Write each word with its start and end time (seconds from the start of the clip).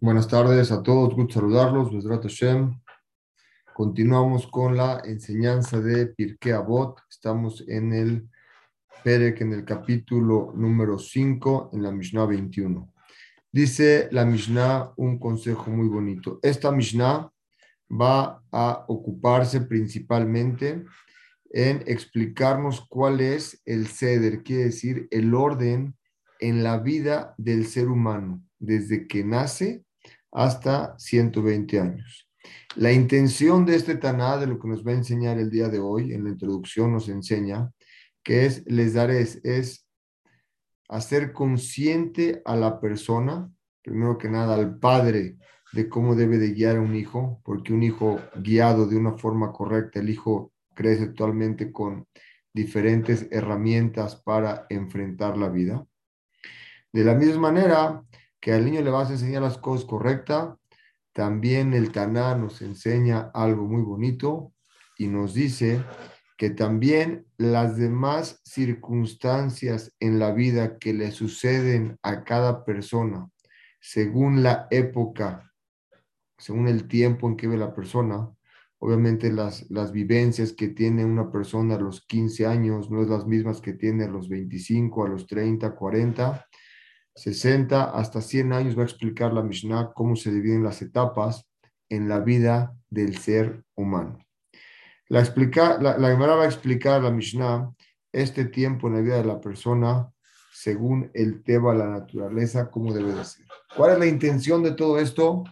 Buenas 0.00 0.26
tardes 0.26 0.72
a 0.72 0.82
todos, 0.82 1.14
gusto 1.14 1.34
saludarlos. 1.34 1.90
Continuamos 3.72 4.46
con 4.48 4.76
la 4.76 5.00
enseñanza 5.04 5.80
de 5.80 6.08
Pirkei 6.08 6.52
Avot. 6.52 6.98
Estamos 7.08 7.64
en 7.68 7.92
el 7.92 8.28
Perek, 9.04 9.40
en 9.42 9.52
el 9.52 9.64
capítulo 9.64 10.52
número 10.56 10.98
5, 10.98 11.70
en 11.72 11.82
la 11.82 11.92
Mishnah 11.92 12.26
21. 12.26 12.92
Dice 13.50 14.08
la 14.10 14.24
Mishnah 14.24 14.92
un 14.96 15.18
consejo 15.18 15.70
muy 15.70 15.88
bonito. 15.88 16.40
Esta 16.42 16.72
Mishnah 16.72 17.30
va 17.88 18.42
a 18.50 18.84
ocuparse 18.88 19.60
principalmente 19.60 20.84
en 21.52 21.84
explicarnos 21.86 22.86
cuál 22.88 23.20
es 23.20 23.60
el 23.66 23.86
ceder, 23.86 24.42
quiere 24.42 24.64
decir 24.64 25.06
el 25.10 25.34
orden 25.34 25.94
en 26.40 26.64
la 26.64 26.78
vida 26.78 27.34
del 27.36 27.66
ser 27.66 27.88
humano, 27.88 28.42
desde 28.58 29.06
que 29.06 29.22
nace 29.22 29.84
hasta 30.32 30.98
120 30.98 31.78
años. 31.78 32.28
La 32.74 32.90
intención 32.90 33.66
de 33.66 33.76
este 33.76 33.96
Taná, 33.96 34.38
de 34.38 34.46
lo 34.46 34.58
que 34.58 34.66
nos 34.66 34.84
va 34.84 34.92
a 34.92 34.96
enseñar 34.96 35.38
el 35.38 35.50
día 35.50 35.68
de 35.68 35.78
hoy, 35.78 36.14
en 36.14 36.24
la 36.24 36.30
introducción 36.30 36.90
nos 36.90 37.08
enseña, 37.08 37.70
que 38.24 38.46
es, 38.46 38.64
les 38.66 38.94
daré, 38.94 39.20
es 39.20 39.86
hacer 40.88 41.32
consciente 41.32 42.40
a 42.46 42.56
la 42.56 42.80
persona, 42.80 43.50
primero 43.82 44.16
que 44.16 44.28
nada 44.28 44.54
al 44.54 44.78
padre, 44.78 45.36
de 45.72 45.88
cómo 45.88 46.14
debe 46.14 46.38
de 46.38 46.52
guiar 46.52 46.76
a 46.76 46.80
un 46.80 46.94
hijo, 46.94 47.40
porque 47.44 47.72
un 47.72 47.82
hijo 47.82 48.18
guiado 48.36 48.86
de 48.86 48.96
una 48.96 49.16
forma 49.18 49.52
correcta, 49.52 50.00
el 50.00 50.10
hijo 50.10 50.51
crece 50.74 51.04
actualmente 51.04 51.72
con 51.72 52.06
diferentes 52.52 53.28
herramientas 53.30 54.16
para 54.16 54.66
enfrentar 54.68 55.36
la 55.36 55.48
vida. 55.48 55.86
De 56.92 57.04
la 57.04 57.14
misma 57.14 57.52
manera, 57.52 58.02
que 58.40 58.52
al 58.52 58.64
niño 58.64 58.82
le 58.82 58.90
vas 58.90 59.08
a 59.08 59.12
enseñar 59.12 59.42
las 59.42 59.58
cosas 59.58 59.86
correctas, 59.86 60.54
también 61.12 61.74
el 61.74 61.92
Taná 61.92 62.34
nos 62.34 62.62
enseña 62.62 63.30
algo 63.34 63.64
muy 63.64 63.82
bonito 63.82 64.52
y 64.98 65.08
nos 65.08 65.34
dice 65.34 65.84
que 66.36 66.50
también 66.50 67.26
las 67.36 67.76
demás 67.76 68.40
circunstancias 68.44 69.94
en 70.00 70.18
la 70.18 70.32
vida 70.32 70.78
que 70.78 70.92
le 70.92 71.12
suceden 71.12 71.98
a 72.02 72.24
cada 72.24 72.64
persona, 72.64 73.28
según 73.80 74.42
la 74.42 74.66
época, 74.70 75.52
según 76.38 76.66
el 76.66 76.88
tiempo 76.88 77.28
en 77.28 77.36
que 77.36 77.46
vive 77.46 77.58
la 77.58 77.74
persona, 77.74 78.28
obviamente 78.84 79.30
las, 79.30 79.70
las 79.70 79.92
vivencias 79.92 80.52
que 80.52 80.66
tiene 80.66 81.04
una 81.04 81.30
persona 81.30 81.76
a 81.76 81.78
los 81.78 82.04
15 82.04 82.46
años 82.46 82.90
no 82.90 83.00
es 83.00 83.08
las 83.08 83.28
mismas 83.28 83.60
que 83.60 83.74
tiene 83.74 84.04
a 84.04 84.08
los 84.08 84.28
25, 84.28 85.06
a 85.06 85.08
los 85.08 85.28
30, 85.28 85.72
40, 85.72 86.48
60 87.14 87.84
hasta 87.96 88.20
100 88.20 88.52
años 88.52 88.76
va 88.76 88.82
a 88.82 88.86
explicar 88.86 89.32
la 89.32 89.44
Mishnah 89.44 89.92
cómo 89.94 90.16
se 90.16 90.32
dividen 90.32 90.64
las 90.64 90.82
etapas 90.82 91.48
en 91.88 92.08
la 92.08 92.18
vida 92.18 92.74
del 92.90 93.16
ser 93.18 93.62
humano. 93.76 94.18
La, 95.08 95.20
explica, 95.20 95.78
la, 95.80 95.96
la 95.96 96.14
va 96.16 96.42
a 96.42 96.46
explicar 96.46 97.04
la 97.04 97.12
Mishnah 97.12 97.72
este 98.10 98.46
tiempo 98.46 98.88
en 98.88 98.94
la 98.94 99.00
vida 99.00 99.16
de 99.18 99.24
la 99.26 99.40
persona 99.40 100.12
según 100.52 101.08
el 101.14 101.44
Teba, 101.44 101.72
la 101.72 101.86
naturaleza, 101.86 102.68
cómo 102.68 102.92
debe 102.92 103.14
de 103.14 103.24
ser. 103.24 103.46
¿Cuál 103.76 103.92
es 103.92 103.98
la 104.00 104.06
intención 104.06 104.64
de 104.64 104.72
todo 104.72 104.98
esto? 104.98 105.44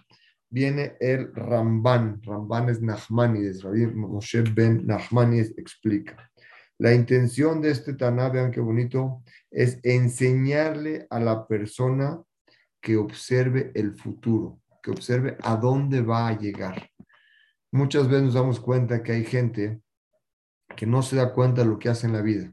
Viene 0.51 0.97
el 1.01 1.33
Ramban. 1.35 2.21
Ramban 2.23 2.69
es 2.69 2.83
Nachmanides. 2.83 3.63
Rabbi 3.63 3.87
Moshe 3.87 4.43
ben 4.43 4.85
Nachmanides 4.87 5.55
explica. 5.57 6.31
La 6.79 6.95
intención 6.95 7.61
de 7.61 7.71
este 7.71 7.93
Taná, 7.93 8.31
vean 8.31 8.51
qué 8.51 8.61
bonito, 8.61 9.23
es 9.51 9.79
enseñarle 9.83 11.07
a 11.11 11.21
la 11.21 11.47
persona 11.47 12.23
que 12.81 12.97
observe 12.97 13.71
el 13.75 13.95
futuro, 13.95 14.61
que 14.83 14.91
observe 14.91 15.37
a 15.43 15.57
dónde 15.57 16.01
va 16.01 16.29
a 16.29 16.39
llegar. 16.39 16.91
Muchas 17.71 18.09
veces 18.09 18.25
nos 18.25 18.35
damos 18.35 18.61
cuenta 18.61 19.03
que 19.03 19.13
hay 19.13 19.25
gente 19.25 19.81
que 20.75 20.87
no 20.87 21.03
se 21.03 21.17
da 21.17 21.33
cuenta 21.33 21.63
de 21.63 21.69
lo 21.69 21.79
que 21.79 21.91
hace 21.91 22.07
en 22.07 22.15
la 22.15 22.23
vida. 22.23 22.53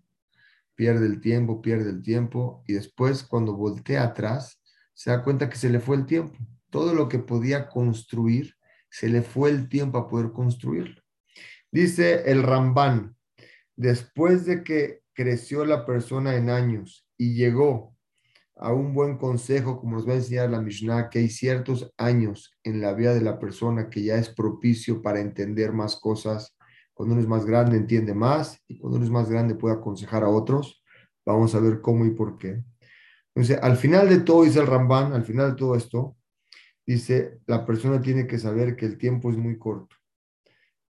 Pierde 0.75 1.06
el 1.06 1.22
tiempo, 1.22 1.62
pierde 1.62 1.90
el 1.90 2.03
tiempo 2.03 2.63
y 2.68 2.74
después 2.74 3.24
cuando 3.24 3.56
voltea 3.56 4.03
atrás 4.03 4.62
se 4.94 5.09
da 5.09 5.24
cuenta 5.24 5.50
que 5.50 5.56
se 5.56 5.69
le 5.69 5.80
fue 5.80 5.96
el 5.96 6.06
tiempo. 6.06 6.38
Todo 6.77 6.93
lo 6.93 7.09
que 7.09 7.17
podía 7.17 7.69
construir, 7.69 8.53
se 8.88 9.09
le 9.09 9.23
fue 9.23 9.49
el 9.49 9.67
tiempo 9.67 9.97
a 9.97 10.07
poder 10.07 10.31
construirlo. 10.31 11.01
Dice 11.71 12.29
el 12.29 12.43
Ramban, 12.43 13.15
después 13.75 14.45
de 14.45 14.63
que 14.63 15.01
creció 15.11 15.65
la 15.65 15.88
persona 15.88 16.35
en 16.35 16.51
años 16.51 17.09
y 17.17 17.33
llegó 17.33 17.95
a 18.55 18.73
un 18.73 18.93
buen 18.93 19.17
consejo, 19.17 19.79
como 19.79 19.95
nos 19.95 20.07
va 20.07 20.11
a 20.11 20.17
enseñar 20.17 20.51
la 20.51 20.61
Mishnah, 20.61 21.09
que 21.09 21.17
hay 21.17 21.29
ciertos 21.29 21.91
años 21.97 22.55
en 22.63 22.79
la 22.79 22.94
vida 22.94 23.15
de 23.15 23.21
la 23.21 23.39
persona 23.39 23.89
que 23.89 24.03
ya 24.03 24.17
es 24.17 24.29
propicio 24.29 25.01
para 25.01 25.19
entender 25.19 25.73
más 25.73 25.95
cosas. 25.95 26.55
Cuando 26.94 27.15
uno 27.15 27.23
es 27.23 27.27
más 27.27 27.44
grande 27.44 27.75
entiende 27.75 28.13
más 28.13 28.61
y 28.67 28.77
cuando 28.77 28.97
uno 28.97 29.05
es 29.07 29.11
más 29.11 29.31
grande 29.31 29.55
puede 29.55 29.73
aconsejar 29.73 30.23
a 30.23 30.29
otros. 30.29 30.83
Vamos 31.25 31.55
a 31.55 31.59
ver 31.59 31.81
cómo 31.81 32.05
y 32.05 32.11
por 32.11 32.38
qué. 32.38 32.63
Entonces, 33.33 33.57
al 33.63 33.77
final 33.77 34.07
de 34.09 34.19
todo, 34.19 34.44
dice 34.44 34.59
el 34.59 34.67
Ramban, 34.67 35.13
al 35.13 35.23
final 35.23 35.49
de 35.49 35.55
todo 35.55 35.75
esto, 35.75 36.16
dice, 36.88 37.40
la 37.46 37.66
persona 37.66 38.02
tiene 38.02 38.25
que 38.25 38.40
saber 38.40 38.75
que 38.75 38.86
el 38.86 38.98
tiempo 38.98 39.30
es 39.30 39.38
muy 39.38 39.59
corto 39.59 39.96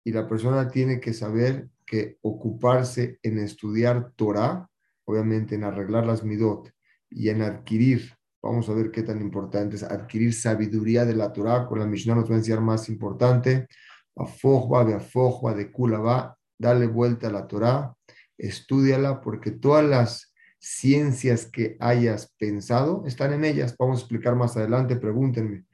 y 0.03 0.11
la 0.11 0.27
persona 0.27 0.69
tiene 0.69 1.01
que 1.01 1.11
saber 1.11 1.69
que 1.85 2.17
ocuparse 2.21 3.19
en 3.23 3.39
estudiar 3.39 4.13
Torah, 4.15 4.69
obviamente 5.05 5.55
en 5.55 5.63
arreglar 5.63 6.05
las 6.05 6.23
midot 6.23 6.71
y 7.09 7.29
en 7.29 7.41
adquirir, 7.41 8.15
vamos 8.41 8.69
a 8.69 8.73
ver 8.73 8.91
qué 8.91 9.03
tan 9.03 9.19
importante 9.19 9.75
es 9.75 9.83
adquirir 9.83 10.33
sabiduría 10.33 11.03
de 11.03 11.15
la 11.15 11.33
Torah, 11.33 11.65
con 11.65 11.79
la 11.79 11.85
Mishnah 11.85 12.15
nos 12.15 12.29
va 12.29 12.35
a 12.35 12.37
enseñar 12.37 12.61
más 12.61 12.87
importante, 12.89 13.67
afojba, 14.15 14.85
de 14.85 14.93
afojba, 14.93 15.53
de 15.53 15.71
kulaba, 15.71 16.37
dale 16.57 16.87
vuelta 16.87 17.27
a 17.27 17.31
la 17.31 17.47
Torah, 17.47 17.93
estudiala, 18.37 19.21
porque 19.21 19.51
todas 19.51 19.85
las 19.85 20.33
ciencias 20.59 21.45
que 21.45 21.77
hayas 21.79 22.33
pensado 22.37 23.03
están 23.05 23.33
en 23.33 23.45
ellas. 23.45 23.75
Vamos 23.77 23.99
a 23.99 24.01
explicar 24.01 24.35
más 24.35 24.57
adelante, 24.57 24.95
pregúntenme. 24.95 25.65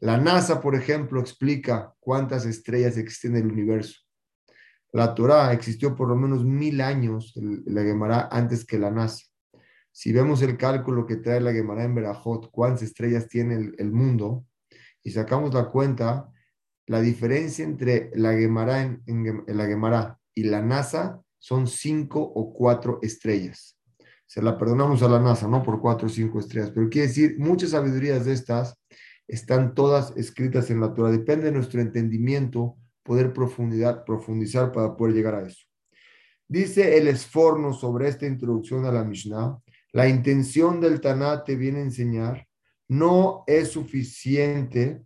La 0.00 0.16
NASA, 0.16 0.62
por 0.62 0.74
ejemplo, 0.74 1.20
explica 1.20 1.94
cuántas 2.00 2.46
estrellas 2.46 2.96
existen 2.96 3.36
en 3.36 3.44
el 3.44 3.52
universo. 3.52 4.00
La 4.92 5.14
Torah 5.14 5.52
existió 5.52 5.94
por 5.94 6.08
lo 6.08 6.16
menos 6.16 6.42
mil 6.42 6.80
años, 6.80 7.34
la 7.36 7.82
Gemara, 7.82 8.28
antes 8.32 8.64
que 8.64 8.78
la 8.78 8.90
NASA. 8.90 9.26
Si 9.92 10.10
vemos 10.12 10.40
el 10.40 10.56
cálculo 10.56 11.06
que 11.06 11.16
trae 11.16 11.40
la 11.40 11.52
Gemara 11.52 11.84
en 11.84 11.94
Berajot, 11.94 12.50
cuántas 12.50 12.82
estrellas 12.82 13.28
tiene 13.28 13.72
el, 13.76 13.92
mundo, 13.92 14.46
y 15.02 15.10
sacamos 15.10 15.52
la 15.52 15.66
cuenta, 15.66 16.30
la 16.86 17.02
diferencia 17.02 17.64
entre 17.64 18.10
la 18.14 18.32
Gemara, 18.32 18.82
en, 18.82 19.44
Gemara 19.46 20.18
y 20.34 20.44
la 20.44 20.62
NASA 20.62 21.20
son 21.38 21.66
cinco 21.66 22.20
o 22.20 22.54
cuatro 22.54 23.00
estrellas. 23.02 23.78
Se 24.26 24.40
la 24.40 24.56
perdonamos 24.56 25.02
a 25.02 25.08
la 25.08 25.20
NASA, 25.20 25.46
no 25.46 25.62
por 25.62 25.80
cuatro 25.80 26.06
o 26.06 26.10
cinco 26.10 26.38
estrellas, 26.38 26.70
pero 26.74 26.88
quiere 26.88 27.08
decir, 27.08 27.36
muchas 27.38 27.70
sabidurías 27.70 28.24
de 28.24 28.32
estas 28.32 28.80
están 29.30 29.74
todas 29.74 30.16
escritas 30.16 30.70
en 30.70 30.80
la 30.80 30.92
Torah. 30.92 31.10
Depende 31.10 31.46
de 31.46 31.52
nuestro 31.52 31.80
entendimiento 31.80 32.76
poder 33.04 33.32
profundizar, 33.32 34.04
profundizar 34.04 34.72
para 34.72 34.96
poder 34.96 35.14
llegar 35.14 35.34
a 35.36 35.46
eso. 35.46 35.64
Dice 36.48 36.98
el 36.98 37.06
esforno 37.06 37.72
sobre 37.72 38.08
esta 38.08 38.26
introducción 38.26 38.84
a 38.84 38.92
la 38.92 39.04
Mishnah, 39.04 39.56
la 39.92 40.08
intención 40.08 40.80
del 40.80 41.00
Taná 41.00 41.44
te 41.44 41.54
viene 41.54 41.78
a 41.78 41.82
enseñar, 41.82 42.48
no 42.88 43.44
es 43.46 43.70
suficiente 43.70 45.02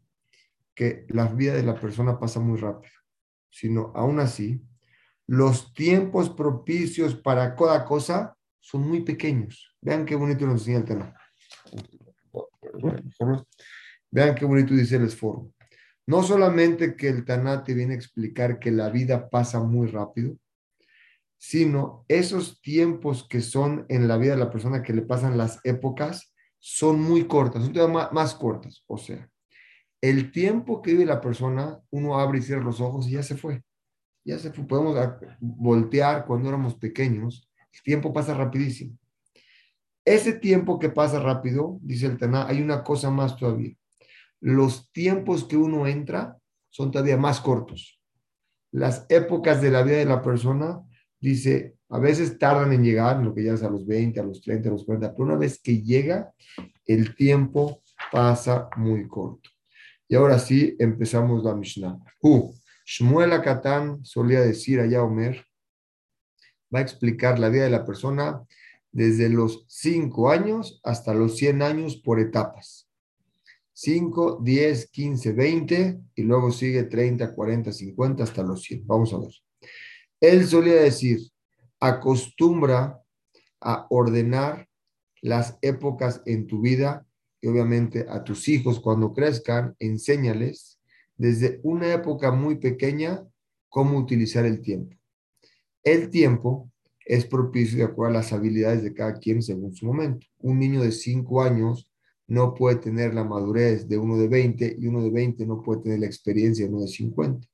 que 0.75 1.05
la 1.11 1.27
vida 1.27 1.55
de 1.55 1.63
la 1.63 1.79
persona 1.79 2.19
pasa 2.19 2.41
muy 2.41 2.59
rápido, 2.59 2.95
sino 3.51 3.93
aún 3.95 4.21
así, 4.21 4.63
los 5.27 5.75
tiempos 5.75 6.31
propicios 6.31 7.15
para 7.15 7.55
cada 7.55 7.85
cosa 7.85 8.37
son 8.61 8.89
muy 8.89 9.03
pequeños. 9.03 9.77
Vean 9.83 10.07
qué 10.07 10.15
bonito 10.15 10.47
nos 10.47 10.67
enseña 10.67 10.79
el 10.79 10.85
Taná. 10.85 11.15
Vean 14.15 14.37
qué 14.37 14.45
bonito 14.45 14.75
dice 14.75 14.95
el 14.95 15.07
esforno. 15.07 15.53
No 16.07 16.23
solamente 16.23 16.95
que 16.95 17.09
el 17.09 17.25
Taná 17.25 17.65
te 17.65 17.75
viene 17.75 17.95
a 17.95 17.97
explicar 17.97 18.61
que 18.61 18.71
la 18.71 18.89
vida 18.89 19.29
pasa 19.29 19.59
muy 19.59 19.89
rápido, 19.89 20.39
sino 21.37 22.05
esos 22.07 22.61
tiempos 22.61 23.27
que 23.29 23.41
son 23.41 23.87
en 23.89 24.07
la 24.07 24.17
vida 24.17 24.35
de 24.35 24.39
la 24.39 24.53
persona 24.53 24.85
que 24.85 24.93
le 24.93 25.03
pasan 25.03 25.37
las 25.37 25.59
épocas 25.65 26.33
son 26.61 27.01
muy 27.01 27.27
cortas, 27.27 27.65
son 27.65 27.93
más, 27.93 28.13
más 28.13 28.37
cortas. 28.37 28.85
O 28.87 28.99
sea, 28.99 29.29
el 30.01 30.31
tiempo 30.31 30.81
que 30.81 30.93
vive 30.93 31.07
la 31.07 31.21
persona, 31.21 31.81
uno 31.91 32.17
abre 32.17 32.39
y 32.39 32.43
cierra 32.43 32.63
los 32.63 32.81
ojos 32.81 33.09
y 33.09 33.13
ya 33.13 33.23
se 33.25 33.37
fue. 33.37 33.65
Ya 34.25 34.39
se 34.39 34.53
fue. 34.53 34.65
Podemos 34.65 34.97
voltear 35.41 36.25
cuando 36.25 36.49
éramos 36.51 36.77
pequeños. 36.77 37.51
El 37.73 37.83
tiempo 37.83 38.13
pasa 38.13 38.33
rapidísimo. 38.33 38.97
Ese 40.05 40.35
tiempo 40.35 40.79
que 40.79 40.89
pasa 40.89 41.19
rápido, 41.19 41.81
dice 41.83 42.07
el 42.07 42.17
Taná, 42.17 42.47
hay 42.47 42.63
una 42.63 42.85
cosa 42.85 43.11
más 43.11 43.37
todavía 43.37 43.77
los 44.45 44.93
tiempos 44.93 45.45
que 45.45 45.57
uno 45.57 45.87
entra 45.87 46.37
son 46.69 46.91
todavía 46.91 47.17
más 47.17 47.41
cortos. 47.41 47.99
Las 48.73 49.07
épocas 49.09 49.63
de 49.63 49.71
la 49.71 49.83
vida 49.83 49.97
de 49.97 50.05
la 50.05 50.21
persona, 50.21 50.83
dice 51.19 51.77
A 51.89 51.99
veces 51.99 52.39
tardan 52.39 52.73
en 52.73 52.83
llegar, 52.83 53.23
lo 53.25 53.35
que 53.35 53.43
ya 53.43 53.55
es 53.55 53.63
a 53.63 53.71
los 53.71 53.87
20, 53.87 54.21
a 54.21 54.23
los 54.23 54.43
30, 54.43 54.69
a 54.69 54.73
los 54.73 54.85
40, 54.85 55.13
pero 55.13 55.25
una 55.25 55.37
vez 55.37 55.61
que 55.63 55.81
llega, 55.81 56.35
el 56.85 57.15
tiempo 57.15 57.81
pasa 58.13 58.69
muy 58.77 59.09
corto. 59.09 59.49
Y 60.09 60.15
ahora 60.15 60.39
sí, 60.39 60.77
empezamos 60.79 61.43
la 61.43 61.55
Mishnah. 61.55 61.99
Uh, 62.21 62.53
Shmuel 62.85 63.33
Akatán 63.33 64.05
solía 64.05 64.41
decir 64.41 64.79
allá 64.79 65.03
Omer, 65.03 65.43
va 66.75 66.81
a 66.81 66.83
explicar 66.83 67.39
la 67.39 67.49
vida 67.49 67.65
de 67.65 67.71
la 67.71 67.87
persona 67.87 68.43
desde 68.93 69.31
los 69.31 69.65
5 69.69 70.31
años 70.31 70.81
hasta 70.85 71.15
los 71.15 71.39
100 71.39 71.63
años 71.63 71.97
por 71.97 72.21
etapas. 72.21 72.84
5, 73.75 74.41
10, 74.43 74.91
15, 74.91 75.33
20 75.33 76.01
y 76.15 76.23
luego 76.23 76.53
sigue 76.53 76.85
30, 76.85 77.35
40, 77.35 77.73
50 77.73 78.23
hasta 78.23 78.43
los 78.43 78.63
100. 78.63 78.87
Vamos 78.87 79.13
a 79.13 79.19
ver. 79.19 79.33
Él 80.21 80.47
solía 80.47 80.77
decir, 80.77 81.21
acostumbra 81.81 83.03
a 83.61 83.87
ordenar 83.91 84.69
las 85.21 85.59
épocas 85.61 86.23
en 86.25 86.47
tu 86.47 86.61
vida 86.61 87.05
y 87.41 87.49
obviamente 87.49 88.07
a 88.09 88.23
tus 88.23 88.49
hijos 88.49 88.81
cuando 88.81 89.13
crezcan, 89.13 89.75
enséñales 89.79 90.79
desde 91.17 91.61
una 91.63 91.93
época 91.93 92.31
muy 92.31 92.57
pequeña 92.57 93.27
cómo 93.69 93.99
utilizar 93.99 94.45
el 94.47 94.63
tiempo. 94.63 94.97
El 95.83 96.11
tiempo 96.11 96.71
es 97.05 97.27
propicio 97.27 97.79
de 97.79 97.85
acuerdo 97.85 98.15
a 98.15 98.23
las 98.23 98.33
habilidades 98.33 98.83
de 98.83 98.95
cada 98.95 99.19
quien 99.19 99.43
según 99.43 99.75
su 99.75 99.87
momento. 99.87 100.27
Un 100.39 100.59
niño 100.59 100.81
de 100.81 100.93
5 100.93 101.43
años 101.43 101.91
no 102.27 102.55
puede 102.55 102.77
tener 102.77 103.15
la 103.15 103.25
madurez 103.25 103.89
de 103.89 103.99
uno 103.99 104.17
de 104.17 104.29
20 104.29 104.77
y 104.79 104.87
uno 104.87 105.03
de 105.03 105.11
20 105.11 105.47
no 105.47 105.63
puede 105.63 105.83
tener 105.83 106.01
la 106.01 106.07
experiencia 106.07 106.65
de 106.65 106.73
uno 106.73 106.83
de 106.83 106.89
50. 106.89 107.47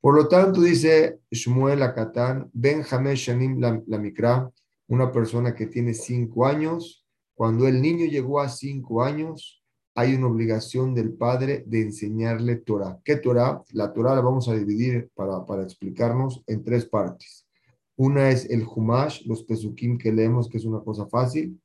Por 0.00 0.14
lo 0.14 0.28
tanto, 0.28 0.62
dice 0.62 1.18
Shmuel 1.30 1.82
Akatán, 1.82 2.50
Benjamín 2.52 3.14
Shanim 3.14 3.60
la, 3.60 3.98
Mikra, 3.98 4.50
una 4.88 5.12
persona 5.12 5.54
que 5.54 5.66
tiene 5.66 5.92
5 5.92 6.46
años, 6.46 7.06
cuando 7.34 7.68
el 7.68 7.82
niño 7.82 8.06
llegó 8.06 8.40
a 8.40 8.48
5 8.48 9.02
años, 9.02 9.62
hay 9.94 10.14
una 10.14 10.28
obligación 10.28 10.94
del 10.94 11.12
padre 11.12 11.64
de 11.66 11.82
enseñarle 11.82 12.56
Torah. 12.56 12.98
¿Qué 13.04 13.16
Torah? 13.16 13.62
La 13.72 13.92
Torah 13.92 14.14
la 14.14 14.22
vamos 14.22 14.48
a 14.48 14.54
dividir 14.54 15.10
para, 15.14 15.44
para 15.44 15.62
explicarnos 15.62 16.42
en 16.46 16.64
tres 16.64 16.86
partes. 16.86 17.46
Una 17.96 18.30
es 18.30 18.48
el 18.48 18.64
Humash, 18.64 19.26
los 19.26 19.44
Pesukim 19.44 19.98
que 19.98 20.12
leemos, 20.12 20.48
que 20.48 20.56
es 20.56 20.64
una 20.64 20.80
cosa 20.80 21.06
fácil. 21.06 21.60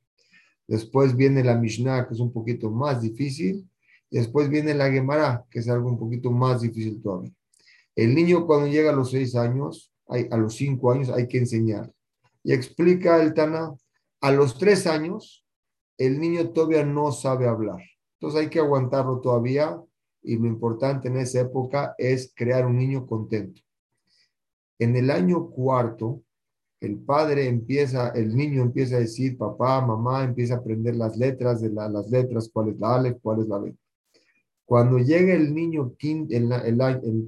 Después 0.66 1.14
viene 1.14 1.44
la 1.44 1.56
Mishnah, 1.56 2.06
que 2.06 2.14
es 2.14 2.20
un 2.20 2.32
poquito 2.32 2.70
más 2.70 3.00
difícil. 3.00 3.68
Después 4.10 4.48
viene 4.48 4.74
la 4.74 4.90
Gemara, 4.90 5.44
que 5.50 5.60
es 5.60 5.68
algo 5.68 5.88
un 5.88 5.98
poquito 5.98 6.30
más 6.30 6.60
difícil 6.60 7.00
todavía. 7.02 7.32
El 7.94 8.14
niño 8.14 8.46
cuando 8.46 8.66
llega 8.66 8.90
a 8.90 8.94
los 8.94 9.10
seis 9.10 9.34
años, 9.36 9.92
a 10.08 10.36
los 10.36 10.54
cinco 10.54 10.92
años, 10.92 11.10
hay 11.10 11.26
que 11.26 11.38
enseñar. 11.38 11.92
Y 12.42 12.52
explica 12.52 13.22
el 13.22 13.34
Tana, 13.34 13.74
a 14.20 14.32
los 14.32 14.58
tres 14.58 14.86
años, 14.86 15.44
el 15.98 16.20
niño 16.20 16.50
todavía 16.50 16.84
no 16.84 17.10
sabe 17.12 17.48
hablar. 17.48 17.80
Entonces 18.18 18.40
hay 18.40 18.50
que 18.50 18.58
aguantarlo 18.58 19.20
todavía 19.20 19.80
y 20.22 20.36
lo 20.36 20.46
importante 20.46 21.08
en 21.08 21.16
esa 21.16 21.40
época 21.40 21.94
es 21.98 22.32
crear 22.34 22.66
un 22.66 22.76
niño 22.76 23.06
contento. 23.06 23.62
En 24.78 24.96
el 24.96 25.10
año 25.10 25.48
cuarto, 25.48 26.22
el 26.86 26.98
padre 26.98 27.48
empieza, 27.48 28.10
el 28.10 28.34
niño 28.34 28.62
empieza 28.62 28.96
a 28.96 29.00
decir, 29.00 29.36
papá, 29.36 29.84
mamá, 29.84 30.24
empieza 30.24 30.54
a 30.54 30.58
aprender 30.58 30.94
las 30.94 31.16
letras 31.16 31.60
de 31.60 31.70
las 31.70 32.08
letras, 32.10 32.48
cuál 32.52 32.68
es 32.68 32.78
la 32.78 32.94
Ale, 32.94 33.18
cuál 33.18 33.40
es 33.40 33.48
la 33.48 33.58
B. 33.58 33.74
Cuando 34.64 34.98
llega 34.98 35.34
el 35.34 35.52
niño, 35.54 35.94
el, 36.00 36.52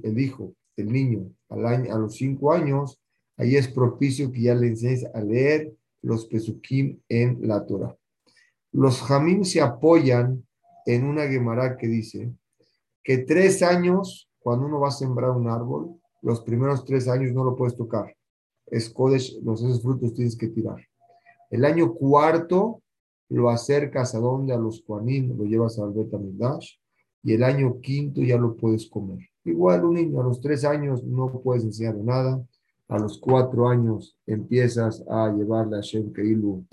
el, 0.03 0.19
hijo, 0.19 0.53
el 0.77 0.91
niño, 0.91 1.29
al 1.49 1.65
año, 1.65 1.93
a 1.93 1.99
los 1.99 2.15
cinco 2.15 2.53
años, 2.53 2.99
ahí 3.37 3.55
es 3.55 3.67
propicio 3.67 4.31
que 4.31 4.41
ya 4.41 4.55
le 4.55 4.67
enseñes 4.67 5.05
a 5.13 5.21
leer 5.21 5.73
los 6.01 6.25
pesukim 6.25 6.99
en 7.09 7.39
la 7.41 7.65
Torah. 7.65 7.95
Los 8.71 9.01
jamim 9.01 9.43
se 9.43 9.61
apoyan 9.61 10.45
en 10.85 11.03
una 11.03 11.27
Gemara 11.27 11.75
que 11.77 11.87
dice 11.87 12.31
que 13.03 13.19
tres 13.19 13.61
años, 13.61 14.29
cuando 14.39 14.65
uno 14.65 14.79
va 14.79 14.89
a 14.89 14.91
sembrar 14.91 15.31
un 15.31 15.49
árbol, 15.49 15.99
los 16.21 16.41
primeros 16.41 16.85
tres 16.85 17.07
años 17.07 17.33
no 17.33 17.43
lo 17.43 17.55
puedes 17.55 17.75
tocar 17.75 18.15
es 18.71 18.89
Kodesh, 18.89 19.39
los 19.43 19.61
esos 19.61 19.81
frutos 19.81 20.13
tienes 20.13 20.37
que 20.37 20.47
tirar. 20.47 20.77
El 21.49 21.65
año 21.65 21.93
cuarto 21.93 22.81
lo 23.29 23.49
acercas 23.49 24.15
a 24.15 24.19
donde, 24.19 24.53
a 24.53 24.57
los 24.57 24.81
Kuanim, 24.81 25.37
lo 25.37 25.45
llevas 25.45 25.79
al 25.79 25.93
Betamidash, 25.93 26.75
y 27.23 27.33
el 27.33 27.43
año 27.43 27.79
quinto 27.81 28.21
ya 28.21 28.37
lo 28.37 28.55
puedes 28.55 28.89
comer. 28.89 29.19
Igual 29.43 29.85
un 29.85 29.95
niño 29.95 30.21
a 30.21 30.23
los 30.23 30.41
tres 30.41 30.63
años 30.63 31.03
no 31.03 31.31
puedes 31.41 31.63
enseñar 31.63 31.95
nada, 31.95 32.41
a 32.87 32.97
los 32.97 33.19
cuatro 33.19 33.67
años 33.67 34.17
empiezas 34.25 35.03
a 35.07 35.31
llevarle 35.31 35.77
a 35.77 35.81
Shem 35.81 36.11
Keilu 36.11 36.65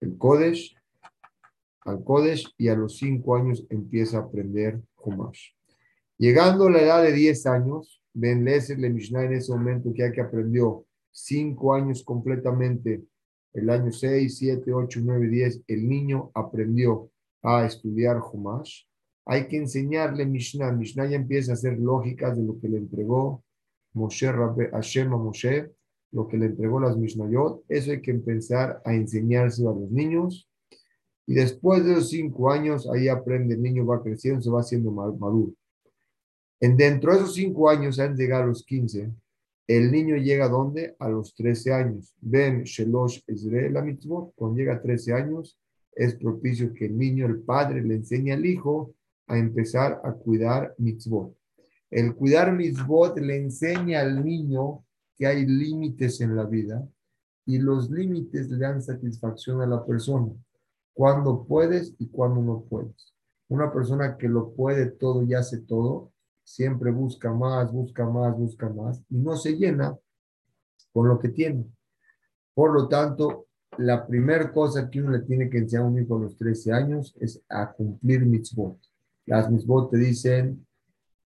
el 0.00 0.18
Kodesh, 0.18 0.76
al 1.84 2.04
Kodesh, 2.04 2.52
y 2.58 2.68
a 2.68 2.74
los 2.74 2.98
cinco 2.98 3.36
años 3.36 3.64
empieza 3.70 4.18
a 4.18 4.20
aprender 4.22 4.80
Humash. 5.02 5.50
Llegando 6.18 6.66
a 6.66 6.70
la 6.70 6.82
edad 6.82 7.02
de 7.02 7.12
diez 7.12 7.46
años, 7.46 8.02
Ben 8.12 8.44
Leser 8.44 8.78
le 8.78 8.90
Mishnah 8.90 9.24
en 9.24 9.32
ese 9.34 9.52
momento 9.52 9.92
que 9.94 10.04
hay 10.04 10.12
que 10.12 10.20
aprendió 10.20 10.84
cinco 11.12 11.74
años 11.74 12.02
completamente, 12.02 13.04
el 13.52 13.70
año 13.70 13.92
6, 13.92 14.38
7, 14.38 14.72
8, 14.72 15.00
9, 15.04 15.28
10, 15.28 15.62
el 15.68 15.88
niño 15.88 16.30
aprendió 16.34 17.10
a 17.42 17.66
estudiar 17.66 18.18
Humash, 18.20 18.84
hay 19.24 19.46
que 19.46 19.56
enseñarle 19.56 20.26
Mishnah. 20.26 20.72
Mishnah 20.72 21.06
ya 21.06 21.16
empieza 21.16 21.52
a 21.52 21.54
hacer 21.54 21.78
lógicas 21.78 22.36
de 22.36 22.44
lo 22.44 22.58
que 22.58 22.68
le 22.68 22.78
entregó 22.78 23.44
Moshe 23.94 24.32
Rabbe, 24.32 24.70
Hashem 24.70 25.12
a 25.12 25.16
Moshe, 25.16 25.70
lo 26.12 26.26
que 26.26 26.38
le 26.38 26.46
entregó 26.46 26.80
las 26.80 26.96
Mishnayot. 26.96 27.64
Eso 27.68 27.92
hay 27.92 28.00
que 28.00 28.10
empezar 28.10 28.82
a 28.84 28.94
enseñárselo 28.94 29.70
a 29.70 29.74
los 29.74 29.90
niños. 29.90 30.48
Y 31.26 31.34
después 31.34 31.84
de 31.84 31.94
los 31.94 32.10
cinco 32.10 32.50
años, 32.50 32.88
ahí 32.90 33.08
aprende, 33.08 33.54
el 33.54 33.62
niño 33.62 33.86
va 33.86 34.02
creciendo, 34.02 34.40
se 34.40 34.50
va 34.50 34.60
haciendo 34.60 34.90
maduro. 34.90 35.52
En 36.60 36.76
dentro 36.76 37.12
de 37.12 37.18
esos 37.18 37.34
cinco 37.34 37.68
años, 37.68 37.98
han 37.98 38.16
llegado 38.16 38.46
los 38.46 38.64
15, 38.64 39.10
el 39.76 39.92
niño 39.92 40.16
llega 40.16 40.46
a 40.46 40.48
dónde? 40.48 40.96
A 40.98 41.08
los 41.08 41.34
13 41.34 41.72
años. 41.72 42.14
Ben 42.20 42.64
Shelosh 42.64 43.20
Ezreel 43.26 43.82
mitzvot. 43.82 44.32
Cuando 44.34 44.58
llega 44.58 44.74
a 44.74 44.82
13 44.82 45.12
años, 45.12 45.58
es 45.94 46.14
propicio 46.16 46.72
que 46.72 46.86
el 46.86 46.96
niño, 46.96 47.26
el 47.26 47.40
padre, 47.40 47.82
le 47.82 47.94
enseñe 47.94 48.32
al 48.32 48.44
hijo 48.44 48.94
a 49.26 49.38
empezar 49.38 50.00
a 50.04 50.12
cuidar 50.12 50.74
mitzvot. 50.78 51.36
El 51.90 52.14
cuidar 52.14 52.52
mitzvot 52.52 53.18
le 53.18 53.36
enseña 53.36 54.00
al 54.00 54.24
niño 54.24 54.84
que 55.16 55.26
hay 55.26 55.46
límites 55.46 56.20
en 56.20 56.34
la 56.34 56.44
vida 56.44 56.86
y 57.46 57.58
los 57.58 57.90
límites 57.90 58.48
le 58.48 58.58
dan 58.58 58.82
satisfacción 58.82 59.60
a 59.60 59.66
la 59.66 59.84
persona. 59.84 60.32
Cuando 60.94 61.44
puedes 61.44 61.94
y 61.98 62.08
cuando 62.08 62.42
no 62.42 62.64
puedes. 62.68 63.12
Una 63.48 63.72
persona 63.72 64.16
que 64.16 64.28
lo 64.28 64.52
puede 64.52 64.86
todo 64.86 65.22
y 65.24 65.34
hace 65.34 65.58
todo, 65.58 66.11
siempre 66.44 66.90
busca 66.90 67.32
más, 67.32 67.72
busca 67.72 68.08
más, 68.08 68.36
busca 68.36 68.68
más 68.68 69.02
y 69.08 69.16
no 69.16 69.36
se 69.36 69.52
llena 69.52 69.96
con 70.92 71.08
lo 71.08 71.18
que 71.18 71.28
tiene. 71.28 71.64
Por 72.54 72.72
lo 72.72 72.88
tanto, 72.88 73.46
la 73.78 74.06
primera 74.06 74.52
cosa 74.52 74.90
que 74.90 75.00
uno 75.00 75.12
le 75.12 75.20
tiene 75.20 75.48
que 75.48 75.58
enseñar 75.58 75.84
a 75.84 75.88
un 75.88 75.98
hijo 75.98 76.16
a 76.16 76.20
los 76.20 76.36
13 76.36 76.72
años 76.72 77.14
es 77.18 77.42
a 77.48 77.72
cumplir 77.72 78.26
mitzvot. 78.26 78.78
Las 79.26 79.50
mitzvot 79.50 79.90
te 79.90 79.98
dicen 79.98 80.66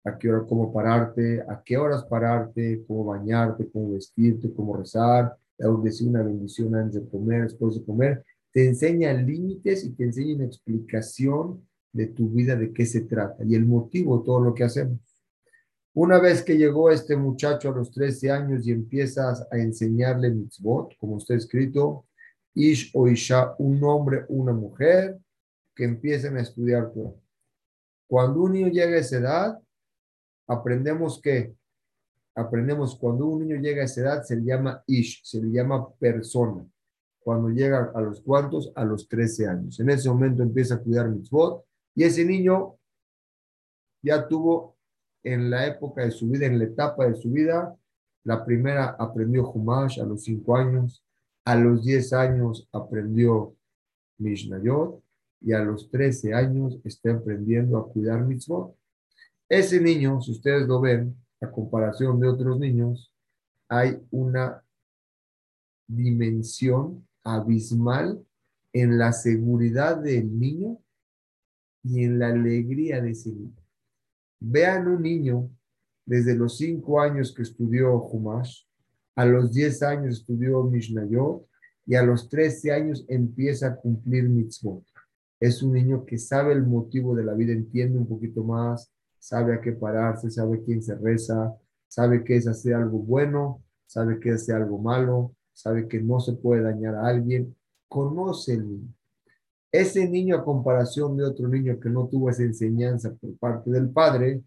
a 0.05 0.19
qué 0.19 0.31
hora, 0.31 0.45
cómo 0.49 0.73
pararte, 0.73 1.43
a 1.43 1.63
qué 1.65 1.77
horas 1.77 2.05
pararte, 2.05 2.85
cómo 2.89 3.05
bañarte, 3.05 3.71
cómo 3.71 3.93
vestirte, 3.93 4.53
cómo 4.53 4.77
rezar, 4.77 5.37
decir 5.83 6.09
una 6.09 6.23
bendición 6.23 6.75
antes 6.75 7.01
de 7.01 7.09
comer, 7.09 7.45
después 7.45 7.77
de 7.77 7.85
comer. 7.85 8.25
Te 8.51 8.67
enseña 8.67 9.13
límites 9.13 9.85
y 9.85 9.91
te 9.91 10.05
enseña 10.05 10.37
una 10.37 10.47
explicación 10.47 11.63
de 11.93 12.07
tu 12.07 12.31
vida, 12.31 12.57
de 12.57 12.73
qué 12.73 12.87
se 12.87 13.03
trata 13.03 13.45
y 13.45 13.55
el 13.55 13.67
motivo 13.67 14.23
todo 14.23 14.41
lo 14.41 14.55
que 14.55 14.65
hacemos. 14.65 14.99
Una 15.95 16.19
vez 16.19 16.43
que 16.43 16.57
llegó 16.57 16.91
este 16.91 17.17
muchacho 17.17 17.69
a 17.69 17.77
los 17.77 17.91
13 17.93 18.31
años 18.31 18.67
y 18.67 18.73
empiezas 18.73 19.47
a 19.51 19.59
enseñarle 19.59 20.31
mitzvot, 20.31 20.97
como 20.97 21.19
está 21.19 21.35
escrito, 21.35 22.07
Ish 22.55 22.91
o 22.95 23.09
Isha, 23.09 23.55
un 23.59 23.83
hombre, 23.85 24.25
una 24.29 24.55
mujer, 24.55 25.19
que 25.75 25.85
empiecen 25.85 26.37
a 26.37 26.43
estudiar 26.43 26.93
todo. 26.93 27.21
Cuando 28.07 28.41
un 28.41 28.53
niño 28.53 28.69
llega 28.69 28.97
a 28.97 29.01
esa 29.01 29.19
edad, 29.19 29.63
aprendemos 30.47 31.21
que, 31.21 31.55
aprendemos 32.35 32.97
cuando 32.97 33.27
un 33.27 33.47
niño 33.47 33.61
llega 33.61 33.83
a 33.83 33.85
esa 33.85 34.01
edad, 34.01 34.23
se 34.23 34.37
le 34.37 34.45
llama 34.45 34.83
Ish, 34.87 35.23
se 35.25 35.43
le 35.43 35.51
llama 35.51 35.93
persona. 35.95 36.67
Cuando 37.21 37.51
llega 37.51 37.93
a 37.95 38.01
los 38.01 38.23
cuantos, 38.23 38.73
a 38.75 38.85
los 38.85 39.07
13 39.09 39.47
años. 39.47 39.79
En 39.79 39.91
ese 39.91 40.09
momento 40.09 40.43
empieza 40.43 40.77
a 40.77 40.79
cuidar 40.79 41.09
mitzvot 41.09 41.65
y 41.95 42.05
ese 42.05 42.25
niño 42.25 42.77
ya 44.03 44.27
tuvo 44.27 44.77
en 45.23 45.51
la 45.51 45.67
época 45.67 46.03
de 46.03 46.11
su 46.11 46.29
vida, 46.29 46.47
en 46.47 46.59
la 46.59 46.65
etapa 46.65 47.07
de 47.07 47.15
su 47.15 47.31
vida, 47.31 47.77
la 48.25 48.45
primera 48.45 48.97
aprendió 48.99 49.51
Humash 49.51 50.01
a 50.01 50.05
los 50.05 50.25
5 50.25 50.57
años, 50.57 51.05
a 51.45 51.55
los 51.57 51.85
10 51.85 52.13
años 52.13 52.69
aprendió 52.73 53.55
Mishnayot 54.19 55.03
y 55.41 55.53
a 55.53 55.61
los 55.61 55.91
13 55.91 56.35
años 56.35 56.79
está 56.85 57.13
aprendiendo 57.13 57.79
a 57.79 57.89
cuidar 57.89 58.25
mitzvot. 58.25 58.77
Ese 59.49 59.81
niño, 59.81 60.21
si 60.21 60.33
ustedes 60.33 60.67
lo 60.67 60.81
ven, 60.81 61.17
a 61.41 61.51
comparación 61.51 62.21
de 62.21 62.29
otros 62.29 62.59
niños, 62.59 63.13
hay 63.69 64.01
una 64.13 64.65
dimensión 65.89 67.07
abismal 67.25 68.25
en 68.73 68.99
la 68.99 69.13
seguridad 69.13 69.97
del 69.97 70.39
niño 70.39 70.79
y 71.83 72.05
en 72.05 72.19
la 72.19 72.29
alegría 72.29 73.01
de 73.01 73.13
niño. 73.13 73.63
Vean 74.41 74.89
un 74.89 75.03
niño 75.03 75.51
desde 76.05 76.35
los 76.35 76.57
cinco 76.57 77.01
años 77.01 77.35
que 77.35 77.43
estudió 77.43 78.03
Humash, 78.03 78.65
a 79.15 79.25
los 79.25 79.53
diez 79.53 79.83
años 79.83 80.19
estudió 80.19 80.63
Mishnayot 80.65 81.47
y 81.87 81.95
a 81.95 82.03
los 82.03 82.29
trece 82.29 82.73
años 82.73 83.05
empieza 83.09 83.69
a 83.69 83.77
cumplir 83.77 84.29
mitzvot. 84.29 84.85
Es 85.39 85.63
un 85.63 85.75
niño 85.75 86.05
que 86.07 86.19
sabe 86.19 86.53
el 86.53 86.63
motivo 86.63 87.15
de 87.15 87.25
la 87.25 87.35
vida, 87.35 87.53
entiende 87.53 87.99
un 87.99 88.07
poquito 88.07 88.43
más, 88.45 88.93
sabe 89.19 89.55
a 89.55 89.61
qué 89.61 89.73
pararse, 89.73 90.31
sabe 90.31 90.63
quién 90.63 90.83
se 90.83 90.95
reza, 90.95 91.55
sabe 91.89 92.25
qué 92.25 92.37
es 92.37 92.47
hacer 92.47 92.75
algo 92.75 92.99
bueno, 92.99 93.63
sabe 93.87 94.19
qué 94.19 94.31
es 94.31 94.37
hacer 94.37 94.57
algo 94.57 94.79
malo, 94.79 95.35
sabe 95.53 95.89
que 95.89 96.01
no 96.01 96.21
se 96.21 96.33
puede 96.35 96.63
dañar 96.63 96.95
a 96.95 97.07
alguien, 97.07 97.55
conoce 97.89 98.55
el 98.55 98.69
niño. 98.69 98.95
Ese 99.73 100.07
niño 100.07 100.37
a 100.37 100.45
comparación 100.45 101.17
de 101.17 101.25
otro 101.25 101.49
niño 101.49 101.81
que 101.81 101.89
no 101.89 102.07
tuvo 102.07 102.29
esa 102.29 102.43
enseñanza 102.43 103.15
por 103.15 103.35
parte 103.39 103.71
del 103.71 103.89
padre, 103.89 104.43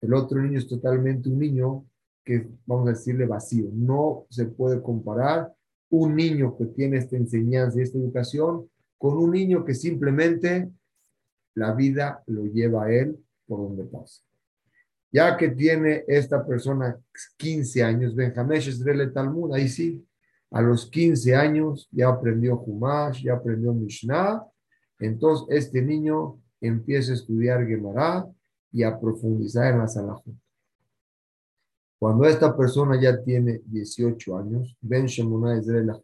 el 0.00 0.12
otro 0.12 0.42
niño 0.42 0.58
es 0.58 0.66
totalmente 0.66 1.28
un 1.28 1.38
niño 1.38 1.86
que, 2.24 2.48
vamos 2.66 2.88
a 2.88 2.90
decirle, 2.90 3.24
vacío. 3.24 3.70
No 3.72 4.26
se 4.30 4.46
puede 4.46 4.82
comparar 4.82 5.54
un 5.90 6.16
niño 6.16 6.56
que 6.56 6.66
tiene 6.66 6.96
esta 6.96 7.16
enseñanza 7.16 7.78
y 7.78 7.82
esta 7.82 7.98
educación 7.98 8.68
con 8.98 9.16
un 9.16 9.30
niño 9.30 9.64
que 9.64 9.74
simplemente 9.74 10.68
la 11.54 11.72
vida 11.72 12.24
lo 12.26 12.44
lleva 12.46 12.86
a 12.86 12.92
él 12.92 13.16
por 13.46 13.60
donde 13.60 13.84
pasa. 13.84 14.22
Ya 15.12 15.36
que 15.36 15.50
tiene 15.50 16.02
esta 16.08 16.44
persona 16.44 16.98
15 17.36 17.84
años, 17.84 18.16
Benjamín 18.16 18.56
Esrele 18.56 19.06
Talmud, 19.06 19.54
ahí 19.54 19.68
sí, 19.68 20.04
a 20.50 20.60
los 20.60 20.90
15 20.90 21.36
años 21.36 21.88
ya 21.92 22.08
aprendió 22.08 22.58
Humash, 22.58 23.22
ya 23.22 23.34
aprendió 23.34 23.72
Mishnah, 23.72 24.44
entonces 24.98 25.46
este 25.50 25.82
niño 25.82 26.38
empieza 26.60 27.12
a 27.12 27.14
estudiar 27.14 27.66
Gemara 27.66 28.26
y 28.72 28.82
a 28.82 28.98
profundizar 28.98 29.72
en 29.72 29.78
la 29.80 29.88
Salahut. 29.88 30.34
Cuando 31.98 32.24
esta 32.24 32.56
persona 32.56 33.00
ya 33.00 33.22
tiene 33.22 33.62
18 33.66 34.36
años, 34.36 34.76
Ben 34.80 35.06
Shemona 35.06 35.56
Ezra 35.56 35.82
la 35.82 35.98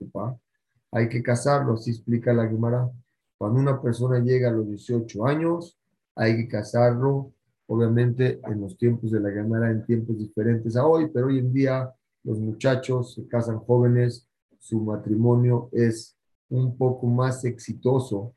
hay 0.92 1.08
que 1.08 1.22
casarlo, 1.22 1.74
así 1.74 1.90
explica 1.90 2.32
la 2.32 2.48
Gemara. 2.48 2.90
Cuando 3.38 3.60
una 3.60 3.80
persona 3.80 4.18
llega 4.18 4.48
a 4.48 4.52
los 4.52 4.66
18 4.66 5.26
años, 5.26 5.78
hay 6.16 6.36
que 6.36 6.48
casarlo, 6.48 7.32
obviamente 7.66 8.40
en 8.44 8.60
los 8.60 8.76
tiempos 8.76 9.12
de 9.12 9.20
la 9.20 9.30
Gemara, 9.30 9.70
en 9.70 9.84
tiempos 9.84 10.18
diferentes 10.18 10.76
a 10.76 10.86
hoy, 10.86 11.08
pero 11.12 11.28
hoy 11.28 11.38
en 11.38 11.52
día 11.52 11.92
los 12.24 12.38
muchachos 12.38 13.14
se 13.14 13.26
casan 13.28 13.58
jóvenes, 13.58 14.26
su 14.58 14.80
matrimonio 14.80 15.68
es 15.72 16.16
un 16.48 16.76
poco 16.76 17.06
más 17.06 17.44
exitoso 17.44 18.34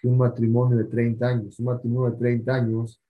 que 0.00 0.08
un 0.08 0.18
matrimonio 0.18 0.78
de 0.78 0.84
30 0.84 1.26
años. 1.26 1.58
Un 1.58 1.66
matrimonio 1.66 2.10
de 2.12 2.18
30 2.18 2.54
años 2.54 3.00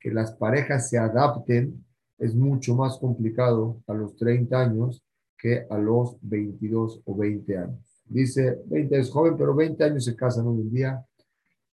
que 0.00 0.10
las 0.10 0.32
parejas 0.32 0.88
se 0.88 0.98
adapten 0.98 1.84
es 2.18 2.34
mucho 2.34 2.74
más 2.74 2.98
complicado 2.98 3.82
a 3.86 3.94
los 3.94 4.16
30 4.16 4.58
años 4.58 5.02
que 5.36 5.66
a 5.70 5.78
los 5.78 6.16
22 6.22 7.02
o 7.04 7.16
20 7.16 7.56
años. 7.56 8.02
Dice, 8.04 8.60
20 8.66 8.98
es 8.98 9.10
joven, 9.10 9.36
pero 9.36 9.54
20 9.54 9.84
años 9.84 10.04
se 10.04 10.16
casan 10.16 10.46
hoy 10.46 10.62
en 10.62 10.70
día. 10.70 11.06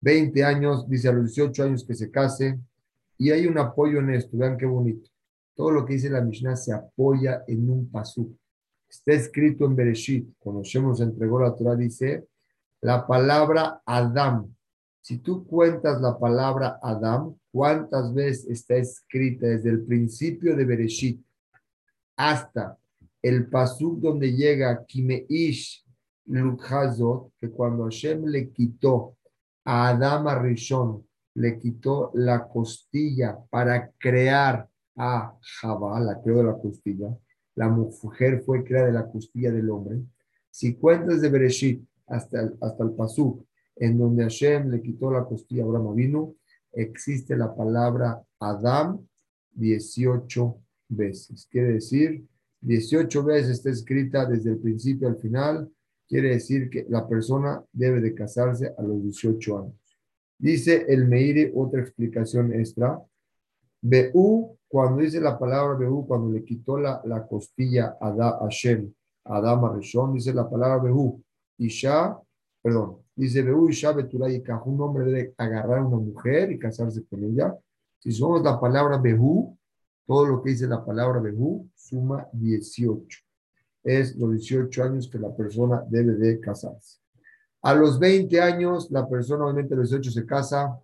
20 0.00 0.44
años, 0.44 0.88
dice 0.88 1.08
a 1.08 1.12
los 1.12 1.34
18 1.34 1.64
años 1.64 1.84
que 1.84 1.94
se 1.94 2.10
case. 2.10 2.60
Y 3.16 3.30
hay 3.30 3.46
un 3.46 3.58
apoyo 3.58 3.98
en 3.98 4.10
esto, 4.10 4.36
vean 4.36 4.56
qué 4.56 4.66
bonito. 4.66 5.10
Todo 5.56 5.72
lo 5.72 5.84
que 5.84 5.94
dice 5.94 6.10
la 6.10 6.20
Mishnah 6.20 6.54
se 6.54 6.72
apoya 6.72 7.42
en 7.48 7.68
un 7.68 7.90
pasú. 7.90 8.36
Está 8.88 9.12
escrito 9.12 9.64
en 9.64 9.74
Bereshit, 9.74 10.34
cuando 10.38 10.62
Shem 10.62 10.84
entregó 11.00 11.40
la 11.40 11.54
Torah, 11.54 11.74
dice 11.74 12.28
la 12.80 13.06
palabra 13.06 13.82
Adam, 13.84 14.54
si 15.08 15.16
tú 15.16 15.46
cuentas 15.46 16.02
la 16.02 16.18
palabra 16.18 16.78
Adam, 16.82 17.34
¿cuántas 17.50 18.12
veces 18.12 18.46
está 18.50 18.76
escrita 18.76 19.46
desde 19.46 19.70
el 19.70 19.86
principio 19.86 20.54
de 20.54 20.66
Bereshit 20.66 21.24
hasta 22.14 22.76
el 23.22 23.48
pasuk 23.48 24.00
donde 24.00 24.34
llega 24.34 24.84
Kimeish 24.84 25.82
Lukhazot, 26.26 27.32
que 27.38 27.48
cuando 27.48 27.84
Hashem 27.84 28.26
le 28.26 28.50
quitó 28.50 29.16
a 29.64 29.88
Adam 29.88 30.28
a 30.28 30.38
Rishon, 30.42 31.02
le 31.36 31.58
quitó 31.58 32.10
la 32.12 32.46
costilla 32.46 33.38
para 33.48 33.90
crear 33.92 34.68
a 34.94 35.34
Jabal, 35.40 36.04
la 36.04 36.20
creó 36.20 36.36
de 36.36 36.44
la 36.44 36.58
costilla, 36.58 37.16
la 37.54 37.70
mujer 37.70 38.42
fue 38.42 38.62
creada 38.62 38.88
de 38.88 38.92
la 38.92 39.10
costilla 39.10 39.52
del 39.52 39.70
hombre. 39.70 40.02
Si 40.50 40.74
cuentas 40.74 41.22
de 41.22 41.30
Bereshit 41.30 41.82
hasta 42.06 42.42
el, 42.42 42.58
hasta 42.60 42.84
el 42.84 42.90
pasuk 42.90 43.47
en 43.80 43.98
donde 43.98 44.22
Hashem 44.22 44.70
le 44.70 44.82
quitó 44.82 45.10
la 45.10 45.24
costilla 45.24 45.62
a 45.62 45.66
Abraham 45.66 45.94
vino, 45.94 46.34
existe 46.72 47.36
la 47.36 47.54
palabra 47.54 48.22
Adam 48.38 49.04
18 49.52 50.56
veces. 50.88 51.46
Quiere 51.50 51.74
decir, 51.74 52.24
18 52.60 53.24
veces 53.24 53.50
está 53.50 53.70
escrita 53.70 54.26
desde 54.26 54.50
el 54.50 54.58
principio 54.58 55.08
al 55.08 55.16
final. 55.16 55.70
Quiere 56.08 56.30
decir 56.30 56.70
que 56.70 56.86
la 56.88 57.06
persona 57.06 57.62
debe 57.72 58.00
de 58.00 58.14
casarse 58.14 58.72
a 58.76 58.82
los 58.82 59.02
18 59.02 59.58
años. 59.58 59.74
Dice 60.38 60.86
el 60.88 61.06
Meire, 61.06 61.52
otra 61.54 61.80
explicación 61.80 62.52
extra. 62.54 63.00
Beú, 63.80 64.56
cuando 64.68 65.02
dice 65.02 65.20
la 65.20 65.38
palabra 65.38 65.76
Beú, 65.76 66.06
cuando 66.06 66.30
le 66.32 66.44
quitó 66.44 66.78
la, 66.78 67.00
la 67.04 67.26
costilla 67.26 67.96
a 68.00 68.38
Hashem, 68.40 68.92
a 69.24 69.36
Adam 69.36 69.64
a 69.64 69.76
Rishon, 69.76 70.14
dice 70.14 70.32
la 70.32 70.48
palabra 70.48 70.82
Beú. 70.82 71.22
Isha, 71.58 72.16
perdón, 72.62 72.98
Dice, 73.18 73.42
un 73.42 74.80
hombre 74.80 75.04
debe 75.04 75.34
agarrar 75.36 75.78
a 75.78 75.84
una 75.84 75.96
mujer 75.96 76.52
y 76.52 76.58
casarse 76.58 77.04
con 77.04 77.24
ella. 77.24 77.52
Si 77.98 78.12
somos 78.12 78.44
la 78.44 78.60
palabra 78.60 78.96
Behu, 78.96 79.58
todo 80.06 80.24
lo 80.24 80.40
que 80.40 80.50
dice 80.50 80.68
la 80.68 80.84
palabra 80.84 81.18
Behu 81.18 81.68
suma 81.74 82.28
18. 82.32 83.18
Es 83.82 84.14
los 84.14 84.30
18 84.30 84.84
años 84.84 85.08
que 85.10 85.18
la 85.18 85.34
persona 85.34 85.82
debe 85.88 86.14
de 86.14 86.38
casarse. 86.38 87.00
A 87.62 87.74
los 87.74 87.98
20 87.98 88.40
años, 88.40 88.88
la 88.92 89.08
persona 89.08 89.46
obviamente 89.46 89.74
a 89.74 89.78
los 89.78 89.90
18 89.90 90.12
se 90.12 90.24
casa. 90.24 90.78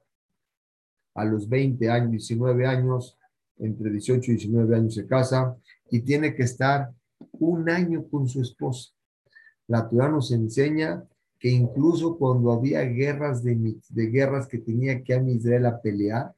A 1.15 1.25
los 1.25 1.49
20 1.49 1.89
años, 1.89 2.11
19 2.11 2.67
años, 2.67 3.17
entre 3.59 3.93
18 3.93 4.33
y 4.33 4.35
19 4.35 4.75
años 4.75 4.95
se 4.95 5.07
casa 5.07 5.57
y 5.89 6.01
tiene 6.01 6.35
que 6.35 6.43
estar 6.43 6.93
un 7.35 7.71
año 7.71 8.09
con 8.09 8.27
su 8.27 8.43
esposa. 8.43 8.91
La 9.69 9.89
Torah 9.89 10.09
nos 10.09 10.33
enseña 10.33 11.07
que 11.39 11.51
incluso 11.51 12.17
cuando 12.17 12.53
había 12.53 12.83
guerras 12.83 13.43
de, 13.43 13.77
de 13.89 14.07
guerras 14.07 14.47
que 14.47 14.59
tenía 14.59 15.03
que 15.03 15.15
a 15.15 15.23
Israel 15.23 15.67
a 15.67 15.81
pelear, 15.81 16.35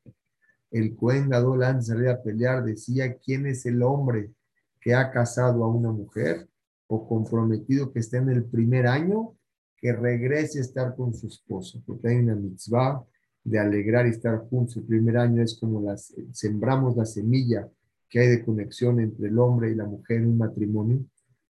el 0.70 0.96
Cohen 0.96 1.28
Gadol 1.28 1.64
antes 1.64 1.86
de 1.86 1.94
salir 1.94 2.08
a 2.08 2.22
pelear 2.22 2.64
decía 2.64 3.16
quién 3.16 3.46
es 3.46 3.66
el 3.66 3.82
hombre 3.82 4.32
que 4.80 4.94
ha 4.94 5.10
casado 5.10 5.64
a 5.64 5.68
una 5.68 5.92
mujer 5.92 6.48
o 6.86 7.08
comprometido 7.08 7.92
que 7.92 8.00
está 8.00 8.18
en 8.18 8.30
el 8.30 8.44
primer 8.44 8.86
año, 8.86 9.36
que 9.76 9.92
regrese 9.92 10.58
a 10.58 10.62
estar 10.62 10.94
con 10.96 11.14
su 11.14 11.26
esposa, 11.26 11.80
porque 11.84 12.08
hay 12.08 12.16
una 12.16 12.34
mitzvah 12.34 13.04
de 13.44 13.58
alegrar 13.58 14.06
y 14.06 14.10
estar 14.10 14.38
juntos. 14.48 14.76
El 14.76 14.84
primer 14.84 15.16
año 15.18 15.42
es 15.42 15.58
como 15.58 15.80
las, 15.80 16.14
sembramos 16.32 16.96
la 16.96 17.04
semilla 17.04 17.68
que 18.08 18.20
hay 18.20 18.28
de 18.28 18.44
conexión 18.44 19.00
entre 19.00 19.28
el 19.28 19.38
hombre 19.38 19.70
y 19.70 19.74
la 19.74 19.84
mujer 19.84 20.18
en 20.18 20.28
un 20.28 20.38
matrimonio. 20.38 21.04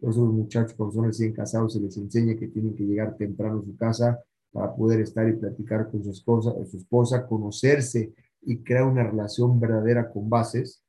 Por 0.01 0.11
eso 0.11 0.25
los 0.25 0.35
muchachos 0.35 0.75
cuando 0.75 0.95
son 0.95 1.05
recién 1.05 1.33
casados 1.33 1.75
se 1.75 1.81
les 1.81 1.97
enseña 1.97 2.35
que 2.37 2.49
tienen 2.49 2.75
que 2.75 2.85
llegar 2.85 3.17
temprano 3.17 3.61
a 3.61 3.65
su 3.65 3.77
casa 3.77 4.19
para 4.51 4.75
poder 4.75 5.01
estar 5.01 5.29
y 5.29 5.35
platicar 5.35 5.91
con 5.91 6.03
su 6.03 6.11
esposa, 6.11 6.53
su 6.67 6.79
esposa, 6.79 7.27
conocerse 7.27 8.13
y 8.43 8.59
crear 8.59 8.85
una 8.85 9.05
relación 9.05 9.61
verdadera 9.61 10.11
con 10.11 10.29
bases. 10.29 10.83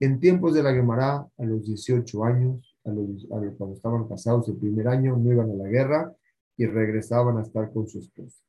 En 0.00 0.18
tiempos 0.18 0.54
de 0.54 0.62
la 0.62 0.74
Gemara, 0.74 1.26
a 1.38 1.44
los 1.44 1.64
18 1.64 2.24
años, 2.24 2.76
a 2.84 2.90
los, 2.90 3.26
cuando 3.56 3.76
estaban 3.76 4.08
casados 4.08 4.48
el 4.48 4.56
primer 4.56 4.88
año, 4.88 5.16
no 5.16 5.32
iban 5.32 5.50
a 5.50 5.54
la 5.54 5.68
guerra 5.68 6.12
y 6.56 6.66
regresaban 6.66 7.38
a 7.38 7.42
estar 7.42 7.72
con 7.72 7.86
su 7.86 8.00
esposa. 8.00 8.42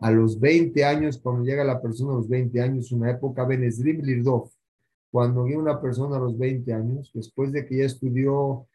A 0.00 0.10
los 0.10 0.38
20 0.38 0.84
años, 0.84 1.18
cuando 1.18 1.44
llega 1.44 1.64
la 1.64 1.80
persona 1.80 2.12
a 2.12 2.16
los 2.16 2.28
20 2.28 2.60
años, 2.60 2.92
una 2.92 3.10
época 3.10 3.44
Benezrim 3.44 4.00
Lirdov, 4.02 4.50
cuando 5.10 5.46
llega 5.46 5.58
una 5.58 5.80
persona 5.80 6.16
a 6.16 6.20
los 6.20 6.36
20 6.36 6.72
años, 6.72 7.10
después 7.14 7.52
de 7.52 7.64
que 7.64 7.78
ya 7.78 7.84
estudió 7.84 8.66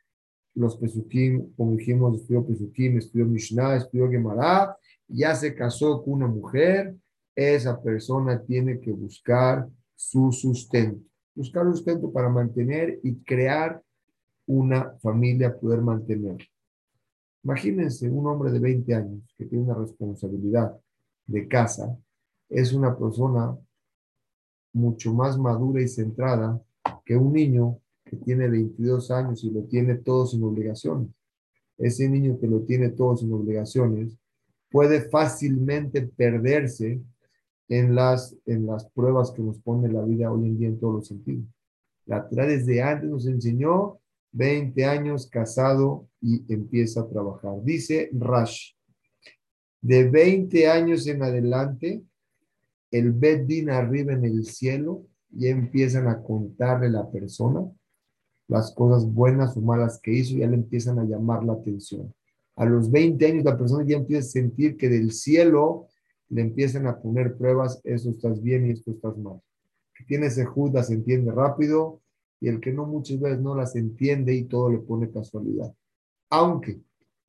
los 0.56 0.78
Pesukim, 0.78 1.54
como 1.56 1.76
dijimos, 1.76 2.22
estudió 2.22 2.46
Pesukim, 2.46 2.98
estudió 2.98 3.26
Mishnah, 3.26 3.78
estudió 3.78 4.10
Gemara, 4.10 4.78
ya 5.08 5.36
se 5.36 5.54
casó 5.56 6.04
con 6.04 6.14
una 6.14 6.28
mujer, 6.28 6.96
esa 7.36 7.82
persona 7.82 8.42
tiene 8.42 8.80
que 8.80 8.92
buscar 8.92 9.68
su 9.96 10.32
sustento, 10.32 11.04
buscar 11.36 11.66
sustento 11.66 12.12
para 12.12 12.30
mantener 12.30 13.00
y 13.04 13.16
crear 13.24 13.82
una 14.46 14.92
familia, 15.00 15.58
poder 15.58 15.82
mantener. 15.82 16.38
Imagínense 17.44 18.10
un 18.10 18.28
hombre 18.28 18.52
de 18.52 18.60
20 18.60 18.94
años 18.94 19.34
que 19.38 19.46
tiene 19.46 19.66
una 19.66 19.76
responsabilidad 19.76 20.78
de 21.26 21.48
casa, 21.48 21.98
es 22.50 22.74
una 22.74 22.96
persona 22.98 23.58
mucho 24.74 25.14
más 25.14 25.38
madura 25.38 25.82
y 25.82 25.88
centrada 25.88 26.62
que 27.06 27.16
un 27.16 27.34
niño 27.34 27.80
tiene 28.16 28.50
22 28.50 29.12
años 29.12 29.44
y 29.44 29.52
lo 29.52 29.64
tiene 29.64 29.96
todo 29.96 30.26
sin 30.26 30.44
obligaciones. 30.44 31.10
ese 31.78 32.08
niño 32.08 32.40
que 32.40 32.48
lo 32.48 32.62
tiene 32.62 32.90
todas 32.90 33.20
sus 33.20 33.32
obligaciones, 33.32 34.16
puede 34.70 35.02
fácilmente 35.10 36.02
perderse 36.04 37.02
en 37.68 37.96
las, 37.96 38.36
en 38.46 38.66
las 38.66 38.90
pruebas 38.92 39.32
que 39.32 39.42
nos 39.42 39.60
pone 39.60 39.92
la 39.92 40.04
vida 40.04 40.32
hoy 40.32 40.46
en 40.48 40.58
día 40.58 40.68
en 40.68 40.80
todos 40.80 40.96
los 40.96 41.08
sentidos. 41.08 41.46
La 42.06 42.28
Torah 42.28 42.46
desde 42.46 42.82
antes 42.82 43.10
nos 43.10 43.26
enseñó 43.26 44.00
20 44.34 44.86
años 44.86 45.28
casado 45.28 46.08
y 46.22 46.44
empieza 46.52 47.02
a 47.02 47.08
trabajar. 47.08 47.64
Dice 47.64 48.10
Rash, 48.14 48.74
de 49.82 50.10
20 50.10 50.68
años 50.68 51.08
en 51.08 51.24
adelante, 51.24 52.04
el 52.92 53.12
Beddin 53.12 53.70
arriba 53.70 54.14
en 54.14 54.26
el 54.26 54.46
cielo 54.46 55.06
y 55.32 55.48
empiezan 55.48 56.08
a 56.08 56.22
contarle 56.22 56.90
la 56.90 57.10
persona 57.10 57.62
las 58.54 58.72
cosas 58.72 59.12
buenas 59.12 59.58
o 59.58 59.62
malas 59.62 60.00
que 60.00 60.14
hizo, 60.14 60.38
ya 60.38 60.46
le 60.46 60.54
empiezan 60.54 61.00
a 61.00 61.04
llamar 61.04 61.44
la 61.44 61.54
atención. 61.54 62.14
A 62.56 62.66
los 62.66 62.92
20 62.92 63.26
años 63.26 63.44
la 63.44 63.58
persona 63.58 63.84
ya 63.84 63.98
empieza 63.98 64.28
a 64.28 64.32
sentir 64.32 64.78
que 64.78 64.90
del 64.90 65.12
cielo 65.12 65.88
le 66.30 66.42
empiezan 66.42 66.86
a 66.86 67.00
poner 67.02 67.36
pruebas, 67.36 67.82
eso 67.84 68.12
estás 68.12 68.44
bien 68.44 68.68
y 68.68 68.70
esto 68.70 68.92
estás 68.92 69.18
mal. 69.18 69.42
Que 69.96 70.04
tiene 70.04 70.28
ese 70.28 70.46
se 70.84 70.94
entiende 70.94 71.32
rápido 71.32 72.00
y 72.40 72.48
el 72.48 72.60
que 72.60 72.72
no 72.72 72.86
muchas 72.86 73.20
veces 73.20 73.42
no 73.42 73.56
las 73.56 73.76
entiende 73.76 74.36
y 74.36 74.44
todo 74.44 74.70
le 74.70 74.78
pone 74.78 75.10
casualidad. 75.10 75.74
Aunque 76.30 76.80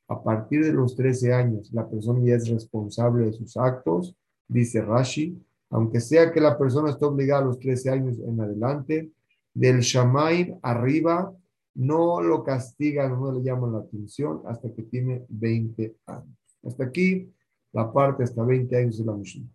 a 0.09 0.23
partir 0.23 0.62
de 0.62 0.75
los 0.75 0.95
13 0.95 1.33
años 1.33 1.73
la 1.73 1.88
persona 1.88 2.21
ya 2.23 2.35
es 2.35 2.49
responsable 2.50 3.25
de 3.25 3.33
sus 3.33 3.57
actos, 3.57 4.14
dice 4.47 4.83
Rashi, 4.83 5.43
aunque 5.71 6.00
sea 6.00 6.31
que 6.31 6.40
la 6.43 6.59
persona 6.59 6.90
esté 6.90 7.07
obligada 7.07 7.40
a 7.40 7.47
los 7.47 7.59
13 7.59 7.88
años 7.88 8.19
en 8.19 8.38
adelante, 8.38 9.11
del 9.54 9.80
Shamaim 9.80 10.58
arriba 10.62 11.32
no 11.75 12.20
lo 12.20 12.44
castigan, 12.44 13.12
no 13.20 13.32
le 13.32 13.42
llaman 13.42 13.73
la 13.73 13.78
atención 13.78 14.42
hasta 14.46 14.73
que 14.73 14.82
tiene 14.82 15.25
20 15.28 15.96
años. 16.06 16.38
Hasta 16.62 16.84
aquí 16.84 17.32
la 17.73 17.92
parte 17.92 18.23
hasta 18.23 18.44
20 18.44 18.76
años 18.76 18.99
de 18.99 19.04
la 19.04 19.12
Mishnah. 19.12 19.49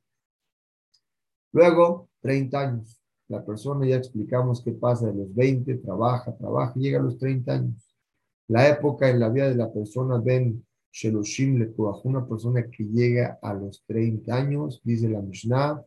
Luego, 1.53 2.09
30 2.21 2.59
años. 2.59 3.01
La 3.27 3.45
persona 3.45 3.87
ya 3.87 3.95
explicamos 3.95 4.63
qué 4.63 4.71
pasa 4.71 5.07
de 5.07 5.13
los 5.13 5.33
20, 5.33 5.75
trabaja, 5.75 6.35
trabaja, 6.35 6.73
llega 6.75 6.99
a 6.99 7.03
los 7.03 7.17
30 7.17 7.53
años. 7.53 7.95
La 8.47 8.67
época 8.67 9.09
en 9.09 9.19
la 9.19 9.29
vida 9.29 9.47
de 9.47 9.55
la 9.55 9.71
persona, 9.71 10.17
ven 10.17 10.65
Sheloshim 10.91 11.59
le 11.59 11.71
una 12.03 12.27
persona 12.27 12.67
que 12.69 12.83
llega 12.83 13.37
a 13.41 13.53
los 13.53 13.83
30 13.85 14.35
años, 14.35 14.81
dice 14.83 15.07
la 15.07 15.21
Mishnah, 15.21 15.81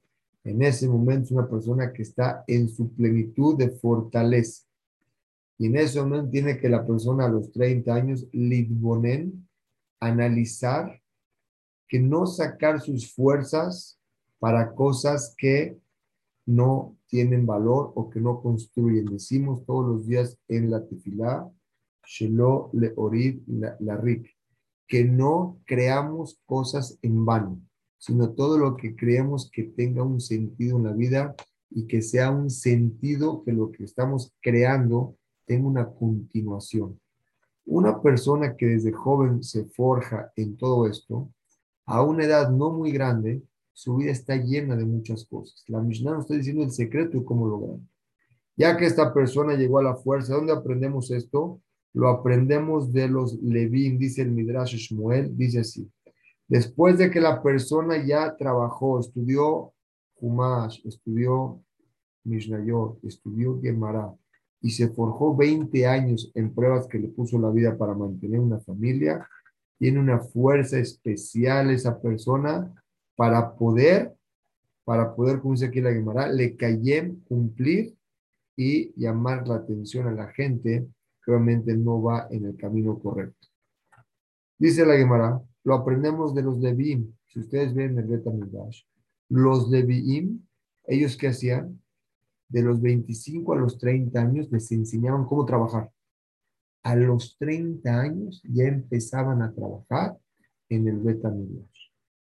en 0.44 0.62
ese 0.62 0.88
momento 0.88 1.26
es 1.26 1.30
una 1.32 1.48
persona 1.48 1.92
que 1.92 2.02
está 2.02 2.44
en 2.46 2.68
su 2.68 2.92
plenitud 2.92 3.56
de 3.56 3.70
fortaleza. 3.70 4.64
Y 5.58 5.66
en 5.66 5.76
ese 5.76 6.00
momento 6.00 6.30
tiene 6.30 6.58
que 6.58 6.68
la 6.68 6.84
persona 6.84 7.26
a 7.26 7.28
los 7.28 7.52
30 7.52 7.94
años, 7.94 8.26
lidbonen, 8.32 9.48
analizar 10.00 11.00
que 11.88 12.00
no 12.00 12.26
sacar 12.26 12.80
sus 12.80 13.14
fuerzas 13.14 14.00
para 14.38 14.74
cosas 14.74 15.34
que 15.36 15.78
no 16.46 16.96
tienen 17.06 17.46
valor 17.46 17.92
o 17.94 18.10
que 18.10 18.20
no 18.20 18.40
construyen. 18.40 19.06
Decimos 19.06 19.64
todos 19.66 19.86
los 19.86 20.06
días 20.06 20.38
en 20.48 20.70
la 20.70 20.84
tefilá, 20.84 21.48
Shelo 22.04 22.70
le 22.72 22.94
que 24.88 25.04
no 25.04 25.60
creamos 25.64 26.40
cosas 26.44 26.98
en 27.02 27.24
vano, 27.24 27.60
sino 28.02 28.32
todo 28.32 28.58
lo 28.58 28.76
que 28.76 28.96
creemos 28.96 29.48
que 29.48 29.62
tenga 29.62 30.02
un 30.02 30.20
sentido 30.20 30.76
en 30.76 30.82
la 30.82 30.92
vida 30.92 31.36
y 31.70 31.86
que 31.86 32.02
sea 32.02 32.32
un 32.32 32.50
sentido 32.50 33.44
que 33.44 33.52
lo 33.52 33.70
que 33.70 33.84
estamos 33.84 34.34
creando 34.40 35.14
tenga 35.46 35.68
una 35.68 35.88
continuación. 35.88 36.98
Una 37.64 38.02
persona 38.02 38.56
que 38.56 38.66
desde 38.66 38.90
joven 38.90 39.44
se 39.44 39.66
forja 39.66 40.32
en 40.34 40.56
todo 40.56 40.88
esto, 40.88 41.30
a 41.86 42.02
una 42.02 42.24
edad 42.24 42.50
no 42.50 42.72
muy 42.72 42.90
grande, 42.90 43.40
su 43.72 43.94
vida 43.94 44.10
está 44.10 44.34
llena 44.34 44.74
de 44.74 44.84
muchas 44.84 45.24
cosas. 45.24 45.62
La 45.68 45.80
Mishnah 45.80 46.14
nos 46.14 46.24
está 46.24 46.34
diciendo 46.34 46.64
el 46.64 46.72
secreto 46.72 47.18
de 47.18 47.24
cómo 47.24 47.46
lograr. 47.46 47.78
Ya 48.56 48.76
que 48.76 48.86
esta 48.86 49.14
persona 49.14 49.54
llegó 49.54 49.78
a 49.78 49.84
la 49.84 49.94
fuerza, 49.94 50.34
¿dónde 50.34 50.52
aprendemos 50.52 51.12
esto? 51.12 51.60
Lo 51.92 52.08
aprendemos 52.08 52.92
de 52.92 53.06
los 53.06 53.40
Levim, 53.40 53.96
dice 53.96 54.22
el 54.22 54.32
Midrash 54.32 54.74
Shmuel, 54.74 55.36
dice 55.36 55.60
así. 55.60 55.88
Después 56.52 56.98
de 56.98 57.10
que 57.10 57.18
la 57.18 57.42
persona 57.42 57.96
ya 58.04 58.36
trabajó, 58.36 59.00
estudió 59.00 59.72
Humash, 60.16 60.86
estudió 60.86 61.62
Mishnayot, 62.24 63.02
estudió 63.04 63.58
Gemara 63.58 64.14
y 64.60 64.70
se 64.70 64.90
forjó 64.90 65.34
20 65.34 65.86
años 65.86 66.30
en 66.34 66.54
pruebas 66.54 66.86
que 66.86 66.98
le 66.98 67.08
puso 67.08 67.38
la 67.38 67.48
vida 67.48 67.78
para 67.78 67.94
mantener 67.94 68.38
una 68.38 68.60
familia, 68.60 69.26
tiene 69.78 69.98
una 69.98 70.18
fuerza 70.20 70.78
especial 70.78 71.70
esa 71.70 71.98
persona 71.98 72.70
para 73.16 73.54
poder, 73.54 74.12
para 74.84 75.14
poder, 75.14 75.40
como 75.40 75.54
dice 75.54 75.68
aquí 75.68 75.80
la 75.80 75.94
Gemara, 75.94 76.28
le 76.28 76.54
cayem 76.54 77.18
cumplir 77.24 77.96
y 78.58 78.92
llamar 79.00 79.48
la 79.48 79.54
atención 79.54 80.06
a 80.06 80.12
la 80.12 80.28
gente 80.28 80.86
que 81.24 81.30
obviamente 81.30 81.74
no 81.74 82.02
va 82.02 82.26
en 82.30 82.44
el 82.44 82.58
camino 82.58 82.98
correcto. 82.98 83.48
Dice 84.58 84.84
la 84.84 84.98
Gemara, 84.98 85.40
lo 85.64 85.74
aprendemos 85.74 86.34
de 86.34 86.42
los 86.42 86.58
Leviim. 86.58 87.12
Si 87.26 87.40
ustedes 87.40 87.74
ven 87.74 87.98
el 87.98 88.06
Betamidash, 88.06 88.82
los 89.28 89.70
Leviim, 89.70 90.40
ellos 90.86 91.16
qué 91.16 91.28
hacían? 91.28 91.80
De 92.48 92.62
los 92.62 92.80
25 92.80 93.52
a 93.54 93.56
los 93.56 93.78
30 93.78 94.20
años 94.20 94.50
les 94.50 94.70
enseñaban 94.72 95.24
cómo 95.24 95.44
trabajar 95.44 95.90
a 96.82 96.96
los 96.96 97.36
30 97.38 98.00
años 98.00 98.42
ya 98.44 98.64
empezaban 98.64 99.42
a 99.42 99.52
trabajar 99.52 100.18
en 100.68 100.88
el 100.88 100.98
Beta 100.98 101.32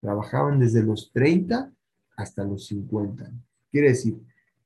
Trabajaban 0.00 0.58
desde 0.58 0.82
los 0.82 1.10
30 1.12 1.72
hasta 2.16 2.44
los 2.44 2.66
50 2.66 3.32
Quiere 3.70 3.88
decir, 3.88 4.20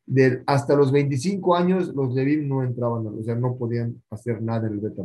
de, 0.05 0.43
hasta 0.47 0.75
los 0.75 0.91
25 0.91 1.55
años 1.55 1.95
los 1.95 2.15
Levim 2.15 2.49
no 2.49 2.63
entraban, 2.63 3.07
o 3.07 3.23
sea, 3.23 3.35
no 3.35 3.57
podían 3.57 4.03
hacer 4.11 4.43
nada 4.43 4.67
en 4.67 4.75
el 4.75 4.81
Beta 4.81 5.03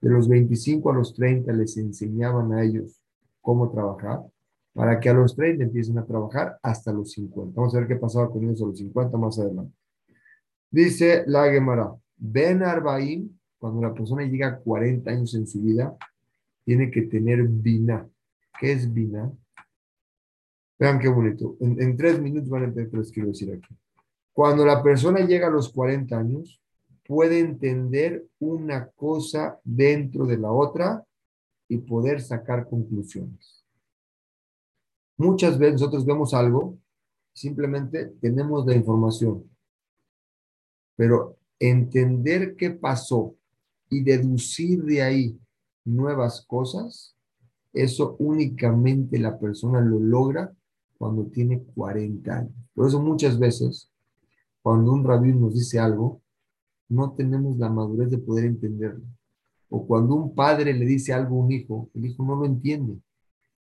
De 0.00 0.10
los 0.10 0.28
25 0.28 0.90
a 0.90 0.94
los 0.94 1.14
30 1.14 1.52
les 1.52 1.76
enseñaban 1.76 2.52
a 2.52 2.62
ellos 2.62 3.02
cómo 3.40 3.70
trabajar 3.70 4.22
para 4.72 5.00
que 5.00 5.08
a 5.08 5.14
los 5.14 5.34
30 5.34 5.64
empiecen 5.64 5.98
a 5.98 6.04
trabajar 6.04 6.58
hasta 6.62 6.92
los 6.92 7.12
50. 7.12 7.52
Vamos 7.54 7.74
a 7.74 7.78
ver 7.78 7.88
qué 7.88 7.96
pasaba 7.96 8.30
con 8.30 8.44
ellos 8.44 8.62
a 8.62 8.66
los 8.66 8.78
50 8.78 9.16
más 9.16 9.38
adelante. 9.38 9.74
Dice 10.70 11.24
la 11.26 11.50
Gemara, 11.50 11.94
Ben 12.16 12.62
Arbaim 12.62 13.36
cuando 13.58 13.80
la 13.80 13.94
persona 13.94 14.22
llega 14.22 14.48
a 14.48 14.58
40 14.58 15.10
años 15.10 15.34
en 15.34 15.46
su 15.46 15.60
vida, 15.60 15.96
tiene 16.64 16.90
que 16.90 17.02
tener 17.02 17.42
vina. 17.48 18.08
¿Qué 18.58 18.72
es 18.72 18.92
vina? 18.92 19.32
Vean 20.78 20.98
qué 20.98 21.08
bonito. 21.08 21.56
En, 21.60 21.96
tres 21.96 22.20
minutos 22.20 22.48
van 22.48 22.62
a 22.62 22.64
entender 22.66 22.90
qué 22.90 22.96
les 22.98 23.10
quiero 23.10 23.28
decir 23.30 23.52
aquí. 23.52 23.74
Cuando 24.32 24.66
la 24.66 24.82
persona 24.82 25.20
llega 25.20 25.46
a 25.46 25.50
los 25.50 25.72
40 25.72 26.18
años, 26.18 26.62
puede 27.06 27.40
entender 27.40 28.26
una 28.38 28.88
cosa 28.88 29.58
dentro 29.64 30.26
de 30.26 30.38
la 30.38 30.50
otra 30.50 31.04
y 31.68 31.78
poder 31.78 32.20
sacar 32.20 32.68
conclusiones. 32.68 33.64
Muchas 35.16 35.58
veces 35.58 35.80
nosotros 35.80 36.04
vemos 36.04 36.34
algo, 36.34 36.78
simplemente 37.32 38.06
tenemos 38.20 38.66
la 38.66 38.74
información, 38.74 39.48
pero 40.94 41.36
entender 41.58 42.54
qué 42.56 42.70
pasó 42.70 43.34
y 43.88 44.02
deducir 44.02 44.84
de 44.84 45.02
ahí 45.02 45.40
nuevas 45.84 46.44
cosas, 46.46 47.14
eso 47.72 48.16
únicamente 48.18 49.18
la 49.18 49.38
persona 49.38 49.80
lo 49.80 50.00
logra 50.00 50.52
cuando 50.98 51.26
tiene 51.26 51.62
40 51.74 52.38
años. 52.38 52.52
Por 52.74 52.88
eso 52.88 53.00
muchas 53.00 53.38
veces, 53.38 53.90
cuando 54.62 54.92
un 54.92 55.04
rabino 55.04 55.40
nos 55.40 55.54
dice 55.54 55.78
algo, 55.78 56.20
no 56.88 57.12
tenemos 57.12 57.56
la 57.58 57.68
madurez 57.68 58.10
de 58.10 58.18
poder 58.18 58.44
entenderlo. 58.44 59.04
O 59.68 59.86
cuando 59.86 60.14
un 60.14 60.34
padre 60.34 60.72
le 60.72 60.84
dice 60.84 61.12
algo 61.12 61.36
a 61.36 61.44
un 61.44 61.52
hijo, 61.52 61.90
el 61.94 62.06
hijo 62.06 62.24
no 62.24 62.36
lo 62.36 62.46
entiende. 62.46 62.98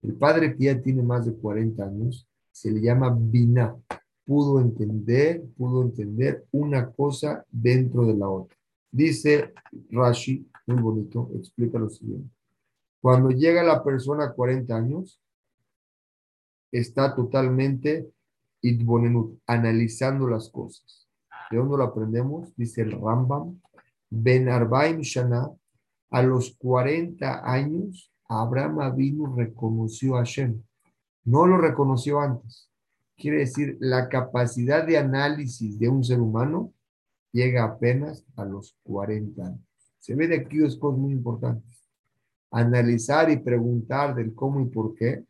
El 0.01 0.13
padre 0.15 0.55
que 0.55 0.65
ya 0.65 0.81
tiene 0.81 1.01
más 1.01 1.25
de 1.25 1.33
40 1.33 1.83
años 1.83 2.27
se 2.51 2.71
le 2.71 2.81
llama 2.81 3.15
bina. 3.17 3.75
Pudo 4.23 4.59
entender, 4.59 5.43
pudo 5.57 5.83
entender 5.83 6.45
una 6.51 6.89
cosa 6.91 7.45
dentro 7.51 8.05
de 8.05 8.15
la 8.15 8.29
otra. 8.29 8.55
Dice 8.91 9.53
Rashi, 9.89 10.47
muy 10.67 10.81
bonito, 10.81 11.29
explica 11.35 11.77
lo 11.77 11.89
siguiente. 11.89 12.29
Cuando 13.01 13.29
llega 13.29 13.61
la 13.61 13.83
persona 13.83 14.25
a 14.25 14.33
40 14.33 14.75
años, 14.75 15.19
está 16.71 17.13
totalmente 17.15 18.09
analizando 19.45 20.27
las 20.27 20.49
cosas. 20.49 21.04
¿De 21.51 21.57
dónde 21.57 21.77
lo 21.77 21.83
aprendemos? 21.83 22.55
Dice 22.55 22.81
el 22.81 22.91
Rambam. 22.91 23.59
Ben 24.09 24.49
Arbaim 24.49 25.01
Shana, 25.01 25.51
a 26.11 26.21
los 26.23 26.55
40 26.57 27.49
años, 27.49 28.11
Abraham 28.27 28.95
vino 28.95 29.35
reconoció 29.35 30.15
a 30.15 30.19
Hashem. 30.19 30.61
No 31.25 31.45
lo 31.45 31.57
reconoció 31.57 32.19
antes. 32.19 32.69
Quiere 33.17 33.39
decir, 33.39 33.77
la 33.79 34.09
capacidad 34.09 34.85
de 34.85 34.97
análisis 34.97 35.79
de 35.79 35.89
un 35.89 36.03
ser 36.03 36.19
humano 36.19 36.73
llega 37.31 37.63
apenas 37.63 38.25
a 38.35 38.45
los 38.45 38.77
40 38.83 39.45
años. 39.45 39.59
Se 39.99 40.15
ve 40.15 40.27
de 40.27 40.37
aquí 40.37 40.57
dos 40.57 40.77
cosas 40.77 40.99
muy 40.99 41.13
importantes. 41.13 41.71
analizar 42.51 43.29
y 43.29 43.37
preguntar 43.37 44.15
del 44.15 44.33
cómo 44.33 44.61
y 44.61 44.65
por 44.65 44.95
qué, 44.95 45.25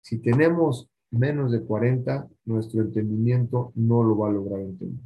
si 0.00 0.18
tenemos 0.18 0.88
menos 1.10 1.52
de 1.52 1.62
40, 1.62 2.26
nuestro 2.46 2.80
entendimiento 2.80 3.72
no 3.74 4.02
lo 4.02 4.16
va 4.16 4.28
a 4.28 4.32
lograr 4.32 4.60
entender. 4.60 5.04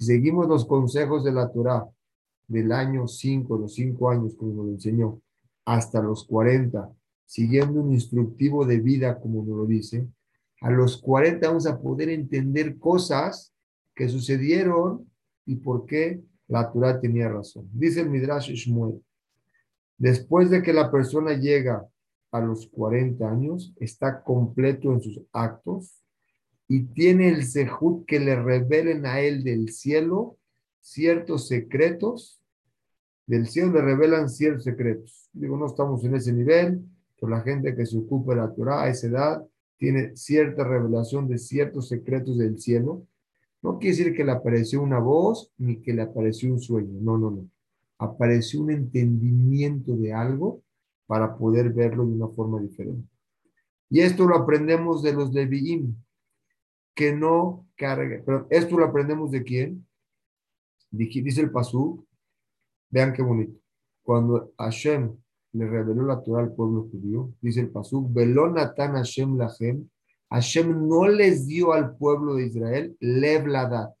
Si 0.00 0.06
seguimos 0.06 0.48
los 0.48 0.64
consejos 0.64 1.24
de 1.24 1.32
la 1.32 1.52
Torah 1.52 1.86
del 2.48 2.72
año 2.72 3.06
5, 3.06 3.58
los 3.58 3.74
5 3.74 4.08
años, 4.10 4.34
como 4.34 4.54
nos 4.54 4.64
lo 4.64 4.72
enseñó, 4.72 5.20
hasta 5.66 6.00
los 6.00 6.24
40, 6.24 6.90
siguiendo 7.26 7.82
un 7.82 7.92
instructivo 7.92 8.64
de 8.64 8.80
vida, 8.80 9.20
como 9.20 9.44
nos 9.44 9.58
lo 9.58 9.66
dice, 9.66 10.08
a 10.62 10.70
los 10.70 10.96
40 11.02 11.46
vamos 11.46 11.66
a 11.66 11.78
poder 11.78 12.08
entender 12.08 12.78
cosas 12.78 13.52
que 13.94 14.08
sucedieron 14.08 15.06
y 15.44 15.56
por 15.56 15.84
qué 15.84 16.22
la 16.48 16.72
Torah 16.72 16.98
tenía 16.98 17.28
razón. 17.28 17.68
Dice 17.70 18.00
el 18.00 18.08
Midrash 18.08 18.52
Shmuel, 18.54 19.04
después 19.98 20.48
de 20.48 20.62
que 20.62 20.72
la 20.72 20.90
persona 20.90 21.34
llega 21.34 21.86
a 22.32 22.40
los 22.40 22.68
40 22.68 23.30
años, 23.30 23.74
está 23.76 24.22
completo 24.22 24.94
en 24.94 25.02
sus 25.02 25.20
actos 25.30 26.00
y 26.70 26.84
tiene 26.84 27.28
el 27.28 27.44
sejut 27.44 28.06
que 28.06 28.20
le 28.20 28.40
revelen 28.40 29.04
a 29.04 29.20
él 29.20 29.42
del 29.42 29.70
cielo 29.70 30.38
ciertos 30.80 31.48
secretos, 31.48 32.40
del 33.26 33.48
cielo 33.48 33.72
le 33.72 33.82
revelan 33.82 34.28
ciertos 34.28 34.64
secretos. 34.64 35.28
Digo, 35.32 35.56
no 35.56 35.66
estamos 35.66 36.04
en 36.04 36.14
ese 36.14 36.32
nivel, 36.32 36.80
pero 37.20 37.30
la 37.30 37.40
gente 37.42 37.74
que 37.74 37.84
se 37.84 37.98
ocupa 37.98 38.34
de 38.34 38.40
la 38.40 38.54
Torah 38.54 38.82
a 38.84 38.88
esa 38.88 39.08
edad 39.08 39.46
tiene 39.76 40.16
cierta 40.16 40.64
revelación 40.64 41.28
de 41.28 41.38
ciertos 41.38 41.88
secretos 41.88 42.38
del 42.38 42.58
cielo 42.58 43.04
no 43.62 43.78
quiere 43.78 43.96
decir 43.96 44.14
que 44.14 44.24
le 44.24 44.32
apareció 44.32 44.82
una 44.82 44.98
voz 44.98 45.52
ni 45.58 45.80
que 45.80 45.92
le 45.92 46.02
apareció 46.02 46.52
un 46.52 46.60
sueño. 46.60 46.98
No, 47.00 47.18
no, 47.18 47.30
no. 47.30 47.48
Apareció 47.98 48.62
un 48.62 48.70
entendimiento 48.70 49.96
de 49.96 50.14
algo 50.14 50.62
para 51.06 51.36
poder 51.36 51.70
verlo 51.70 52.06
de 52.06 52.12
una 52.12 52.28
forma 52.28 52.60
diferente. 52.60 53.06
Y 53.90 54.00
esto 54.00 54.26
lo 54.26 54.36
aprendemos 54.36 55.02
de 55.02 55.12
los 55.12 55.32
Leviim, 55.32 55.94
que 57.00 57.14
no 57.14 57.66
carga. 57.76 58.22
Pero 58.26 58.46
esto 58.50 58.76
lo 58.76 58.84
aprendemos 58.84 59.30
de 59.30 59.42
quién? 59.42 59.86
Dice 60.90 61.40
el 61.40 61.50
Pasú. 61.50 62.06
Vean 62.90 63.14
qué 63.14 63.22
bonito. 63.22 63.58
Cuando 64.02 64.52
Hashem 64.58 65.16
le 65.52 65.66
reveló 65.66 66.02
la 66.04 66.22
Torah 66.22 66.42
al 66.42 66.52
pueblo 66.52 66.88
judío, 66.92 67.32
dice 67.40 67.60
el 67.60 67.70
Pasú, 67.70 68.06
Velonatan 68.12 68.96
Hashem 68.96 69.38
Lachem, 69.38 69.88
Hashem 70.28 70.88
no 70.88 71.08
les 71.08 71.46
dio 71.46 71.72
al 71.72 71.96
pueblo 71.96 72.34
de 72.34 72.48
Israel 72.48 72.94
levladat, 73.00 73.94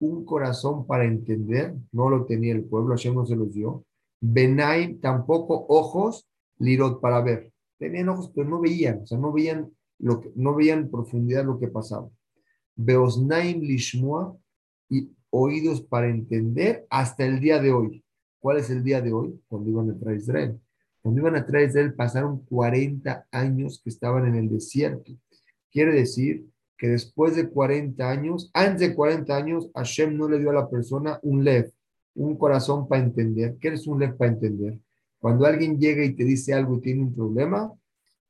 un 0.00 0.26
corazón 0.26 0.86
para 0.86 1.06
entender, 1.06 1.74
no 1.90 2.10
lo 2.10 2.26
tenía 2.26 2.52
el 2.52 2.64
pueblo, 2.64 2.90
Hashem 2.90 3.14
no 3.14 3.24
se 3.24 3.34
los 3.34 3.54
dio. 3.54 3.82
Benai, 4.20 4.96
tampoco 4.96 5.64
ojos, 5.70 6.28
lirot, 6.58 7.00
para 7.00 7.22
ver. 7.22 7.50
Tenían 7.78 8.10
ojos, 8.10 8.30
pero 8.34 8.46
no 8.46 8.60
veían, 8.60 9.00
o 9.04 9.06
sea, 9.06 9.16
no 9.16 9.32
veían, 9.32 9.72
lo 9.98 10.20
que, 10.20 10.30
no 10.34 10.54
veían 10.54 10.80
en 10.80 10.90
profundidad 10.90 11.46
lo 11.46 11.58
que 11.58 11.68
pasaba. 11.68 12.10
Beosnaim 12.76 13.60
lishmua, 13.60 14.36
y 14.88 15.10
oídos 15.30 15.80
para 15.80 16.08
entender 16.08 16.86
hasta 16.90 17.24
el 17.24 17.40
día 17.40 17.60
de 17.60 17.72
hoy. 17.72 18.04
¿Cuál 18.38 18.58
es 18.58 18.70
el 18.70 18.84
día 18.84 19.00
de 19.00 19.12
hoy? 19.12 19.40
Cuando 19.48 19.70
iban 19.70 19.90
a 19.90 20.10
a 20.10 20.14
Israel. 20.14 20.60
Cuando 21.02 21.20
iban 21.20 21.36
a 21.36 21.46
a 21.46 21.62
Israel 21.62 21.94
pasaron 21.94 22.44
40 22.44 23.26
años 23.30 23.80
que 23.82 23.90
estaban 23.90 24.26
en 24.26 24.36
el 24.36 24.48
desierto. 24.48 25.12
Quiere 25.70 25.92
decir 25.92 26.46
que 26.78 26.88
después 26.88 27.34
de 27.34 27.48
40 27.48 28.08
años, 28.08 28.50
antes 28.52 28.80
de 28.80 28.94
40 28.94 29.34
años, 29.34 29.70
Hashem 29.74 30.16
no 30.16 30.28
le 30.28 30.38
dio 30.38 30.50
a 30.50 30.54
la 30.54 30.68
persona 30.68 31.18
un 31.22 31.42
lev, 31.42 31.72
un 32.14 32.36
corazón 32.36 32.86
para 32.86 33.02
entender. 33.02 33.56
¿Qué 33.60 33.68
es 33.68 33.86
un 33.86 33.98
lev 33.98 34.16
para 34.16 34.32
entender? 34.32 34.78
Cuando 35.18 35.46
alguien 35.46 35.78
llega 35.78 36.04
y 36.04 36.14
te 36.14 36.24
dice 36.24 36.52
algo 36.52 36.76
y 36.76 36.80
tiene 36.82 37.02
un 37.02 37.14
problema, 37.14 37.72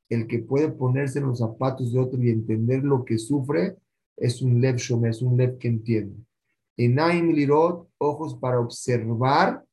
el 0.09 0.25
que 0.27 0.39
puede 0.39 0.69
ponerse 0.69 1.19
en 1.19 1.27
los 1.27 1.39
zapatos 1.39 1.91
de 1.91 1.99
otro 1.99 2.23
y 2.23 2.29
entender 2.29 2.83
lo 2.83 3.03
que 3.03 3.17
sufre 3.17 3.75
es 4.17 4.41
un 4.41 4.59
lev 4.59 4.75
es 4.75 5.21
un 5.21 5.37
lev 5.37 5.57
que 5.57 5.67
entiende. 5.67 6.15
Enaim 6.75 7.31
lirot, 7.31 7.87
ojos 7.97 8.35
para 8.35 8.59
observar 8.59 9.63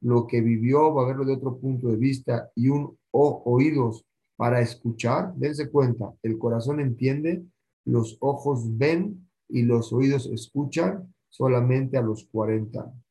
lo 0.00 0.26
que 0.26 0.40
vivió, 0.40 0.92
va 0.92 1.04
a 1.04 1.06
verlo 1.06 1.24
de 1.24 1.32
otro 1.32 1.58
punto 1.58 1.88
de 1.88 1.96
vista, 1.96 2.50
y 2.54 2.68
un 2.68 2.96
oídos 3.10 4.04
para 4.36 4.60
escuchar, 4.60 5.34
dense 5.36 5.70
cuenta, 5.70 6.12
el 6.22 6.38
corazón 6.38 6.80
entiende, 6.80 7.44
los 7.84 8.16
ojos 8.20 8.76
ven 8.76 9.28
y 9.48 9.62
los 9.62 9.92
oídos 9.92 10.26
escuchan 10.26 11.14
solamente 11.28 11.96
a 11.96 12.02
los 12.02 12.26
40 12.26 12.80
años. 12.80 13.04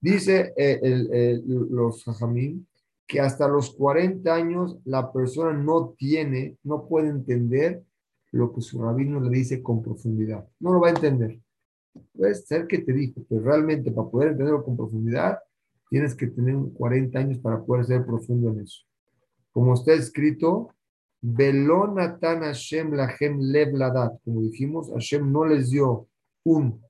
Dice 0.00 0.52
eh, 0.56 1.42
los 1.44 2.04
jajamín 2.04 2.68
que 3.06 3.20
hasta 3.20 3.48
los 3.48 3.74
40 3.74 4.32
años 4.32 4.78
la 4.84 5.12
persona 5.12 5.52
no 5.52 5.94
tiene, 5.98 6.56
no 6.62 6.86
puede 6.86 7.08
entender 7.08 7.82
lo 8.32 8.52
que 8.52 8.60
su 8.60 8.82
rabino 8.82 9.20
le 9.20 9.30
dice 9.30 9.62
con 9.62 9.82
profundidad. 9.82 10.46
No 10.60 10.72
lo 10.72 10.80
va 10.80 10.88
a 10.88 10.92
entender. 10.92 11.40
Puede 12.14 12.34
ser 12.34 12.66
que 12.66 12.78
te 12.78 12.92
dijo, 12.92 13.22
pero 13.28 13.42
realmente 13.42 13.90
para 13.90 14.08
poder 14.08 14.30
entenderlo 14.32 14.64
con 14.64 14.76
profundidad, 14.76 15.38
tienes 15.90 16.14
que 16.14 16.26
tener 16.26 16.56
40 16.74 17.18
años 17.18 17.38
para 17.38 17.62
poder 17.62 17.86
ser 17.86 18.04
profundo 18.04 18.50
en 18.50 18.60
eso 18.60 18.88
como 19.58 19.74
está 19.74 19.92
escrito, 19.92 20.70
Belonatan 21.20 22.42
Hashem 22.42 22.92
lahem 22.92 23.40
lev 23.40 23.72
ladat, 23.74 24.20
como 24.24 24.42
dijimos, 24.42 24.88
Hashem 24.92 25.32
no 25.32 25.44
les 25.44 25.70
dio 25.70 26.06
un, 26.44 26.80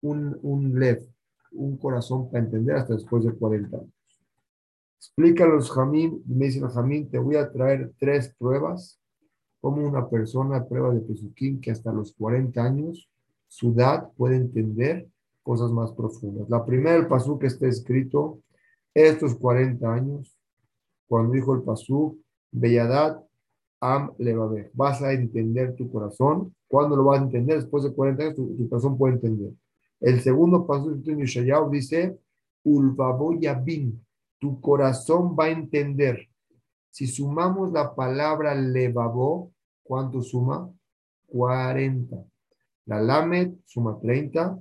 un, 0.00 0.36
un 0.42 0.80
lev, 0.80 1.00
un 1.52 1.76
corazón 1.76 2.28
para 2.28 2.44
entender 2.44 2.74
hasta 2.74 2.94
después 2.94 3.24
de 3.24 3.32
40 3.32 3.76
años. 3.76 3.92
Explica 4.98 5.44
a 5.44 5.48
los 5.48 5.70
Jamín, 5.70 6.22
me 6.26 6.46
dice 6.46 6.60
Jamín, 6.60 7.08
te 7.08 7.18
voy 7.18 7.36
a 7.36 7.52
traer 7.52 7.92
tres 7.98 8.34
pruebas, 8.36 9.00
como 9.62 9.88
una 9.88 10.10
persona 10.10 10.66
prueba 10.66 10.92
de 10.92 11.00
Pesuquín 11.00 11.58
que 11.58 11.70
hasta 11.70 11.90
los 11.90 12.12
40 12.12 12.62
años 12.62 13.08
su 13.48 13.72
edad 13.72 14.10
puede 14.16 14.36
entender 14.36 15.08
cosas 15.42 15.70
más 15.70 15.92
profundas. 15.92 16.50
La 16.50 16.66
primera, 16.66 16.96
el 16.96 17.06
pasú 17.06 17.38
que 17.38 17.46
está 17.46 17.66
escrito, 17.66 18.40
estos 18.92 19.34
40 19.36 19.90
años 19.90 20.36
cuando 21.12 21.34
dijo 21.34 21.54
el 21.54 21.60
Pasú, 21.60 22.22
Belladat 22.50 23.22
Am 23.82 24.12
Levabe. 24.16 24.70
Vas 24.72 25.02
a 25.02 25.12
entender 25.12 25.76
tu 25.76 25.92
corazón. 25.92 26.54
¿Cuándo 26.66 26.96
lo 26.96 27.04
vas 27.04 27.20
a 27.20 27.24
entender? 27.24 27.56
Después 27.56 27.84
de 27.84 27.92
40 27.92 28.22
años, 28.22 28.36
tu, 28.36 28.68
corazón 28.70 28.96
puede 28.96 29.16
entender. 29.16 29.52
El 30.00 30.22
segundo 30.22 30.66
paso 30.66 30.90
en 30.90 31.18
Yeshayahu 31.18 31.70
dice, 31.70 32.18
Ulvaboyabin, 32.64 34.02
tu 34.38 34.58
corazón 34.62 35.36
va 35.38 35.44
a 35.44 35.50
entender. 35.50 36.30
Si 36.90 37.06
sumamos 37.06 37.72
la 37.72 37.94
palabra 37.94 38.54
levabo, 38.54 39.51
¿cuánto 39.82 40.22
suma? 40.22 40.70
40. 41.28 42.16
La 42.86 43.00
lamed 43.00 43.54
suma 43.64 43.98
30. 44.00 44.58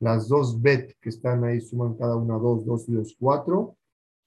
Las 0.00 0.28
dos 0.28 0.60
bet 0.60 0.96
que 1.00 1.10
están 1.10 1.44
ahí 1.44 1.60
suman 1.60 1.94
cada 1.94 2.16
una 2.16 2.38
2, 2.38 2.64
2 2.64 2.88
y 2.88 2.92
2, 2.92 3.16
4 3.18 3.76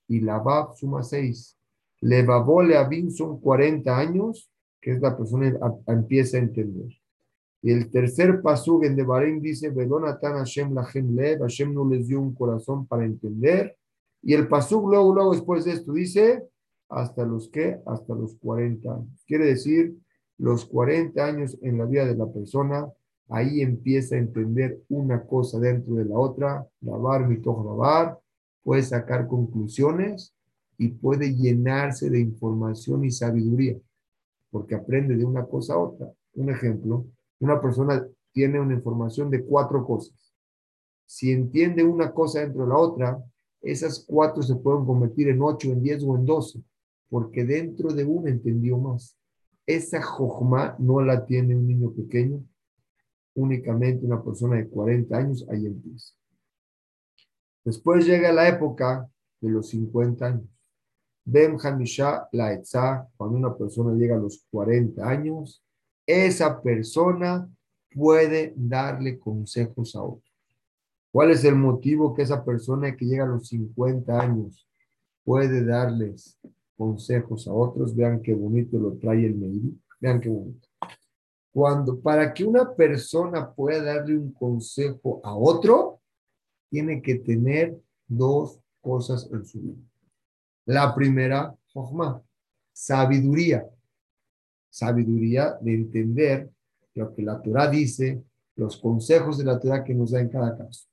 y 0.07 0.19
la 0.19 0.39
Bab 0.39 0.75
suma 0.75 1.03
6. 1.03 1.57
Levavó 2.01 2.61
Leavin 2.61 3.11
son 3.11 3.39
40 3.39 3.97
años, 3.97 4.49
que 4.81 4.91
es 4.91 5.01
la 5.01 5.15
persona 5.17 5.57
empieza 5.87 6.37
a 6.37 6.41
entender. 6.41 6.89
Y 7.61 7.71
el 7.71 7.89
tercer 7.89 8.41
pasuk 8.41 8.83
en 8.83 8.95
Devarim 8.95 9.39
dice, 9.41 9.69
Vedonatan 9.69 10.33
Hashem 10.33 10.73
lachem 10.73 11.15
lev, 11.15 11.39
Hashem 11.39 11.73
no 11.73 11.87
les 11.87 12.07
dio 12.07 12.19
un 12.19 12.35
corazón 12.35 12.85
para 12.85 13.05
entender. 13.05 13.77
Y 14.21 14.33
el 14.33 14.49
pasuk 14.49 14.85
luego, 14.89 15.15
luego 15.15 15.31
después 15.31 15.63
de 15.63 15.71
esto 15.71 15.93
dice, 15.93 16.43
hasta 16.89 17.25
los 17.25 17.47
que, 17.47 17.79
hasta 17.85 18.13
los 18.13 18.35
40 18.35 18.93
años. 18.93 19.23
Quiere 19.25 19.45
decir, 19.45 19.95
los 20.43 20.65
40 20.65 21.25
años 21.25 21.57
en 21.61 21.77
la 21.77 21.85
vida 21.85 22.05
de 22.05 22.17
la 22.17 22.27
persona, 22.27 22.91
ahí 23.29 23.61
empieza 23.61 24.15
a 24.15 24.19
entender 24.19 24.81
una 24.89 25.25
cosa 25.25 25.57
dentro 25.57 25.95
de 25.95 26.03
la 26.03 26.19
otra, 26.19 26.67
lavar, 26.81 27.29
mitoch, 27.29 27.65
lavar, 27.65 28.19
puede 28.61 28.83
sacar 28.83 29.25
conclusiones 29.25 30.35
y 30.77 30.89
puede 30.89 31.33
llenarse 31.33 32.09
de 32.09 32.19
información 32.19 33.05
y 33.05 33.11
sabiduría, 33.11 33.77
porque 34.51 34.75
aprende 34.75 35.15
de 35.15 35.23
una 35.23 35.45
cosa 35.45 35.75
a 35.75 35.79
otra. 35.79 36.11
Un 36.33 36.49
ejemplo, 36.49 37.05
una 37.39 37.61
persona 37.61 38.05
tiene 38.33 38.59
una 38.59 38.73
información 38.73 39.29
de 39.29 39.45
cuatro 39.45 39.85
cosas. 39.85 40.33
Si 41.05 41.31
entiende 41.31 41.85
una 41.85 42.11
cosa 42.11 42.41
dentro 42.41 42.63
de 42.63 42.69
la 42.69 42.77
otra, 42.77 43.23
esas 43.61 44.03
cuatro 44.05 44.43
se 44.43 44.57
pueden 44.57 44.83
convertir 44.83 45.29
en 45.29 45.41
ocho, 45.41 45.71
en 45.71 45.81
diez 45.81 46.03
o 46.03 46.17
en 46.17 46.25
doce, 46.25 46.61
porque 47.07 47.45
dentro 47.45 47.93
de 47.93 48.03
una 48.03 48.29
entendió 48.29 48.77
más. 48.77 49.15
Esa 49.65 50.01
jojma 50.01 50.75
no 50.79 51.01
la 51.01 51.25
tiene 51.25 51.55
un 51.55 51.67
niño 51.67 51.91
pequeño, 51.91 52.43
únicamente 53.35 54.05
una 54.05 54.21
persona 54.21 54.57
de 54.57 54.67
40 54.67 55.17
años, 55.17 55.45
ahí 55.49 55.65
empieza. 55.65 56.13
Después 57.63 58.05
llega 58.05 58.33
la 58.33 58.47
época 58.47 59.09
de 59.39 59.49
los 59.49 59.69
50 59.69 60.25
años. 60.25 60.49
Bem 61.25 61.57
Hamisha 61.61 62.27
la 62.33 62.61
cuando 63.15 63.37
una 63.37 63.55
persona 63.55 63.93
llega 63.93 64.15
a 64.15 64.19
los 64.19 64.45
40 64.51 65.07
años, 65.07 65.63
esa 66.05 66.61
persona 66.61 67.49
puede 67.93 68.53
darle 68.57 69.17
consejos 69.17 69.95
a 69.95 70.03
otros. 70.03 70.33
¿Cuál 71.11 71.31
es 71.31 71.45
el 71.45 71.55
motivo 71.55 72.13
que 72.13 72.23
esa 72.23 72.43
persona 72.43 72.95
que 72.95 73.05
llega 73.05 73.23
a 73.23 73.27
los 73.27 73.47
50 73.47 74.19
años 74.19 74.67
puede 75.23 75.63
darles 75.63 76.37
consejos 76.75 77.47
a 77.47 77.53
otros. 77.53 77.95
Vean 77.95 78.21
qué 78.21 78.33
bonito 78.33 78.77
lo 78.77 78.93
trae 78.97 79.25
el 79.25 79.35
Meiri. 79.35 79.79
Vean 79.99 80.19
qué 80.19 80.29
bonito. 80.29 80.67
Cuando, 81.51 81.99
para 81.99 82.33
que 82.33 82.43
una 82.43 82.73
persona 82.73 83.53
pueda 83.53 83.83
darle 83.83 84.17
un 84.17 84.33
consejo 84.33 85.21
a 85.23 85.35
otro, 85.35 86.01
tiene 86.69 87.01
que 87.01 87.15
tener 87.15 87.79
dos 88.07 88.59
cosas 88.81 89.29
en 89.31 89.45
su 89.45 89.61
vida. 89.61 89.81
La 90.65 90.95
primera, 90.95 91.55
sabiduría. 92.71 93.69
Sabiduría 94.69 95.57
de 95.61 95.73
entender 95.75 96.49
lo 96.95 97.13
que 97.13 97.21
la 97.21 97.41
Torah 97.41 97.69
dice, 97.69 98.23
los 98.55 98.77
consejos 98.77 99.37
de 99.37 99.45
la 99.45 99.59
Torah 99.59 99.83
que 99.83 99.93
nos 99.93 100.11
da 100.11 100.21
en 100.21 100.29
cada 100.29 100.57
caso. 100.57 100.87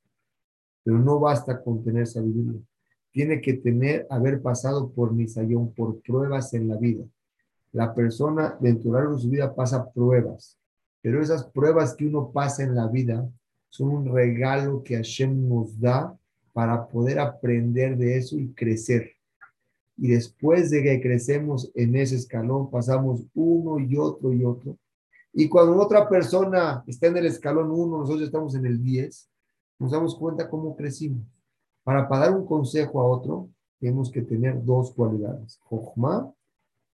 Pero 0.83 0.99
no 0.99 1.19
basta 1.19 1.63
con 1.63 1.83
tener 1.83 2.07
sabiduría. 2.07 2.61
Tiene 3.13 3.41
que 3.41 3.55
tener, 3.55 4.07
haber 4.11 4.41
pasado 4.41 4.91
por 4.91 5.13
misayón, 5.13 5.73
por 5.73 6.01
pruebas 6.01 6.55
en 6.55 6.69
la 6.69 6.77
vida. 6.77 7.05
La 7.73 7.95
persona 7.95 8.57
dentro 8.61 8.93
de 8.93 9.19
su 9.19 9.29
vida 9.29 9.55
pasa 9.55 9.91
pruebas, 9.91 10.59
pero 11.03 11.23
esas 11.23 11.45
pruebas 11.45 11.95
que 11.95 12.07
uno 12.07 12.31
pasa 12.33 12.63
en 12.63 12.75
la 12.75 12.89
vida 12.89 13.29
son 13.69 13.91
un 13.91 14.13
regalo 14.13 14.83
que 14.83 14.97
Hashem 14.97 15.49
nos 15.49 15.79
da 15.79 16.17
para 16.53 16.89
poder 16.89 17.21
aprender 17.21 17.97
de 17.97 18.17
eso 18.17 18.37
y 18.37 18.53
crecer. 18.53 19.13
Y 19.97 20.09
después 20.09 20.71
de 20.71 20.83
que 20.83 21.01
crecemos 21.01 21.71
en 21.75 21.95
ese 21.95 22.17
escalón, 22.17 22.71
pasamos 22.71 23.23
uno 23.35 23.79
y 23.79 23.97
otro 23.97 24.33
y 24.33 24.45
otro. 24.45 24.77
Y 25.33 25.49
cuando 25.49 25.77
otra 25.77 26.09
persona 26.09 26.83
está 26.87 27.07
en 27.07 27.19
el 27.19 27.27
escalón 27.27 27.71
1, 27.71 27.99
nosotros 27.99 28.23
estamos 28.23 28.55
en 28.55 28.67
el 28.67 28.83
10, 28.83 29.31
nos 29.79 29.93
damos 29.93 30.17
cuenta 30.17 30.51
cómo 30.51 30.75
crecimos. 30.75 31.23
Para, 31.83 32.07
dar 32.09 32.37
un 32.37 32.47
consejo 32.47 33.01
a 33.01 33.07
otro, 33.07 33.49
tenemos 33.79 34.11
que 34.11 34.23
tener 34.23 34.65
dos 34.65 34.93
cualidades. 34.93 35.59
Jochma, 35.65 36.33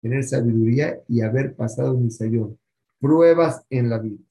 tener 0.01 0.25
sabiduría 0.25 1.03
y 1.09 1.21
haber 1.21 1.55
pasado 1.55 1.95
un 1.95 2.05
misayón. 2.05 2.59
Pruebas 3.01 3.65
en 3.71 3.91
la 3.91 3.99
vida. 3.99 4.23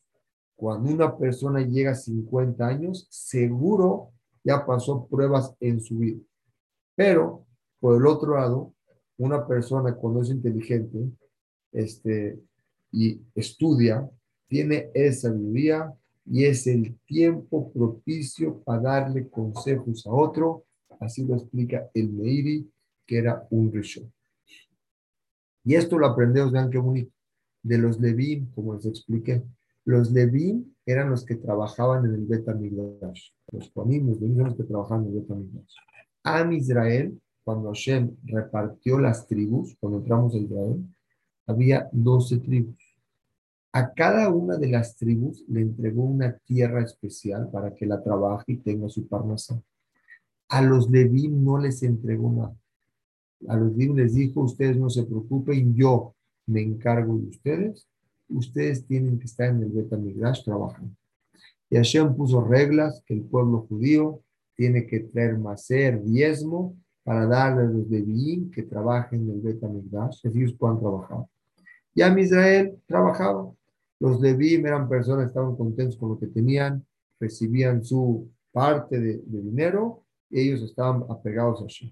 Cuando 0.55 0.91
una 0.91 1.17
persona 1.17 1.61
llega 1.61 1.91
a 1.91 1.95
50 1.95 2.65
años, 2.65 3.07
seguro 3.09 4.11
ya 4.43 4.65
pasó 4.65 5.05
pruebas 5.07 5.53
en 5.59 5.81
su 5.81 5.97
vida. 5.97 6.21
Pero, 6.95 7.45
por 7.79 7.97
el 7.97 8.07
otro 8.07 8.35
lado, 8.35 8.73
una 9.17 9.45
persona 9.45 9.93
cuando 9.95 10.21
es 10.21 10.29
inteligente 10.29 11.11
este, 11.71 12.39
y 12.91 13.21
estudia, 13.33 14.09
tiene 14.47 14.89
esa 14.93 15.29
sabiduría 15.29 15.93
y 16.25 16.45
es 16.45 16.65
el 16.67 16.97
tiempo 17.05 17.71
propicio 17.71 18.61
para 18.63 18.81
darle 18.81 19.29
consejos 19.29 20.05
a 20.07 20.11
otro. 20.11 20.65
Así 20.99 21.25
lo 21.25 21.35
explica 21.35 21.89
el 21.93 22.09
Meiri, 22.11 22.69
que 23.05 23.17
era 23.17 23.47
un 23.51 23.71
rishon. 23.71 24.11
Y 25.63 25.75
esto 25.75 25.97
lo 25.97 26.07
aprendemos, 26.07 26.51
vean 26.51 26.69
qué 26.69 26.77
bonito, 26.77 27.11
de 27.63 27.77
los 27.77 27.99
Levim, 27.99 28.51
como 28.51 28.75
les 28.75 28.85
expliqué. 28.85 29.43
Los 29.83 30.11
Levim 30.11 30.73
eran 30.85 31.09
los 31.09 31.25
que 31.25 31.35
trabajaban 31.35 32.05
en 32.05 32.13
el 32.13 32.25
Bet 32.25 32.45
Los 32.45 33.71
Juanim, 33.71 34.07
los 34.07 34.21
Levim 34.21 34.35
eran 34.35 34.49
los 34.49 34.57
que 34.57 34.63
trabajaban 34.63 35.05
en 35.05 35.17
el 35.17 35.21
Bet 35.21 35.65
Am 36.23 36.51
Israel, 36.53 37.19
cuando 37.43 37.69
Hashem 37.69 38.15
repartió 38.23 38.99
las 38.99 39.27
tribus, 39.27 39.75
cuando 39.79 39.99
entramos 39.99 40.33
a 40.33 40.37
Israel, 40.37 40.83
había 41.45 41.87
12 41.91 42.37
tribus. 42.39 42.84
A 43.75 43.93
cada 43.93 44.29
una 44.29 44.57
de 44.57 44.69
las 44.69 44.95
tribus 44.95 45.43
le 45.49 45.61
entregó 45.61 46.03
una 46.03 46.37
tierra 46.45 46.81
especial 46.81 47.49
para 47.51 47.75
que 47.75 47.85
la 47.85 48.01
trabaje 48.01 48.53
y 48.53 48.57
tenga 48.57 48.87
su 48.87 49.05
parnasa. 49.05 49.61
A 50.47 50.61
los 50.61 50.89
Levim 50.89 51.43
no 51.43 51.57
les 51.57 51.83
entregó 51.83 52.31
nada. 52.31 52.55
A 53.49 53.57
los 53.57 53.75
Levim 53.75 53.97
les 53.97 54.13
dijo, 54.13 54.41
ustedes 54.41 54.77
no 54.77 54.89
se 54.89 55.03
preocupen, 55.03 55.75
yo 55.75 56.15
me 56.45 56.61
encargo 56.61 57.17
de 57.17 57.27
ustedes 57.27 57.87
ustedes 58.29 58.85
tienen 58.85 59.19
que 59.19 59.25
estar 59.25 59.49
en 59.49 59.63
el 59.63 59.69
Betamigdash 59.69 60.43
trabajando. 60.43 60.95
Y 61.69 61.75
Hashem 61.75 62.15
puso 62.15 62.41
reglas 62.41 63.03
que 63.05 63.13
el 63.13 63.23
pueblo 63.23 63.65
judío 63.67 64.21
tiene 64.55 64.85
que 64.85 65.01
traer 65.01 65.37
maser, 65.37 66.01
diezmo, 66.03 66.75
para 67.03 67.27
darle 67.27 67.63
a 67.63 67.65
los 67.65 67.87
Leviín 67.87 68.49
que 68.49 68.63
trabajen 68.63 69.23
en 69.23 69.35
el 69.35 69.41
Betamigdash, 69.41 70.25
ellos 70.25 70.53
puedan 70.53 70.79
trabajar. 70.79 71.25
Ya 71.93 72.07
en 72.07 72.19
Israel 72.19 72.81
trabajaba. 72.87 73.51
Los 73.99 74.19
Leviim 74.19 74.65
eran 74.65 74.89
personas 74.89 75.25
que 75.25 75.27
estaban 75.27 75.55
contentos 75.55 75.97
con 75.97 76.09
lo 76.09 76.19
que 76.19 76.27
tenían, 76.27 76.85
recibían 77.19 77.83
su 77.83 78.29
parte 78.51 78.99
de, 78.99 79.21
dinero, 79.25 80.03
y 80.29 80.41
ellos 80.41 80.63
estaban 80.63 81.03
apegados 81.09 81.61
a 81.61 81.63
Hashem. 81.63 81.91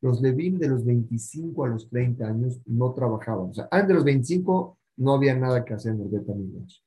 Los 0.00 0.20
Leviim 0.20 0.58
de 0.58 0.68
los 0.68 0.84
25 0.84 1.64
a 1.64 1.68
los 1.68 1.88
30 1.88 2.26
años 2.26 2.60
no 2.66 2.92
trabajaban. 2.92 3.50
O 3.50 3.54
sea, 3.54 3.68
antes 3.70 3.88
de 3.88 3.94
los 3.94 4.04
25 4.04 4.78
no 4.98 5.14
había 5.14 5.36
nada 5.36 5.64
que 5.64 5.74
hacer 5.74 5.92
en 5.92 6.02
el 6.02 6.08
Betamigdash. 6.08 6.78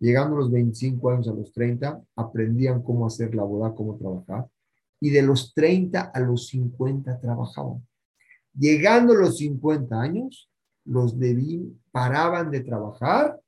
Llegando 0.00 0.36
los 0.36 0.50
25 0.50 1.10
años 1.10 1.28
a 1.28 1.32
los 1.32 1.52
30, 1.52 2.00
aprendían 2.16 2.82
cómo 2.82 3.06
hacer 3.06 3.34
la 3.34 3.42
boda, 3.42 3.74
cómo 3.74 3.96
trabajar. 3.96 4.48
Y 5.00 5.10
de 5.10 5.22
los 5.22 5.54
30 5.54 6.00
a 6.00 6.20
los 6.20 6.48
50 6.48 7.20
trabajaban. 7.20 7.86
Llegando 8.56 9.14
los 9.14 9.38
50 9.38 10.00
años, 10.00 10.48
los 10.84 11.16
Levín 11.16 11.80
paraban 11.90 12.50
de 12.50 12.60
trabajar 12.60 13.38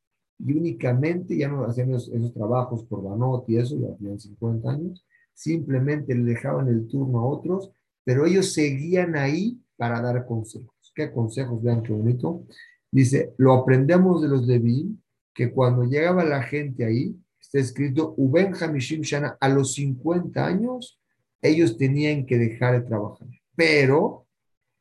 y 0.45 0.53
únicamente 0.53 1.37
ya 1.37 1.49
no 1.49 1.65
hacían 1.65 1.95
esos, 1.95 2.33
trabajos 2.33 2.85
por 2.85 3.03
Banot 3.03 3.49
y 3.49 3.59
eso, 3.59 3.79
ya 3.79 3.95
tenían 3.97 4.19
50 4.19 4.71
años, 4.71 5.05
simplemente 5.35 6.15
le 6.15 6.25
dejaban 6.25 6.69
el 6.69 6.87
turno 6.87 7.21
a 7.21 7.27
otros, 7.27 7.71
pero 8.05 8.27
ellos 8.27 8.53
seguían 8.53 9.17
ahí 9.17 9.61
para 9.77 10.01
dar 10.01 10.27
consejos. 10.27 10.93
¿Qué 10.95 11.13
consejos? 11.13 11.63
Vean 11.63 11.83
qué 11.83 11.93
bonito. 11.93 12.45
Dice, 12.91 13.35
lo 13.39 13.53
aprendemos 13.53 14.23
de 14.23 14.29
los 14.29 14.47
Leví, 14.47 14.99
que 15.35 15.53
cuando 15.53 15.85
llegaba 15.85 16.25
la 16.25 16.43
gente 16.43 16.85
ahí, 16.85 17.17
está 17.41 17.59
escrito, 17.59 18.15
Uben 18.17 18.53
Hamishim 18.61 19.03
Shana, 19.03 19.37
a 19.41 19.49
los 19.49 19.75
50 19.75 20.45
años, 20.45 20.99
ellos 21.41 21.77
tenían 21.79 22.27
que 22.27 22.39
dejar 22.39 22.81
de 22.81 22.87
trabajar. 22.87 23.29
Pero, 23.55 24.27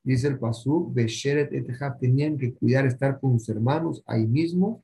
dice 0.04 0.28
el 0.28 0.40
Pasuk, 0.40 0.94
Besheret 0.94 1.54
et 1.54 1.68
tenían 2.00 2.38
que 2.38 2.54
cuidar, 2.54 2.86
estar 2.86 3.20
con 3.20 3.40
sus 3.40 3.50
hermanos 3.50 4.04
ahí 4.06 4.26
mismo 4.26 4.84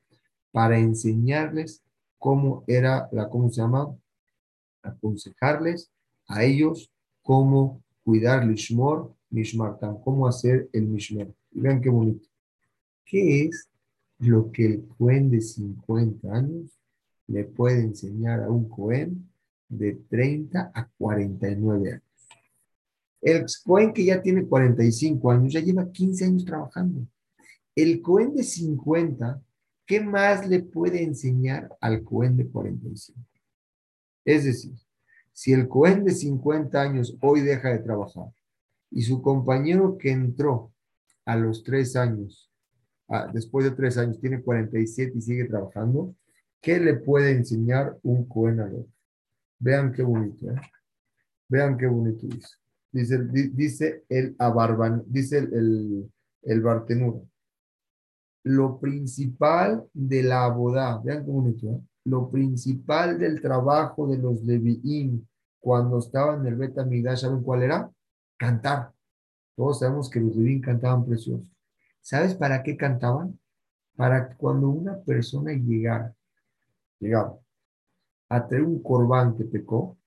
para 0.56 0.78
enseñarles 0.78 1.82
cómo 2.18 2.64
era 2.66 3.10
la, 3.12 3.28
¿cómo 3.28 3.50
se 3.50 3.60
llama? 3.60 3.94
Aconsejarles 4.82 5.90
a 6.28 6.44
ellos 6.44 6.90
cómo 7.20 7.82
cuidar 8.02 8.46
Lishmor, 8.46 9.12
Mishmartan, 9.28 10.00
cómo 10.00 10.26
hacer 10.26 10.70
el 10.72 10.86
Mishmor. 10.86 11.30
vean 11.50 11.82
qué 11.82 11.90
bonito. 11.90 12.26
¿Qué 13.04 13.44
es 13.44 13.68
lo 14.18 14.50
que 14.50 14.64
el 14.64 14.88
Cohen 14.96 15.28
de 15.30 15.42
50 15.42 16.34
años 16.34 16.70
le 17.26 17.44
puede 17.44 17.82
enseñar 17.82 18.42
a 18.42 18.48
un 18.48 18.66
Cohen 18.66 19.28
de 19.68 19.92
30 20.08 20.70
a 20.72 20.88
49 20.96 21.90
años? 21.92 22.02
El 23.20 23.44
Cohen 23.62 23.92
que 23.92 24.06
ya 24.06 24.22
tiene 24.22 24.46
45 24.46 25.30
años 25.30 25.52
ya 25.52 25.60
lleva 25.60 25.92
15 25.92 26.24
años 26.24 26.46
trabajando. 26.46 27.06
El 27.74 28.00
Cohen 28.00 28.34
de 28.34 28.42
50, 28.42 29.42
¿qué 29.86 30.00
más 30.00 30.48
le 30.48 30.60
puede 30.62 31.02
enseñar 31.02 31.68
al 31.80 32.02
Cohen 32.02 32.36
de 32.36 32.48
45? 32.48 33.20
Es 34.24 34.44
decir, 34.44 34.74
si 35.32 35.52
el 35.52 35.68
Cohen 35.68 36.04
de 36.04 36.12
50 36.12 36.80
años 36.80 37.16
hoy 37.20 37.40
deja 37.40 37.70
de 37.70 37.78
trabajar 37.78 38.30
y 38.90 39.02
su 39.02 39.22
compañero 39.22 39.96
que 39.98 40.10
entró 40.10 40.72
a 41.24 41.36
los 41.36 41.62
3 41.62 41.96
años 41.96 42.50
Ah, 43.08 43.30
después 43.32 43.64
de 43.64 43.70
tres 43.70 43.98
años, 43.98 44.18
tiene 44.18 44.42
47 44.42 45.12
y 45.16 45.20
sigue 45.20 45.44
trabajando, 45.44 46.14
¿qué 46.60 46.80
le 46.80 46.94
puede 46.94 47.30
enseñar 47.30 47.96
un 48.02 48.26
Cohen 48.26 48.60
al 48.60 48.74
otro? 48.74 48.92
Vean 49.58 49.92
qué 49.92 50.02
bonito, 50.02 50.50
¿eh? 50.50 50.60
Vean 51.48 51.78
qué 51.78 51.86
bonito 51.86 52.26
dice. 52.26 52.56
Dice, 52.90 54.04
el 54.08 54.34
abarban, 54.38 55.04
dice 55.06 55.38
el, 55.38 56.10
el, 56.42 56.60
bartenuro. 56.62 57.28
Lo 58.46 58.78
principal 58.78 59.88
de 59.92 60.22
la 60.22 60.46
boda, 60.46 61.00
vean 61.02 61.26
bonito, 61.26 61.66
¿eh? 61.68 61.80
Lo 62.04 62.30
principal 62.30 63.18
del 63.18 63.40
trabajo 63.40 64.06
de 64.06 64.18
los 64.18 64.40
Leviín 64.44 65.28
cuando 65.58 65.98
estaban 65.98 66.42
en 66.42 66.52
el 66.52 66.54
Betamigdash, 66.54 67.22
¿saben 67.22 67.42
cuál 67.42 67.64
era? 67.64 67.90
Cantar. 68.36 68.92
Todos 69.56 69.80
sabemos 69.80 70.08
que 70.08 70.20
los 70.20 70.36
Leviín 70.36 70.60
cantaban 70.60 71.04
preciosos. 71.04 71.50
¿Sabes 72.00 72.36
para 72.36 72.62
qué 72.62 72.76
cantaban? 72.76 73.36
Para 73.96 74.36
cuando 74.36 74.68
una 74.68 74.96
persona 75.00 75.52
llegara, 75.52 76.14
llegaba 77.00 77.36
a 78.28 78.46
traer 78.46 78.62
un 78.62 78.80
corbán 78.80 79.36
que 79.36 79.44
pecó, 79.44 79.98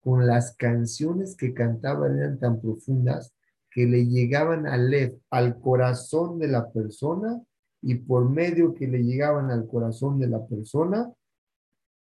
con 0.00 0.26
las 0.26 0.56
canciones 0.56 1.36
que 1.36 1.54
cantaban 1.54 2.18
eran 2.18 2.40
tan 2.40 2.60
profundas 2.60 3.32
que 3.70 3.86
le 3.86 4.06
llegaban 4.06 4.66
al 4.66 5.20
al 5.30 5.60
corazón 5.60 6.40
de 6.40 6.48
la 6.48 6.68
persona, 6.72 7.40
y 7.82 7.94
por 7.94 8.28
medio 8.28 8.74
que 8.74 8.86
le 8.86 9.02
llegaban 9.02 9.50
al 9.50 9.66
corazón 9.66 10.18
de 10.18 10.28
la 10.28 10.46
persona, 10.46 11.12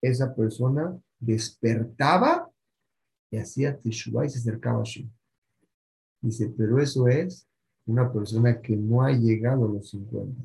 esa 0.00 0.35
persona 0.35 0.98
despertaba 1.18 2.50
y 3.31 3.38
hacía 3.38 3.79
teshuva 3.79 4.27
y 4.27 4.31
se 4.31 4.38
acercaba 4.38 4.83
a 4.83 4.85
Dice, 6.20 6.55
pero 6.57 6.79
eso 6.81 7.09
es 7.09 7.46
una 7.87 8.12
persona 8.12 8.61
que 8.61 8.77
no 8.77 9.03
ha 9.03 9.12
llegado 9.12 9.66
a 9.66 9.72
los 9.72 9.90
50. 9.90 10.42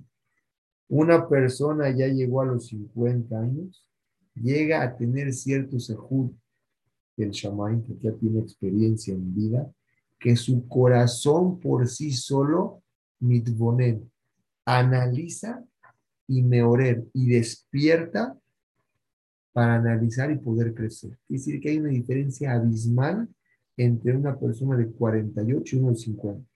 Una 0.90 1.28
persona 1.28 1.90
ya 1.96 2.08
llegó 2.08 2.42
a 2.42 2.46
los 2.46 2.68
50 2.68 3.40
años, 3.40 3.88
llega 4.34 4.82
a 4.82 4.96
tener 4.96 5.32
cierto 5.34 5.80
sejud 5.80 6.32
del 7.16 7.32
shaman, 7.32 7.84
que 7.84 7.98
ya 8.02 8.14
tiene 8.14 8.40
experiencia 8.40 9.14
en 9.14 9.34
vida, 9.34 9.72
que 10.20 10.36
su 10.36 10.68
corazón 10.68 11.60
por 11.60 11.88
sí 11.88 12.12
solo, 12.12 12.82
mitbonen, 13.20 14.10
analiza 14.78 15.66
y 16.28 16.44
meorer 16.44 17.04
y 17.14 17.30
despierta 17.30 18.38
para 19.52 19.76
analizar 19.76 20.30
y 20.32 20.38
poder 20.38 20.76
crecer. 20.76 21.18
Es 21.28 21.46
decir, 21.46 21.60
que 21.60 21.70
hay 21.70 21.80
una 21.80 21.90
diferencia 21.90 22.54
abismal 22.54 23.28
entre 23.78 24.16
una 24.16 24.38
persona 24.38 24.78
de 24.78 24.92
48 24.92 25.76
y 25.76 25.80
uno 25.80 25.90
de 25.90 25.96
50. 25.96 26.48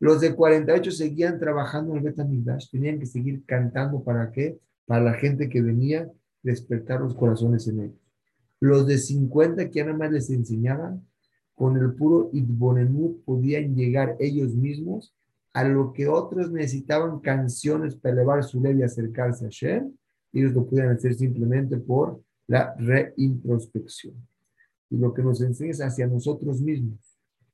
Los 0.00 0.20
de 0.20 0.34
48 0.34 0.90
seguían 0.90 1.38
trabajando 1.38 1.92
en 1.92 1.98
el 1.98 2.04
Betamigdash, 2.04 2.70
tenían 2.70 2.98
que 2.98 3.06
seguir 3.06 3.42
cantando 3.46 4.04
para 4.04 4.30
qué? 4.30 4.58
Para 4.84 5.04
la 5.04 5.14
gente 5.14 5.48
que 5.48 5.62
venía 5.62 6.10
despertar 6.42 7.00
los 7.00 7.14
corazones 7.14 7.66
en 7.68 7.80
ellos. 7.80 8.00
Los 8.60 8.86
de 8.86 8.98
50 8.98 9.70
que 9.70 9.82
nada 9.82 9.96
más 9.96 10.12
les 10.12 10.28
enseñaban, 10.28 11.06
con 11.54 11.78
el 11.78 11.94
puro 11.94 12.28
Idbonenut 12.34 13.24
podían 13.24 13.74
llegar 13.74 14.16
ellos 14.18 14.54
mismos 14.54 15.14
a 15.52 15.64
lo 15.64 15.92
que 15.92 16.08
otros 16.08 16.50
necesitaban 16.50 17.20
canciones 17.20 17.94
para 17.96 18.14
elevar 18.14 18.42
su 18.44 18.60
ley 18.60 18.78
y 18.78 18.82
acercarse 18.82 19.46
a 19.46 19.50
Shem, 19.50 19.92
ellos 20.32 20.52
lo 20.52 20.66
podían 20.66 20.90
hacer 20.90 21.14
simplemente 21.14 21.76
por 21.76 22.20
la 22.46 22.74
reintrospección. 22.76 24.14
Y 24.90 24.96
lo 24.96 25.12
que 25.12 25.22
nos 25.22 25.40
enseña 25.42 25.70
es 25.70 25.80
hacia 25.80 26.06
nosotros 26.06 26.60
mismos. 26.60 26.98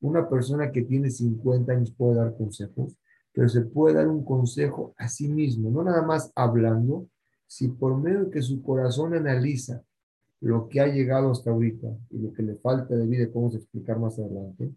Una 0.00 0.28
persona 0.28 0.70
que 0.70 0.82
tiene 0.82 1.10
50 1.10 1.72
años 1.72 1.92
puede 1.92 2.16
dar 2.16 2.36
consejos, 2.36 2.96
pero 3.32 3.48
se 3.48 3.62
puede 3.62 3.96
dar 3.96 4.08
un 4.08 4.24
consejo 4.24 4.94
a 4.96 5.08
sí 5.08 5.28
mismo, 5.28 5.70
no 5.70 5.82
nada 5.82 6.02
más 6.02 6.32
hablando, 6.34 7.08
si 7.46 7.68
por 7.68 7.96
medio 7.96 8.26
de 8.26 8.30
que 8.30 8.42
su 8.42 8.62
corazón 8.62 9.14
analiza 9.14 9.82
lo 10.40 10.68
que 10.68 10.80
ha 10.80 10.86
llegado 10.86 11.30
hasta 11.30 11.50
ahorita 11.50 11.88
y 12.10 12.18
lo 12.18 12.32
que 12.32 12.42
le 12.42 12.56
falta 12.56 12.94
de 12.94 13.06
vida, 13.06 13.28
vamos 13.34 13.54
a 13.54 13.58
explicar 13.58 13.98
más 13.98 14.18
adelante, 14.18 14.70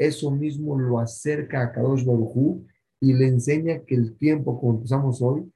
eso 0.00 0.30
mismo 0.30 0.78
lo 0.78 0.98
acerca 0.98 1.60
a 1.60 1.72
Kadosh 1.72 2.06
Baruj 2.06 2.64
y 3.00 3.12
le 3.12 3.28
enseña 3.28 3.80
que 3.80 3.94
el 3.94 4.16
tiempo, 4.16 4.58
como 4.58 4.76
empezamos 4.76 5.20
hoy, 5.20 5.52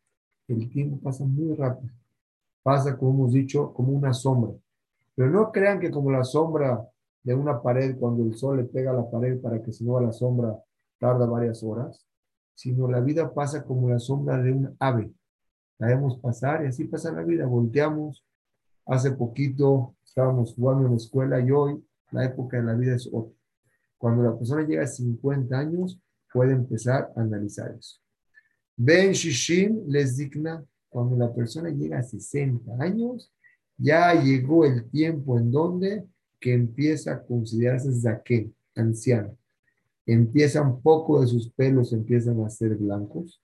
el 0.48 0.68
tiempo 0.68 1.00
pasa 1.02 1.24
muy 1.24 1.54
rápido. 1.54 1.94
Pasa, 2.62 2.94
como 2.94 3.12
hemos 3.14 3.32
dicho, 3.32 3.72
como 3.72 3.94
una 3.94 4.12
sombra. 4.12 4.52
Pero 5.14 5.30
no 5.30 5.50
crean 5.50 5.80
que 5.80 5.90
como 5.90 6.10
la 6.10 6.24
sombra 6.24 6.86
de 7.22 7.34
una 7.34 7.62
pared, 7.62 7.96
cuando 7.98 8.22
el 8.22 8.34
sol 8.34 8.58
le 8.58 8.64
pega 8.64 8.90
a 8.90 8.94
la 8.94 9.10
pared 9.10 9.40
para 9.40 9.62
que 9.62 9.72
se 9.72 9.82
mueva 9.82 10.08
la 10.08 10.12
sombra, 10.12 10.62
tarda 10.98 11.24
varias 11.24 11.62
horas, 11.62 12.06
sino 12.54 12.86
la 12.86 13.00
vida 13.00 13.32
pasa 13.32 13.64
como 13.64 13.88
la 13.88 13.98
sombra 13.98 14.36
de 14.42 14.52
un 14.52 14.76
ave. 14.78 15.10
La 15.78 15.86
vemos 15.86 16.18
pasar 16.18 16.64
y 16.64 16.66
así 16.66 16.84
pasa 16.84 17.10
la 17.12 17.22
vida. 17.22 17.46
Volteamos. 17.46 18.22
Hace 18.84 19.12
poquito 19.12 19.94
estábamos 20.04 20.54
jugando 20.54 20.84
en 20.84 20.90
la 20.90 20.96
escuela 20.98 21.40
y 21.40 21.50
hoy 21.50 21.82
la 22.10 22.26
época 22.26 22.58
de 22.58 22.64
la 22.64 22.74
vida 22.74 22.94
es 22.94 23.08
otra. 23.10 23.34
Cuando 24.04 24.22
la 24.22 24.36
persona 24.36 24.66
llega 24.66 24.82
a 24.82 24.86
50 24.86 25.58
años, 25.58 25.98
puede 26.30 26.52
empezar 26.52 27.10
a 27.16 27.22
analizar 27.22 27.74
eso. 27.74 27.98
Ben 28.76 29.12
Shishim 29.12 29.84
les 29.86 30.18
digna, 30.18 30.62
cuando 30.90 31.16
la 31.16 31.32
persona 31.32 31.70
llega 31.70 32.00
a 32.00 32.02
60 32.02 32.70
años, 32.80 33.32
ya 33.78 34.12
llegó 34.12 34.66
el 34.66 34.90
tiempo 34.90 35.38
en 35.38 35.50
donde 35.50 36.04
que 36.38 36.52
empieza 36.52 37.14
a 37.14 37.22
considerarse 37.22 37.90
zaque, 37.94 38.52
anciano. 38.74 39.38
Empieza 40.04 40.60
un 40.60 40.82
poco 40.82 41.22
de 41.22 41.26
sus 41.26 41.50
pelos, 41.50 41.94
empiezan 41.94 42.38
a 42.44 42.50
ser 42.50 42.76
blancos. 42.76 43.42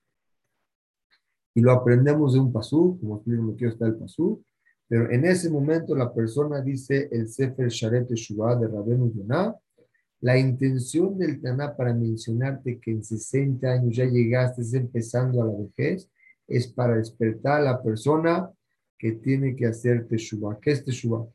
Y 1.55 1.61
lo 1.61 1.71
aprendemos 1.71 2.33
de 2.33 2.39
un 2.39 2.53
pasú, 2.53 2.99
como 3.01 3.15
explico 3.15 3.41
lo 3.41 3.55
que 3.55 3.65
está 3.65 3.87
el 3.87 3.95
pasú. 3.95 4.43
Pero 4.87 5.09
en 5.09 5.25
ese 5.25 5.49
momento 5.49 5.95
la 5.95 6.13
persona 6.13 6.61
dice 6.61 7.09
el 7.11 7.29
Sefer 7.29 7.69
Sharet 7.69 8.11
Shuvah 8.11 8.57
de 8.57 8.67
Rabenu 8.67 9.11
Yonah, 9.11 9.55
la 10.21 10.37
intención 10.37 11.17
del 11.17 11.41
Taná 11.41 11.75
para 11.75 11.93
mencionarte 11.95 12.79
que 12.79 12.91
en 12.91 13.03
60 13.03 13.67
años 13.67 13.95
ya 13.95 14.05
llegaste 14.05 14.61
empezando 14.77 15.41
a 15.41 15.47
la 15.47 15.53
vejez 15.53 16.09
es 16.47 16.67
para 16.67 16.97
despertar 16.97 17.61
a 17.61 17.63
la 17.63 17.83
persona 17.83 18.51
que 18.99 19.13
tiene 19.13 19.55
que 19.55 19.65
hacer 19.65 20.07
Teshuvah. 20.07 20.59
¿Qué 20.59 20.71
es 20.71 20.85
Teshuvah? 20.85 21.25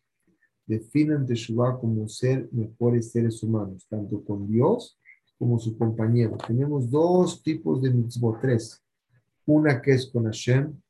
Definan 0.67 1.27
Teshuvah 1.27 1.81
como 1.81 2.09
ser 2.09 2.49
mejores 2.53 3.11
seres 3.11 3.43
humanos, 3.43 3.87
tanto 3.89 4.25
con 4.25 4.47
Dios 4.47 5.01
como 5.37 5.59
su 5.59 5.77
compañero. 5.77 6.39
Tenemos 6.47 6.89
dos 6.89 7.43
tipos 7.43 7.83
de 7.83 7.91
mitzvot, 7.91 8.41
tres. 8.41 8.81
Una 9.47 9.83
que 9.83 9.93
es 9.93 10.07
con 10.07 10.25
Hashem, 10.25 10.81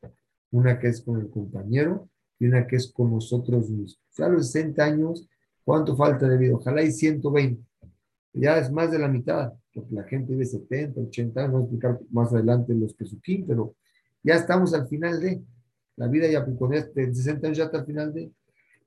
una 0.50 0.78
que 0.78 0.88
es 0.88 1.00
con 1.00 1.18
el 1.18 1.30
compañero 1.30 2.10
y 2.38 2.46
una 2.46 2.66
que 2.66 2.76
es 2.76 2.92
con 2.92 3.10
nosotros 3.10 3.70
mismos. 3.70 3.98
Ya 4.18 4.28
los 4.28 4.50
60 4.52 4.84
años, 4.84 5.26
¿cuánto 5.64 5.96
falta 5.96 6.28
de 6.28 6.36
vida? 6.36 6.56
Ojalá 6.56 6.82
hay 6.82 6.92
120 6.92 7.66
ya 8.40 8.58
es 8.58 8.70
más 8.70 8.90
de 8.90 8.98
la 8.98 9.08
mitad, 9.08 9.52
porque 9.72 9.94
la 9.94 10.04
gente 10.04 10.32
vive 10.32 10.44
70, 10.44 11.00
80 11.00 11.40
años, 11.40 11.52
vamos 11.52 11.68
a 11.68 11.72
explicar 11.72 12.00
más 12.10 12.32
adelante 12.32 12.74
los 12.74 12.94
pesuquín, 12.94 13.46
pero 13.46 13.74
ya 14.22 14.34
estamos 14.34 14.74
al 14.74 14.86
final 14.88 15.20
de 15.20 15.42
la 15.96 16.08
vida, 16.08 16.28
ya 16.28 16.44
con 16.44 16.74
este 16.74 17.14
60 17.14 17.46
años 17.46 17.58
ya 17.58 17.64
está 17.64 17.78
al 17.78 17.86
final 17.86 18.12
de. 18.12 18.30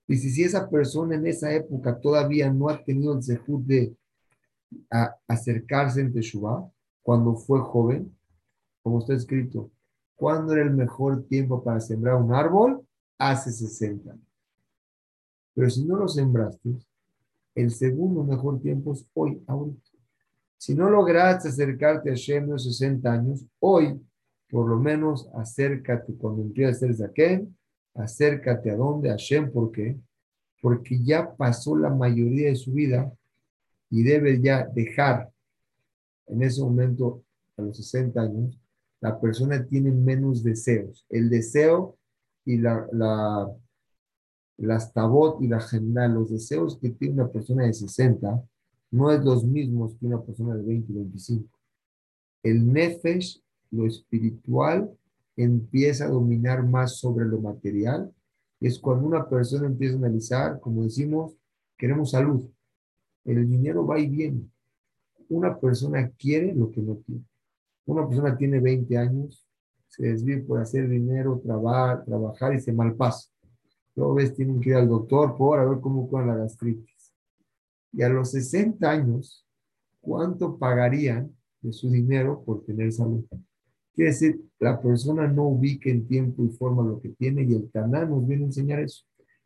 Y 0.08 0.18
si, 0.18 0.30
si 0.30 0.44
esa 0.44 0.70
persona 0.70 1.16
en 1.16 1.26
esa 1.26 1.52
época 1.54 2.00
todavía 2.00 2.52
no 2.52 2.70
ha 2.70 2.84
tenido 2.84 3.16
el 3.16 3.24
sejud 3.24 3.62
de 3.66 3.96
acercarse 5.28 6.02
en 6.02 6.14
Teshuvah, 6.14 6.70
cuando 7.02 7.36
fue 7.36 7.60
joven, 7.60 8.16
como 8.84 9.00
está 9.00 9.14
escrito, 9.16 9.72
¿cuándo 10.16 10.54
era 10.54 10.64
el 10.64 10.72
mejor 10.72 11.24
tiempo 11.24 11.64
para 11.64 11.80
sembrar 11.80 12.16
un 12.16 12.34
árbol? 12.34 12.86
Hace 13.18 13.52
60 13.52 14.16
Pero 15.54 15.70
si 15.70 15.84
no 15.86 15.98
lo 15.98 16.08
sembraste, 16.08 16.78
el 17.60 17.72
segundo 17.72 18.24
mejor 18.24 18.62
tiempo 18.62 18.94
es 18.94 19.06
hoy, 19.14 19.42
ahorita. 19.48 19.90
Si 20.58 20.76
no 20.76 20.90
lograste 20.90 21.50
acercarte 21.50 22.12
a 22.12 22.16
Shem 22.16 22.48
de 22.48 22.60
60 22.60 23.12
años, 23.12 23.46
hoy, 23.60 24.00
por 24.50 24.68
lo 24.68 24.78
menos, 24.78 25.30
acércate 25.36 26.14
cuando 26.16 26.42
empieces 26.42 26.76
a 26.76 26.80
ser 26.80 26.96
Zaken, 26.96 27.58
acércate 27.96 28.72
a 28.72 28.76
dónde, 28.76 29.10
a 29.10 29.16
Shem, 29.16 29.52
¿por 29.52 29.72
qué? 29.72 29.98
Porque 30.62 31.02
ya 31.02 31.34
pasó 31.36 31.76
la 31.78 31.90
mayoría 31.90 32.50
de 32.50 32.56
su 32.56 32.74
vida 32.74 33.12
y 33.90 34.04
debe 34.04 34.42
ya 34.42 34.68
dejar 34.68 35.30
en 36.30 36.44
ese 36.44 36.62
momento, 36.62 37.24
a 37.58 37.62
los 37.62 37.78
60 37.78 38.22
años, 38.22 38.58
la 39.02 39.20
persona 39.20 39.66
tiene 39.66 39.92
menos 39.92 40.44
deseos. 40.44 41.06
El 41.10 41.30
deseo 41.30 41.98
y 42.46 42.58
la 42.58 43.50
las 44.60 44.94
tabot 44.94 45.42
y 45.42 45.48
la 45.48 45.62
general, 45.62 46.14
los 46.14 46.30
deseos 46.30 46.78
que 46.78 46.90
tiene 46.90 47.16
una 47.16 47.32
persona 47.32 47.66
de 47.66 47.74
60 47.74 48.44
no 48.92 49.12
es 49.12 49.24
los 49.24 49.46
mismos 49.46 49.96
que 49.96 50.08
una 50.08 50.22
persona 50.22 50.56
de 50.56 50.64
20 50.64 50.92
y 50.92 50.96
25. 50.96 51.60
El 52.44 52.72
nefesh, 52.72 53.42
lo 53.72 53.86
espiritual, 53.86 54.92
empieza 55.38 56.06
a 56.06 56.10
dominar 56.10 56.66
más 56.66 56.98
sobre 56.98 57.26
lo 57.26 57.40
material. 57.40 58.12
Es 58.60 58.80
cuando 58.80 59.08
una 59.08 59.30
persona 59.30 59.68
empieza 59.68 59.96
a 59.96 60.00
analizar, 60.00 60.60
como 60.60 60.84
decimos, 60.84 61.34
queremos 61.78 62.12
salud. 62.12 62.44
El 63.24 63.48
dinero 63.48 63.86
va 63.86 64.00
y 64.00 64.08
viene. 64.08 64.50
Una 65.30 65.58
persona 65.58 66.10
quiere 66.18 66.54
lo 66.54 66.72
que 66.72 66.82
no 66.82 66.96
tiene. 66.96 67.24
Una 67.86 68.08
persona 68.08 68.36
tiene 68.38 68.60
20 68.60 68.98
años, 68.98 69.46
se 69.88 70.08
desvive 70.08 70.42
por 70.42 70.60
hacer 70.60 70.90
dinero, 70.90 71.40
trabajar, 71.44 72.04
trabajar 72.04 72.54
y 72.54 72.60
se 72.60 72.74
malpasa 72.74 73.30
Luego 73.96 74.16
ves, 74.16 74.36
tienen 74.36 74.60
que 74.62 74.70
ir 74.70 74.76
al 74.76 74.88
doctor 74.88 75.38
por 75.38 75.60
a 75.60 75.66
ver 75.66 75.80
cómo 75.80 76.10
con 76.10 76.28
la 76.28 76.36
gastritis. 76.36 77.14
Y 77.92 78.02
a 78.04 78.10
los 78.10 78.32
60 78.32 78.90
años, 78.90 79.46
¿cuánto 80.00 80.58
pagarían 80.58 81.36
de 81.62 81.74
su 81.74 81.90
dinero 81.90 82.44
por 82.46 82.64
tener 82.64 82.92
salud? 82.92 83.26
Quiere 83.94 84.12
decir, 84.12 84.42
la 84.60 84.82
persona 84.82 85.28
no 85.28 85.48
ubica 85.48 85.90
en 85.90 86.08
tiempo 86.08 86.46
y 86.46 86.50
forma 86.50 86.84
lo 86.84 87.02
que 87.02 87.10
tiene 87.10 87.44
y 87.44 87.54
el 87.54 87.70
Taná 87.70 88.06
nos 88.06 88.26
viene 88.26 88.44
a 88.44 88.48
enseñar 88.48 88.80
eso. 88.80 89.04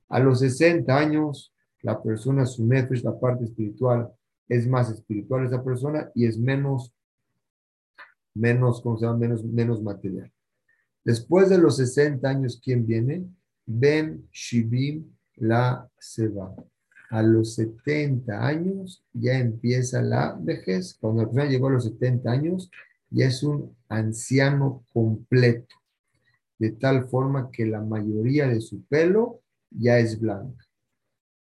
A 0.10 0.20
los 0.20 0.39
60 0.39 0.96
años, 0.96 1.54
la 1.82 2.02
persona, 2.02 2.46
su 2.46 2.66
nefesh, 2.66 3.04
la 3.04 3.20
parte 3.20 3.46
espiritual, 3.46 4.12
es 4.48 4.68
más 4.68 4.91
espiritual 4.91 5.46
esa 5.46 5.64
persona 5.64 6.12
y 6.14 6.26
es 6.26 6.38
menos, 6.38 6.94
menos, 8.34 8.82
¿cómo 8.82 8.98
se 8.98 9.06
llama? 9.06 9.18
Menos, 9.18 9.44
menos 9.44 9.82
material. 9.82 10.32
Después 11.04 11.50
de 11.50 11.58
los 11.58 11.78
60 11.78 12.28
años, 12.28 12.62
¿quién 12.64 12.86
viene? 12.86 13.26
Ben 13.66 14.28
Shibim 14.32 15.05
la 15.38 15.89
Seba. 15.97 16.53
A 17.09 17.22
los 17.22 17.55
70 17.55 18.45
años 18.45 19.03
ya 19.14 19.38
empieza 19.38 20.01
la 20.01 20.38
vejez. 20.39 20.97
Cuando 20.99 21.22
la 21.22 21.28
persona 21.28 21.49
llegó 21.49 21.68
a 21.68 21.74
los 21.74 21.84
70 21.84 22.32
años, 22.32 22.72
ya 23.09 23.28
es 23.28 23.43
un 23.43 23.76
anciano 23.88 24.84
completo, 24.91 25.76
de 26.57 26.72
tal 26.72 27.07
forma 27.07 27.51
que 27.51 27.66
la 27.66 27.82
mayoría 27.82 28.47
de 28.47 28.59
su 28.61 28.84
pelo 28.86 29.41
ya 29.70 29.99
es 29.99 30.20
blanco. 30.20 30.57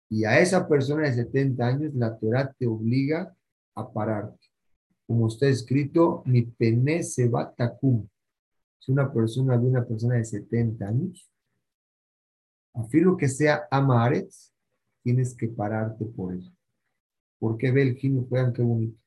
Y 0.10 0.24
a 0.24 0.40
esa 0.40 0.68
persona 0.68 1.04
de 1.04 1.14
70 1.14 1.68
años, 1.68 1.94
la 1.94 2.18
Torah 2.18 2.52
te 2.58 2.66
obliga 2.66 3.36
a 3.76 3.92
pararte. 3.92 4.48
como 5.06 5.28
está 5.28 5.48
escrito, 5.48 6.22
mi 6.26 6.44
pene 6.44 7.02
se 7.02 7.28
va 7.28 7.52
tacum. 7.52 8.08
Si 8.78 8.92
una 8.92 9.12
persona 9.12 9.58
ve 9.58 9.66
una 9.66 9.84
persona 9.84 10.16
de 10.16 10.24
70 10.24 10.88
años, 10.88 11.29
afirmo 12.80 13.18
que 13.18 13.28
sea 13.28 13.68
amaretz, 13.72 14.52
tienes 15.04 15.36
que 15.36 15.48
pararte 15.48 16.06
por 16.06 16.36
eso. 16.36 16.52
¿Por 17.40 17.58
qué 17.58 17.72
ve 17.72 17.84
el 17.84 17.96
gino? 17.96 18.28
Vean 18.30 18.54
qué 18.54 18.62
bonito. 18.62 19.00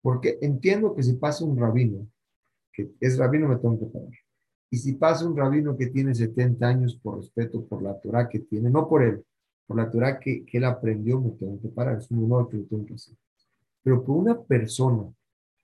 Porque 0.00 0.38
entiendo 0.40 0.94
que 0.94 1.02
si 1.02 1.14
pasa 1.14 1.44
un 1.44 1.58
rabino, 1.58 2.06
que 2.72 2.90
es 3.00 3.18
rabino, 3.18 3.48
me 3.48 3.56
tengo 3.56 3.78
que 3.78 3.86
parar. 3.86 4.10
Y 4.70 4.78
si 4.78 4.94
pasa 4.94 5.26
un 5.26 5.36
rabino 5.36 5.76
que 5.76 5.88
tiene 5.88 6.14
70 6.14 6.66
años 6.66 6.98
por 7.02 7.18
respeto 7.18 7.64
por 7.66 7.82
la 7.82 8.00
Torah 8.00 8.28
que 8.28 8.40
tiene, 8.40 8.70
no 8.70 8.88
por 8.88 9.02
él, 9.02 9.24
por 9.66 9.76
la 9.76 9.90
Torah 9.90 10.18
que, 10.18 10.44
que 10.44 10.58
él 10.58 10.64
aprendió, 10.64 11.20
me 11.20 11.30
tengo 11.32 11.60
que 11.60 11.68
parar. 11.68 11.98
Es 11.98 12.10
un 12.10 12.24
honor 12.24 12.48
que 12.48 12.56
lo 12.56 12.64
tengo 12.64 12.86
que 12.86 12.94
hacer. 12.94 13.14
Pero 13.82 14.02
por 14.04 14.16
una 14.16 14.40
persona 14.40 15.12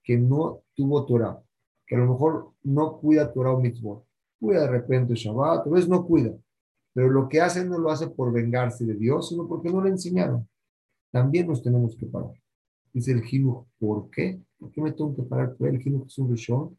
que 0.03 0.17
no 0.17 0.63
tuvo 0.75 1.07
Torah, 1.07 1.41
que 1.87 1.95
a 1.95 1.99
lo 1.99 2.13
mejor 2.13 2.53
no 2.65 2.99
cuida 2.99 3.33
Torah 3.33 3.53
o 3.53 3.61
mitzvot, 3.61 4.05
cuida 4.39 4.63
de 4.63 4.69
repente 4.69 5.15
Shabbat, 5.15 5.67
a 5.67 5.71
veces 5.71 5.89
no 5.89 6.05
cuida, 6.07 6.33
pero 6.99 7.11
lo 7.11 7.29
que 7.29 7.41
hace 7.41 7.65
no 7.65 7.79
lo 7.79 7.93
hace 7.93 8.09
por 8.09 8.33
vengarse 8.33 8.85
de 8.85 8.95
Dios, 8.95 9.29
sino 9.29 9.47
porque 9.47 9.71
no 9.71 9.81
le 9.81 9.91
enseñaron. 9.91 10.49
También 11.13 11.47
nos 11.47 11.63
tenemos 11.63 11.95
que 11.95 12.07
parar. 12.07 12.33
Dice 12.93 13.13
el 13.13 13.23
Jinuj, 13.23 13.69
¿por 13.79 14.11
qué? 14.11 14.43
¿Por 14.59 14.73
qué 14.73 14.83
me 14.83 14.91
tengo 14.91 15.15
que 15.15 15.23
parar 15.23 15.55
por? 15.55 15.69
El 15.69 15.79
Jinuj 15.79 16.09
es 16.09 16.19
un 16.19 16.29
rishon. 16.29 16.77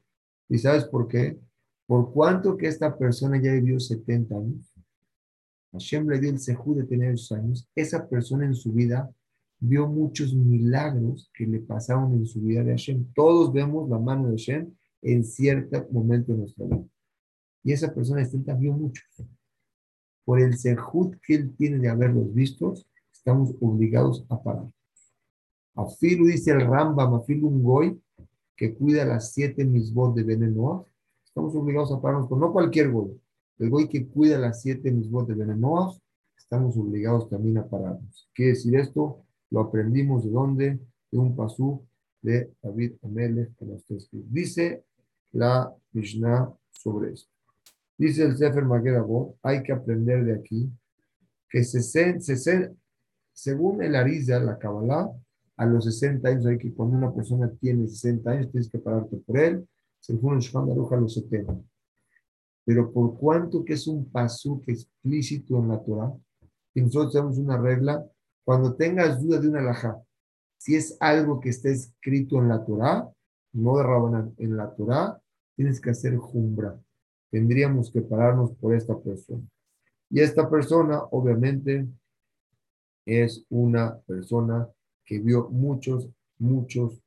¿Y 0.50 0.58
sabes 0.58 0.84
por 0.84 1.08
qué? 1.08 1.40
Por 1.88 2.12
cuánto 2.12 2.58
que 2.58 2.68
esta 2.68 2.98
persona 2.98 3.42
ya 3.42 3.54
vivió 3.54 3.80
70 3.80 4.36
años, 4.36 4.74
Hashem 5.72 6.10
le 6.10 6.20
dio 6.20 6.32
el 6.32 6.40
sejú 6.40 6.76
de 6.76 6.84
tener 6.84 7.14
esos 7.14 7.32
años, 7.32 7.70
esa 7.74 8.06
persona 8.06 8.46
en 8.46 8.56
su 8.56 8.74
vida 8.74 9.10
vio 9.58 9.88
muchos 9.88 10.34
milagros 10.34 11.32
que 11.34 11.48
le 11.48 11.62
pasaron 11.62 12.12
en 12.12 12.26
su 12.26 12.42
vida 12.42 12.62
de 12.62 12.72
Hashem. 12.72 13.06
Todos 13.14 13.54
vemos 13.54 13.90
la 13.90 14.00
mano 14.00 14.28
de 14.28 14.32
Hashem 14.32 14.70
en 15.02 15.24
cierto 15.24 15.88
momento 15.92 16.34
de 16.34 16.40
nuestra 16.40 16.66
vida. 16.66 16.84
Y 17.64 17.72
esa 17.72 17.94
persona 17.94 18.22
de 18.22 18.54
vio 18.56 18.74
muchos. 18.74 19.06
Por 20.30 20.40
el 20.40 20.56
sejud 20.60 21.16
que 21.26 21.34
él 21.34 21.56
tiene 21.56 21.80
de 21.80 21.90
haberlos 21.90 22.32
vistos, 22.32 22.86
estamos 23.12 23.56
obligados 23.62 24.28
a 24.30 24.40
parar. 24.40 24.70
Afilu 25.74 26.28
dice 26.28 26.52
el 26.52 26.62
Rambam, 26.68 27.16
Afilu 27.16 27.48
un 27.48 27.64
goy 27.64 28.00
que 28.56 28.76
cuida 28.76 29.06
las 29.06 29.34
siete 29.34 29.66
misbot 29.66 30.14
de 30.14 30.22
veneno. 30.22 30.86
estamos 31.26 31.56
obligados 31.56 31.92
a 31.92 32.00
pararnos, 32.00 32.30
pero 32.30 32.42
no 32.42 32.54
cualquier 32.54 32.92
goy. 32.92 33.20
El 33.58 33.72
goy 33.72 33.90
que 33.90 34.08
cuida 34.08 34.38
las 34.38 34.62
siete 34.62 34.92
misbot 34.92 35.28
de 35.28 35.34
veneno, 35.34 36.00
estamos 36.38 36.78
obligados 36.78 37.28
también 37.28 37.58
a 37.58 37.68
pararnos. 37.68 38.30
Quiere 38.36 38.52
decir 38.52 38.76
esto, 38.76 39.26
lo 39.50 39.62
aprendimos 39.62 40.26
de 40.26 40.30
dónde? 40.30 40.80
De 41.10 41.18
un 41.18 41.36
pasú 41.36 41.84
de 42.22 42.54
David 42.62 42.98
Amelech, 43.02 43.56
que 43.56 43.66
nos 43.66 43.84
Dice 44.12 44.84
la 45.32 45.76
Mishnah 45.92 46.54
sobre 46.70 47.14
esto. 47.14 47.39
Dice 48.00 48.24
el 48.24 48.38
Sefer 48.38 48.64
Magerabot, 48.64 49.36
hay 49.44 49.62
que 49.62 49.74
aprender 49.74 50.24
de 50.24 50.34
aquí 50.34 50.72
que 51.50 51.66
se, 51.66 51.82
se, 51.82 52.72
según 53.34 53.84
el 53.84 53.94
Ariza, 53.94 54.40
la 54.40 54.58
Kabbalah, 54.58 55.12
a 55.58 55.66
los 55.66 55.84
60 55.84 56.30
años, 56.30 56.46
hay 56.46 56.58
que 56.58 56.74
cuando 56.74 56.96
una 56.96 57.14
persona 57.14 57.52
tiene 57.60 57.86
60 57.86 58.32
años, 58.32 58.52
tienes 58.52 58.70
que 58.70 58.80
pararte 58.80 59.18
por 59.18 59.38
él, 59.38 59.68
según 60.00 60.36
el 60.36 60.40
Shulchan 60.40 60.72
a 60.72 61.02
los 61.02 61.14
70. 61.14 61.60
Pero 62.64 62.90
por 62.94 63.18
cuanto 63.18 63.66
que 63.66 63.74
es 63.74 63.86
un 63.86 64.10
pasuk 64.10 64.64
explícito 64.70 65.58
en 65.58 65.68
la 65.68 65.84
Torah, 65.84 66.14
y 66.74 66.82
nosotros 66.82 67.12
tenemos 67.12 67.38
una 67.38 67.58
regla, 67.58 68.06
cuando 68.46 68.76
tengas 68.76 69.22
duda 69.22 69.42
de 69.42 69.50
una 69.50 69.60
alajá, 69.60 70.02
si 70.58 70.78
es 70.78 70.96
algo 71.02 71.42
que 71.42 71.50
está 71.50 71.68
escrito 71.68 72.38
en 72.38 72.48
la 72.48 72.64
Torah, 72.64 73.10
no 73.52 73.78
de 73.78 73.84
Rabanán, 73.84 74.34
en 74.38 74.56
la 74.56 74.74
Torah, 74.74 75.20
tienes 75.58 75.82
que 75.82 75.90
hacer 75.90 76.16
jumbra. 76.16 76.80
Tendríamos 77.30 77.92
que 77.92 78.02
pararnos 78.02 78.52
por 78.56 78.74
esta 78.74 78.98
persona. 78.98 79.44
Y 80.10 80.20
esta 80.22 80.50
persona, 80.50 81.04
obviamente, 81.12 81.88
es 83.06 83.46
una 83.50 83.98
persona 84.00 84.68
que 85.06 85.20
vio 85.20 85.50
muchos, 85.50 86.10
muchos 86.38 87.02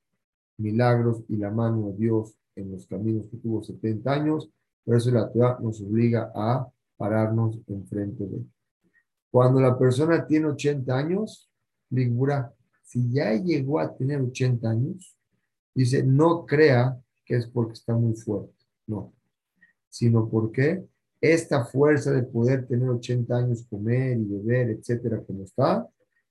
milagros 0.58 1.22
y 1.28 1.36
la 1.36 1.50
mano 1.50 1.88
de 1.88 1.96
Dios 1.96 2.36
en 2.56 2.72
los 2.72 2.86
caminos 2.86 3.26
que 3.30 3.36
tuvo 3.38 3.62
70 3.62 4.12
años. 4.12 4.50
Por 4.84 4.96
eso 4.96 5.10
la 5.10 5.30
Torah 5.30 5.58
nos 5.60 5.80
obliga 5.80 6.32
a 6.34 6.68
pararnos 6.96 7.58
enfrente 7.66 8.26
de 8.26 8.36
él. 8.36 8.50
Cuando 9.30 9.60
la 9.60 9.78
persona 9.78 10.26
tiene 10.26 10.46
80 10.46 10.96
años, 10.96 11.48
Ligura, 11.90 12.52
si 12.82 13.10
ya 13.10 13.32
llegó 13.34 13.80
a 13.80 13.94
tener 13.94 14.20
80 14.20 14.68
años, 14.68 15.16
dice, 15.74 16.02
no 16.02 16.44
crea 16.44 17.00
que 17.24 17.36
es 17.36 17.46
porque 17.46 17.74
está 17.74 17.94
muy 17.94 18.14
fuerte, 18.14 18.52
no, 18.86 19.12
sino 19.92 20.26
porque 20.26 20.82
esta 21.20 21.66
fuerza 21.66 22.12
de 22.12 22.22
poder 22.22 22.66
tener 22.66 22.88
80 22.88 23.36
años, 23.36 23.66
comer 23.68 24.16
y 24.16 24.24
beber, 24.24 24.70
etcétera, 24.70 25.22
como 25.22 25.44
está, 25.44 25.86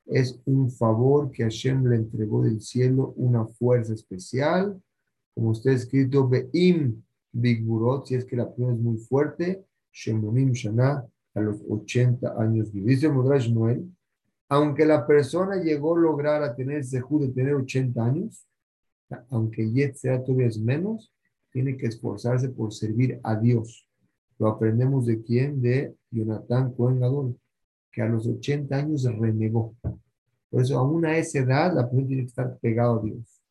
es 0.07 0.41
un 0.45 0.71
favor 0.71 1.29
que 1.31 1.43
Hashem 1.43 1.85
le 1.85 1.97
entregó 1.97 2.43
del 2.43 2.59
cielo, 2.59 3.13
una 3.15 3.45
fuerza 3.45 3.93
especial, 3.93 4.81
como 5.35 5.51
está 5.51 5.71
escrito, 5.71 6.27
Be'im 6.27 7.03
Bigburot, 7.31 8.07
si 8.07 8.15
es 8.15 8.25
que 8.25 8.35
la 8.35 8.47
persona 8.47 8.73
es 8.73 8.79
muy 8.79 8.97
fuerte, 8.97 9.63
Shemonim 9.93 10.53
Shana, 10.53 11.05
a 11.35 11.39
los 11.39 11.61
80 11.69 12.41
años. 12.41 12.73
Dice 12.73 13.07
Mudrash 13.07 13.49
Noel, 13.53 13.85
aunque 14.49 14.85
la 14.85 15.05
persona 15.05 15.61
llegó 15.61 15.95
a 15.95 15.99
lograr 15.99 16.43
a 16.43 16.55
tener 16.55 16.83
Sejú 16.83 17.19
de 17.19 17.29
tener 17.29 17.53
80 17.53 18.03
años, 18.03 18.45
aunque 19.29 19.71
Yet 19.71 19.95
sea 19.95 20.23
todavía 20.23 20.47
es 20.47 20.59
menos, 20.59 21.13
tiene 21.51 21.77
que 21.77 21.87
esforzarse 21.87 22.49
por 22.49 22.73
servir 22.73 23.19
a 23.23 23.35
Dios. 23.35 23.87
Lo 24.39 24.47
aprendemos 24.47 25.05
de 25.05 25.21
quién? 25.21 25.61
De 25.61 25.95
Jonathan 26.09 26.73
Cohen 26.73 26.99
Gadol, 26.99 27.37
que 27.91 28.01
a 28.01 28.07
los 28.07 28.25
80 28.27 28.75
años 28.75 29.03
renegó. 29.03 29.75
Por 30.49 30.61
eso, 30.61 30.77
aún 30.77 31.05
a 31.05 31.17
esa 31.17 31.39
edad, 31.39 31.73
la 31.73 31.83
persona 31.83 32.07
tiene 32.07 32.23
que 32.23 32.27
estar 32.27 32.57
pegado 32.59 32.99
a 32.99 33.03
Dios. 33.03 33.41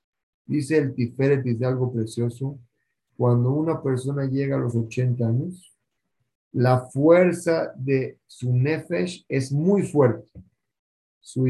Dice 0.46 0.78
el 0.78 0.94
Tiferet, 0.94 1.42
dice 1.42 1.64
algo 1.64 1.92
precioso. 1.92 2.58
Cuando 3.16 3.52
una 3.52 3.82
persona 3.82 4.26
llega 4.26 4.56
a 4.56 4.60
los 4.60 4.74
80 4.74 5.26
años, 5.26 5.76
la 6.52 6.86
fuerza 6.86 7.72
de 7.76 8.18
su 8.26 8.52
nefesh 8.52 9.24
es 9.28 9.52
muy 9.52 9.82
fuerte. 9.82 10.28
Su 11.20 11.46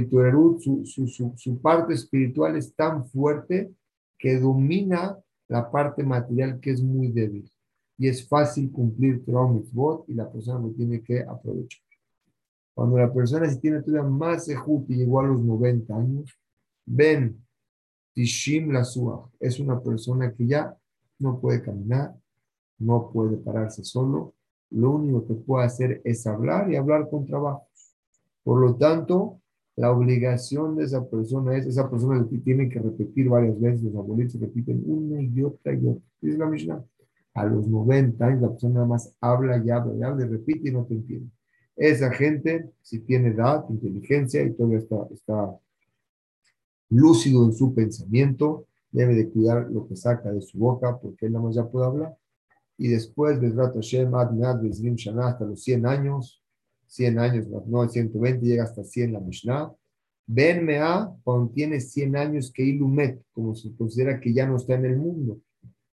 su, 0.61 0.85
su, 0.85 1.33
su, 1.37 1.61
parte 1.63 1.95
espiritual 1.95 2.57
es 2.57 2.75
tan 2.75 3.07
fuerte 3.09 3.73
que 4.19 4.39
domina 4.39 5.17
la 5.51 5.69
parte 5.69 6.05
material 6.05 6.61
que 6.61 6.71
es 6.71 6.81
muy 6.81 7.09
débil. 7.09 7.51
Y 7.99 8.07
es 8.07 8.27
fácil 8.27 8.71
cumplir 8.71 9.25
Torah 9.25 9.49
Mitzvot 9.49 10.09
y 10.09 10.15
la 10.15 10.31
persona 10.31 10.61
lo 10.61 10.71
tiene 10.71 11.03
que 11.03 11.23
aprovechar. 11.23 11.83
Cuando 12.73 12.97
la 12.97 13.13
persona 13.13 13.51
si 13.51 13.59
tiene 13.59 13.83
todavía 13.83 14.09
más 14.09 14.49
ejut 14.49 14.89
y 14.89 14.95
llegó 14.95 15.21
a 15.21 15.27
los 15.27 15.43
90 15.43 15.95
años, 15.95 16.31
ven, 16.87 17.45
Tishim 18.15 18.71
la 18.71 18.87
es 19.41 19.59
una 19.59 19.81
persona 19.83 20.33
que 20.33 20.47
ya 20.47 20.75
no 21.19 21.41
puede 21.41 21.61
caminar, 21.63 22.15
no 22.79 23.11
puede 23.13 23.37
pararse 23.37 23.83
solo, 23.83 24.35
lo 24.71 24.93
único 24.93 25.27
que 25.27 25.35
puede 25.35 25.67
hacer 25.67 26.01
es 26.05 26.27
hablar 26.29 26.71
y 26.71 26.77
hablar 26.77 27.11
con 27.11 27.27
trabajo. 27.27 27.67
Por 28.45 28.61
lo 28.61 28.77
tanto, 28.77 29.41
la 29.81 29.91
obligación 29.93 30.76
de 30.76 30.85
esa 30.85 31.09
persona 31.09 31.57
es, 31.57 31.64
esa 31.64 31.89
persona 31.89 32.28
tiene 32.45 32.68
que 32.68 32.78
repetir 32.78 33.31
varias 33.31 33.59
veces, 33.59 33.83
los 33.83 33.97
abuelitos 33.97 34.39
repiten 34.39 34.83
una 34.85 35.22
y 35.22 35.43
otra 35.43 35.72
y 35.72 35.87
otra. 35.87 36.03
Es 36.20 36.37
la 36.37 36.45
Mishnah. 36.45 36.85
A 37.33 37.47
los 37.47 37.66
90 37.66 38.22
años 38.22 38.43
la 38.43 38.51
persona 38.51 38.74
nada 38.74 38.87
más 38.87 39.16
habla 39.22 39.57
y 39.64 39.70
habla 39.70 39.95
y 39.97 40.03
habla 40.03 40.26
y 40.26 40.28
repite 40.28 40.68
y 40.68 40.72
no 40.72 40.85
te 40.85 40.93
entiende. 40.93 41.31
Esa 41.76 42.12
gente, 42.12 42.70
si 42.83 42.99
tiene 42.99 43.28
edad, 43.28 43.64
inteligencia 43.70 44.43
y 44.43 44.53
todavía 44.53 44.81
está, 44.81 44.97
está 45.12 45.59
lúcido 46.91 47.47
en 47.47 47.55
su 47.55 47.72
pensamiento, 47.72 48.66
debe 48.93 49.14
de 49.14 49.31
cuidar 49.31 49.70
lo 49.70 49.89
que 49.89 49.97
saca 49.97 50.31
de 50.31 50.43
su 50.43 50.59
boca 50.59 50.99
porque 51.01 51.24
él 51.24 51.33
nada 51.33 51.47
más 51.47 51.55
ya 51.55 51.66
puede 51.66 51.87
hablar 51.87 52.14
y 52.76 52.89
después 52.89 53.41
Bezrat 53.41 53.74
Hashem 53.74 54.14
Ad 54.14 54.33
Shana 54.97 55.28
hasta 55.28 55.47
los 55.47 55.62
100 55.62 55.87
años, 55.87 56.39
100 56.91 57.18
años, 57.20 57.47
no 57.66 57.88
120, 57.88 58.45
llega 58.45 58.64
hasta 58.64 58.82
100 58.82 59.12
la 59.12 59.20
Mishnah. 59.20 59.72
Ben 60.26 60.64
Mea 60.64 61.09
contiene 61.22 61.80
100 61.80 62.16
años 62.16 62.53
que 62.53 62.64
Ilumet, 62.64 63.22
como 63.32 63.55
se 63.55 63.74
considera 63.76 64.20
que 64.20 64.32
ya 64.32 64.47
no 64.47 64.57
está 64.57 64.74
en 64.74 64.86
el 64.86 64.97
mundo. 64.97 65.41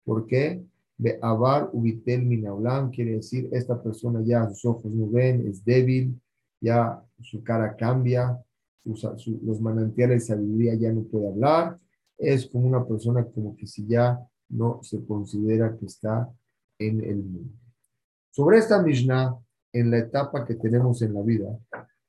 ¿Por 0.04 0.26
qué? 0.26 0.62
De 0.96 1.18
Abar 1.20 1.68
Ubitel 1.72 2.24
Minaulam 2.24 2.90
quiere 2.90 3.16
decir 3.16 3.48
esta 3.52 3.82
persona 3.82 4.22
ya 4.24 4.48
sus 4.48 4.64
ojos 4.64 4.90
no 4.90 5.10
ven, 5.10 5.46
es 5.46 5.62
débil, 5.62 6.18
ya 6.60 7.02
su 7.20 7.42
cara 7.42 7.76
cambia, 7.76 8.42
los 8.84 9.60
manantiales 9.60 10.22
de 10.22 10.34
sabiduría 10.34 10.74
ya 10.76 10.92
no 10.92 11.02
puede 11.02 11.28
hablar, 11.28 11.78
es 12.16 12.46
como 12.46 12.66
una 12.66 12.86
persona 12.86 13.26
como 13.26 13.54
que 13.54 13.66
si 13.66 13.86
ya 13.86 14.18
no 14.48 14.82
se 14.82 15.04
considera 15.04 15.76
que 15.76 15.84
está 15.84 16.32
en 16.78 17.04
el 17.04 17.16
mundo. 17.16 17.52
Sobre 18.30 18.58
esta 18.58 18.82
Mishnah, 18.82 19.36
en 19.72 19.90
la 19.90 19.98
etapa 19.98 20.44
que 20.44 20.54
tenemos 20.54 21.02
en 21.02 21.14
la 21.14 21.22
vida, 21.22 21.58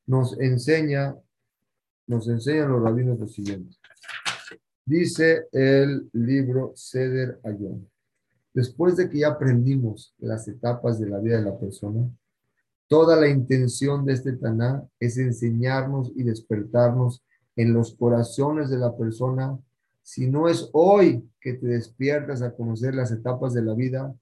nos 0.05 0.39
enseña, 0.39 1.15
nos 2.07 2.27
enseñan 2.27 2.71
los 2.71 2.81
rabinos 2.81 3.19
lo 3.19 3.27
siguiente. 3.27 3.75
Dice 4.85 5.47
el 5.51 6.09
libro 6.13 6.71
Seder 6.75 7.39
Ayón. 7.43 7.89
Después 8.53 8.95
de 8.95 9.09
que 9.09 9.19
ya 9.19 9.27
aprendimos 9.27 10.15
las 10.17 10.47
etapas 10.47 10.99
de 10.99 11.09
la 11.09 11.19
vida 11.19 11.37
de 11.37 11.43
la 11.43 11.59
persona, 11.59 12.09
toda 12.87 13.19
la 13.19 13.27
intención 13.27 14.05
de 14.05 14.13
este 14.13 14.33
Taná 14.33 14.87
es 14.99 15.17
enseñarnos 15.17 16.11
y 16.15 16.23
despertarnos 16.23 17.23
en 17.57 17.73
los 17.73 17.95
corazones 17.95 18.69
de 18.69 18.77
la 18.77 18.95
persona. 18.95 19.59
Si 20.01 20.27
no 20.27 20.47
es 20.47 20.69
hoy 20.71 21.29
que 21.41 21.53
te 21.53 21.67
despiertas 21.67 22.41
a 22.41 22.53
conocer 22.53 22.95
las 22.95 23.11
etapas 23.11 23.53
de 23.53 23.63
la 23.63 23.73
vida, 23.73 24.15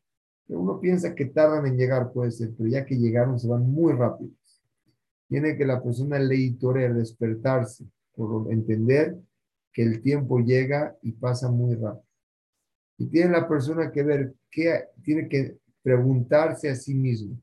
uno 0.47 0.79
piensa 0.79 1.15
que 1.15 1.25
tardan 1.25 1.65
en 1.65 1.77
llegar, 1.77 2.11
puede 2.11 2.31
ser, 2.31 2.51
pero 2.55 2.69
ya 2.69 2.85
que 2.85 2.95
llegaron 2.95 3.39
se 3.39 3.47
van 3.47 3.69
muy 3.69 3.93
rápido. 3.93 4.31
Tiene 5.27 5.57
que 5.57 5.65
la 5.65 5.81
persona 5.81 6.19
leitorer 6.19 6.93
despertarse, 6.93 7.85
por 8.15 8.51
entender 8.51 9.17
que 9.73 9.83
el 9.83 10.01
tiempo 10.01 10.39
llega 10.39 10.95
y 11.01 11.11
pasa 11.11 11.49
muy 11.49 11.75
rápido. 11.75 12.05
Y 12.97 13.07
tiene 13.07 13.31
la 13.31 13.47
persona 13.47 13.91
que 13.91 14.03
ver, 14.03 14.33
qué, 14.49 14.85
tiene 15.03 15.27
que 15.27 15.57
preguntarse 15.81 16.69
a 16.69 16.75
sí 16.75 16.93
mismo, 16.93 17.37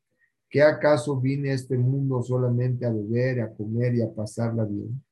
¿qué 0.49 0.63
acaso 0.63 1.21
vine 1.21 1.51
a 1.51 1.55
este 1.55 1.77
mundo 1.77 2.23
solamente 2.23 2.87
a 2.87 2.91
beber, 2.91 3.43
a 3.43 3.53
comer 3.53 3.97
y 3.97 4.03
a 4.03 4.11
pasarla 4.11 4.65
bien? 4.65 5.03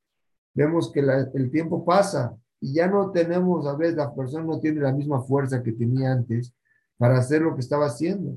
Vemos 0.54 0.90
que 0.90 1.00
el 1.34 1.50
tiempo 1.50 1.84
pasa 1.84 2.36
y 2.60 2.74
ya 2.74 2.86
no 2.86 3.10
tenemos, 3.10 3.66
a 3.66 3.76
veces 3.76 3.96
la 3.96 4.14
persona 4.14 4.44
no 4.44 4.60
tiene 4.60 4.80
la 4.80 4.92
misma 4.92 5.22
fuerza 5.22 5.62
que 5.62 5.72
tenía 5.72 6.12
antes 6.12 6.54
para 7.00 7.16
hacer 7.16 7.40
lo 7.40 7.54
que 7.54 7.60
estaba 7.60 7.86
haciendo. 7.86 8.36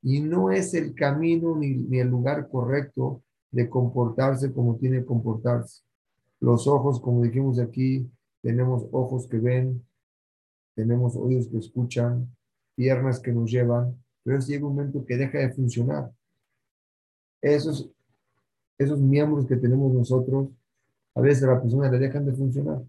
Y 0.00 0.22
no 0.22 0.50
es 0.50 0.72
el 0.72 0.94
camino 0.94 1.54
ni, 1.54 1.86
el 2.00 2.08
lugar 2.08 2.48
correcto 2.48 3.22
de 3.50 3.68
comportarse 3.68 4.50
como 4.50 4.78
tiene 4.78 5.00
que 5.00 5.04
comportarse. 5.04 5.82
Los 6.40 6.66
ojos, 6.66 6.98
como 6.98 7.22
dijimos 7.22 7.58
aquí, 7.58 8.10
tenemos 8.40 8.86
ojos 8.92 9.28
que 9.28 9.36
ven, 9.36 9.86
tenemos 10.74 11.16
oídos 11.16 11.48
que 11.48 11.58
escuchan, 11.58 12.34
piernas 12.74 13.20
que 13.20 13.30
nos 13.30 13.50
llevan, 13.50 14.02
pero 14.22 14.38
llega 14.38 14.66
un 14.66 14.74
momento 14.74 15.04
que 15.04 15.18
deja 15.18 15.40
de 15.40 15.52
funcionar. 15.52 16.10
Esos, 17.42 17.90
esos 18.78 19.00
miembros 19.00 19.46
que 19.46 19.56
tenemos 19.56 19.92
nosotros, 19.92 20.48
a 21.14 21.20
veces 21.20 21.44
a 21.44 21.48
la 21.48 21.60
persona 21.60 21.90
le 21.90 21.98
dejan 21.98 22.24
de 22.24 22.32
funcionar. 22.32 22.82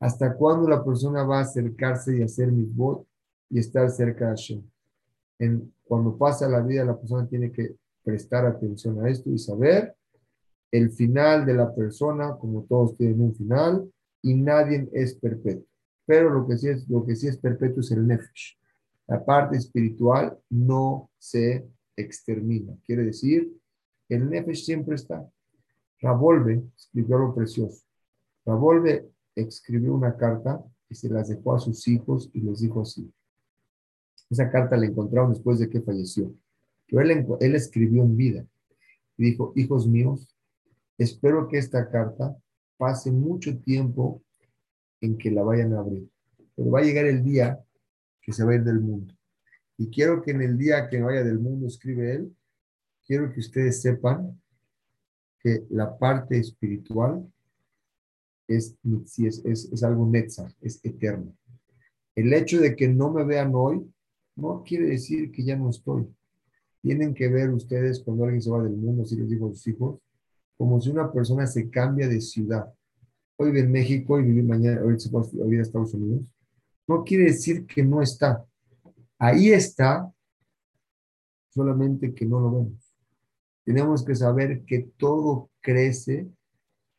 ¿Hasta 0.00 0.34
cuándo 0.34 0.66
la 0.66 0.82
persona 0.82 1.22
va 1.22 1.40
a 1.40 1.42
acercarse 1.42 2.16
y 2.16 2.22
hacer 2.22 2.50
votos 2.50 3.06
y 3.50 3.58
estar 3.58 3.90
cerca 3.90 4.26
de 4.26 4.30
Hashem? 4.30 4.62
En, 5.38 5.72
cuando 5.84 6.16
pasa 6.16 6.48
la 6.48 6.60
vida, 6.60 6.84
la 6.84 6.98
persona 6.98 7.28
tiene 7.28 7.52
que 7.52 7.76
prestar 8.02 8.46
atención 8.46 9.04
a 9.04 9.10
esto 9.10 9.30
y 9.30 9.38
saber 9.38 9.94
el 10.70 10.90
final 10.90 11.46
de 11.46 11.54
la 11.54 11.74
persona, 11.74 12.36
como 12.38 12.64
todos 12.64 12.96
tienen 12.96 13.20
un 13.20 13.34
final, 13.34 13.90
y 14.22 14.34
nadie 14.34 14.88
es 14.92 15.14
perpetuo. 15.14 15.66
Pero 16.04 16.30
lo 16.30 16.46
que 16.46 16.56
sí 16.56 16.68
es, 16.68 16.88
lo 16.88 17.04
que 17.04 17.16
sí 17.16 17.28
es 17.28 17.36
perpetuo 17.38 17.80
es 17.80 17.90
el 17.90 18.06
nefesh. 18.06 18.58
La 19.06 19.24
parte 19.24 19.56
espiritual 19.56 20.38
no 20.50 21.10
se 21.18 21.66
extermina. 21.96 22.76
Quiere 22.84 23.04
decir, 23.04 23.52
el 24.08 24.28
nefesh 24.28 24.64
siempre 24.64 24.96
está. 24.96 25.28
Ravolve 26.00 26.62
escribió 26.76 27.18
lo 27.18 27.34
precioso. 27.34 27.84
Ravolve 28.44 29.08
escribió 29.34 29.94
una 29.94 30.16
carta 30.16 30.62
y 30.88 30.94
se 30.94 31.08
las 31.08 31.28
dejó 31.28 31.54
a 31.54 31.58
sus 31.58 31.86
hijos 31.88 32.30
y 32.32 32.40
les 32.40 32.60
dijo 32.60 32.82
así. 32.82 33.12
Esa 34.30 34.50
carta 34.50 34.76
la 34.76 34.86
encontraron 34.86 35.32
después 35.32 35.58
de 35.58 35.68
que 35.68 35.80
falleció. 35.80 36.34
Pero 36.86 37.02
él, 37.02 37.26
él 37.40 37.54
escribió 37.54 38.02
en 38.02 38.16
vida 38.16 38.46
y 39.16 39.24
dijo, 39.30 39.52
hijos 39.56 39.86
míos, 39.86 40.36
Espero 40.98 41.46
que 41.48 41.58
esta 41.58 41.90
carta 41.90 42.36
pase 42.78 43.10
mucho 43.10 43.58
tiempo 43.58 44.22
en 45.00 45.18
que 45.18 45.30
la 45.30 45.42
vayan 45.42 45.74
a 45.74 45.80
abrir, 45.80 46.08
pero 46.54 46.70
va 46.70 46.80
a 46.80 46.84
llegar 46.84 47.04
el 47.04 47.22
día 47.22 47.62
que 48.22 48.32
se 48.32 48.44
va 48.44 48.52
a 48.52 48.54
ir 48.56 48.64
del 48.64 48.80
mundo. 48.80 49.14
Y 49.76 49.90
quiero 49.90 50.22
que 50.22 50.30
en 50.30 50.40
el 50.40 50.56
día 50.56 50.88
que 50.88 51.02
vaya 51.02 51.22
del 51.22 51.38
mundo, 51.38 51.66
escribe 51.66 52.14
él, 52.14 52.36
quiero 53.04 53.30
que 53.30 53.40
ustedes 53.40 53.82
sepan 53.82 54.40
que 55.38 55.64
la 55.68 55.98
parte 55.98 56.38
espiritual 56.38 57.30
es, 58.48 58.74
es, 59.18 59.44
es, 59.44 59.70
es 59.70 59.82
algo 59.82 60.06
netza, 60.06 60.48
es 60.62 60.82
eterno. 60.82 61.36
El 62.14 62.32
hecho 62.32 62.58
de 62.58 62.74
que 62.74 62.88
no 62.88 63.12
me 63.12 63.22
vean 63.24 63.52
hoy 63.54 63.86
no 64.36 64.62
quiere 64.62 64.86
decir 64.86 65.32
que 65.32 65.42
ya 65.42 65.56
no 65.56 65.70
estoy. 65.70 66.06
Tienen 66.82 67.14
que 67.14 67.28
ver 67.28 67.50
ustedes 67.50 68.00
cuando 68.00 68.24
alguien 68.24 68.42
se 68.42 68.50
va 68.50 68.62
del 68.62 68.76
mundo, 68.76 69.04
si 69.04 69.16
les 69.16 69.28
digo 69.28 69.48
a 69.48 69.50
sus 69.50 69.66
hijos, 69.66 69.98
como 70.56 70.80
si 70.80 70.90
una 70.90 71.10
persona 71.10 71.46
se 71.46 71.68
cambia 71.68 72.06
de 72.08 72.20
ciudad. 72.20 72.72
Hoy 73.36 73.50
vive 73.50 73.60
en 73.60 73.72
México 73.72 74.20
y 74.20 74.24
vive 74.24 74.42
mañana, 74.42 74.82
hoy 74.82 74.98
se 75.00 75.10
puede 75.10 75.28
vivir 75.32 75.60
a 75.60 75.62
Estados 75.62 75.94
Unidos. 75.94 76.26
No 76.86 77.02
quiere 77.02 77.24
decir 77.24 77.66
que 77.66 77.82
no 77.82 78.00
está. 78.00 78.44
Ahí 79.18 79.50
está, 79.50 80.12
solamente 81.50 82.14
que 82.14 82.26
no 82.26 82.38
lo 82.38 82.50
vemos. 82.52 82.94
Tenemos 83.64 84.04
que 84.04 84.14
saber 84.14 84.64
que 84.64 84.90
todo 84.96 85.50
crece 85.60 86.28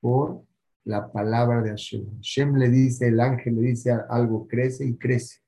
por 0.01 0.43
la 0.83 1.11
palabra 1.11 1.61
de 1.61 1.69
Hashem. 1.69 2.05
Hashem 2.17 2.55
le 2.55 2.69
dice, 2.69 3.07
el 3.07 3.19
ángel 3.19 3.55
le 3.55 3.69
dice 3.69 3.91
algo, 4.09 4.47
crece 4.47 4.85
y 4.85 4.95
crece. 4.97 5.39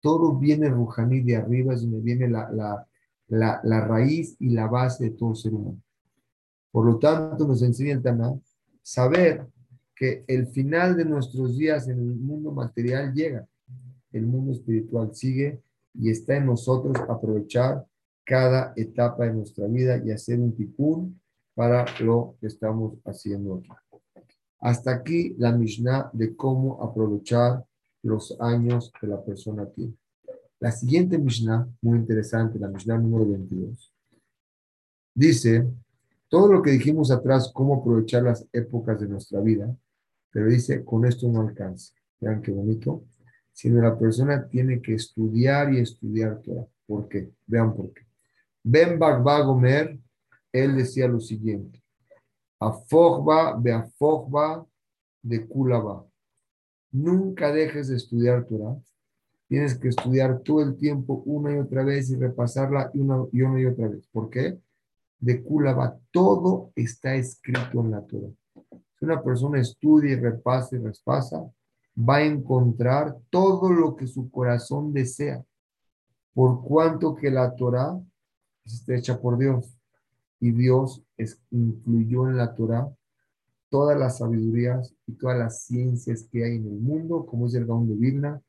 Todo 0.00 0.36
viene 0.36 0.68
Rujaní 0.68 1.20
de 1.20 1.36
arriba, 1.36 1.74
es 1.74 1.82
donde 1.82 2.00
viene 2.00 2.28
la, 2.28 2.50
la, 2.50 3.60
la, 3.62 3.80
raíz 3.80 4.36
y 4.38 4.50
la 4.50 4.66
base 4.66 5.04
de 5.04 5.10
todo 5.10 5.34
ser 5.34 5.54
humano. 5.54 5.80
Por 6.70 6.86
lo 6.86 6.98
tanto, 6.98 7.46
nos 7.46 7.62
enseña 7.62 7.94
el 7.94 8.02
Taná 8.02 8.38
saber 8.82 9.46
que 9.94 10.24
el 10.26 10.46
final 10.46 10.96
de 10.96 11.04
nuestros 11.04 11.58
días 11.58 11.88
en 11.88 11.98
el 11.98 12.16
mundo 12.16 12.52
material 12.52 13.12
llega, 13.12 13.46
el 14.12 14.26
mundo 14.26 14.52
espiritual 14.52 15.14
sigue 15.14 15.60
y 15.94 16.10
está 16.10 16.36
en 16.36 16.46
nosotros 16.46 16.96
aprovechar 17.08 17.84
cada 18.24 18.72
etapa 18.76 19.24
de 19.24 19.34
nuestra 19.34 19.66
vida 19.66 20.00
y 20.04 20.10
hacer 20.10 20.40
un 20.40 20.54
tipún 20.54 21.20
para 21.54 21.84
lo 22.00 22.36
que 22.40 22.46
estamos 22.46 22.94
haciendo 23.04 23.56
aquí. 23.56 23.70
Hasta 24.60 24.92
aquí 24.92 25.34
la 25.38 25.52
Mishnah 25.52 26.10
de 26.12 26.36
cómo 26.36 26.82
aprovechar 26.82 27.64
los 28.02 28.36
años 28.40 28.92
que 29.00 29.06
la 29.06 29.22
persona 29.22 29.66
tiene. 29.66 29.94
La 30.58 30.70
siguiente 30.70 31.18
Mishnah, 31.18 31.68
muy 31.80 31.98
interesante, 31.98 32.58
la 32.58 32.68
Mishnah 32.68 32.98
número 32.98 33.26
22, 33.30 33.92
dice 35.14 35.66
todo 36.30 36.52
lo 36.52 36.62
que 36.62 36.70
dijimos 36.70 37.10
atrás, 37.10 37.50
cómo 37.52 37.74
aprovechar 37.74 38.22
las 38.22 38.46
épocas 38.52 39.00
de 39.00 39.08
nuestra 39.08 39.40
vida, 39.40 39.76
pero 40.30 40.46
dice, 40.46 40.84
con 40.84 41.04
esto 41.04 41.28
no 41.28 41.40
alcanza. 41.40 41.92
Vean 42.20 42.40
qué 42.40 42.52
bonito. 42.52 43.04
Sino 43.52 43.82
la 43.82 43.98
persona 43.98 44.46
tiene 44.46 44.80
que 44.80 44.94
estudiar 44.94 45.74
y 45.74 45.80
estudiar 45.80 46.40
todo. 46.40 46.70
¿Por 46.86 47.08
qué? 47.08 47.32
Vean 47.46 47.74
por 47.74 47.92
qué. 47.92 48.02
Ben 48.62 48.98
Bagba 48.98 49.40
Gomer, 49.40 49.98
él 50.52 50.76
decía 50.76 51.08
lo 51.08 51.18
siguiente. 51.18 51.82
Afogba, 52.60 53.58
beafogba, 53.58 54.64
de 55.22 55.46
Kulaba. 55.46 56.06
Nunca 56.92 57.52
dejes 57.52 57.88
de 57.88 57.96
estudiar 57.96 58.46
Torah. 58.46 58.76
Tienes 59.48 59.76
que 59.78 59.88
estudiar 59.88 60.40
todo 60.40 60.62
el 60.62 60.76
tiempo 60.76 61.22
una 61.26 61.54
y 61.54 61.58
otra 61.58 61.84
vez 61.84 62.10
y 62.10 62.16
repasarla 62.16 62.90
una 62.94 63.24
y, 63.32 63.42
una 63.42 63.60
y 63.60 63.66
otra 63.66 63.88
vez. 63.88 64.06
¿Por 64.12 64.30
qué? 64.30 64.58
de 65.20 65.42
Kulaba, 65.42 65.98
todo 66.10 66.72
está 66.74 67.14
escrito 67.14 67.80
en 67.80 67.90
la 67.90 68.00
Torah. 68.06 68.30
Si 68.98 69.04
una 69.04 69.22
persona 69.22 69.60
estudia 69.60 70.12
y 70.12 70.16
repasa 70.16 70.76
y 70.76 70.78
repasa, 70.78 71.46
va 71.96 72.16
a 72.16 72.24
encontrar 72.24 73.16
todo 73.28 73.70
lo 73.70 73.94
que 73.94 74.06
su 74.06 74.30
corazón 74.30 74.92
desea, 74.92 75.44
por 76.32 76.62
cuanto 76.62 77.14
que 77.14 77.30
la 77.30 77.54
Torah 77.54 78.00
está 78.64 78.96
hecha 78.96 79.20
por 79.20 79.36
Dios 79.36 79.76
y 80.40 80.52
Dios 80.52 81.02
incluyó 81.50 82.28
en 82.28 82.36
la 82.38 82.54
Torah 82.54 82.90
todas 83.70 83.98
las 83.98 84.18
sabidurías 84.18 84.94
y 85.06 85.12
todas 85.12 85.38
las 85.38 85.62
ciencias 85.62 86.28
que 86.30 86.44
hay 86.44 86.56
en 86.56 86.66
el 86.66 86.78
mundo, 86.80 87.24
como 87.24 87.46
es 87.46 87.54
el 87.54 87.66
Gaón 87.66 87.88
de 87.88 87.94
Vilna. 87.94 88.42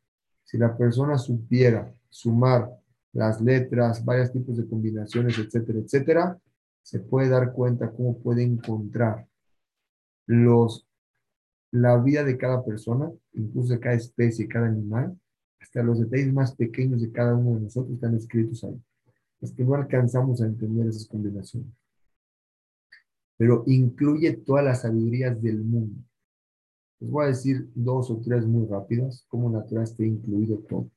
Si 0.44 0.58
la 0.58 0.76
persona 0.76 1.18
supiera 1.18 1.94
sumar 2.10 2.70
las 3.14 3.40
letras, 3.40 4.04
varios 4.04 4.32
tipos 4.32 4.58
de 4.58 4.68
combinaciones, 4.68 5.38
etcétera, 5.38 5.80
etcétera, 5.80 6.40
se 6.82 7.00
puede 7.00 7.30
dar 7.30 7.54
cuenta 7.54 7.92
cómo 7.92 8.18
puede 8.18 8.44
encontrar 8.44 9.28
los, 10.26 10.88
la 11.72 11.98
vida 11.98 12.24
de 12.24 12.38
cada 12.38 12.64
persona, 12.66 13.12
incluso 13.34 13.74
de 13.74 13.80
cada 13.80 13.96
especie, 13.96 14.48
cada 14.48 14.68
animal, 14.68 15.18
hasta 15.60 15.84
los 15.84 16.00
detalles 16.00 16.34
más 16.34 16.56
pequeños 16.56 17.02
de 17.02 17.12
cada 17.12 17.36
uno 17.36 17.56
de 17.56 17.62
nosotros 17.62 17.94
están 17.94 18.16
escritos 18.16 18.64
ahí. 18.64 18.82
Es 19.40 19.52
que 19.52 19.64
no 19.64 19.76
alcanzamos 19.76 20.42
a 20.42 20.46
entender 20.46 20.88
esas 20.88 21.08
combinaciones. 21.08 21.81
Pero 23.42 23.64
incluye 23.66 24.34
todas 24.34 24.64
las 24.64 24.82
sabidurías 24.82 25.42
del 25.42 25.64
mundo. 25.64 26.00
Les 27.00 27.10
voy 27.10 27.26
a 27.26 27.30
decir 27.30 27.68
dos 27.74 28.12
o 28.12 28.22
tres 28.22 28.46
muy 28.46 28.68
rápidas, 28.68 29.26
cómo 29.30 29.50
natural 29.50 29.84
está 29.84 30.04
incluido 30.04 30.60
todo. 30.60 30.92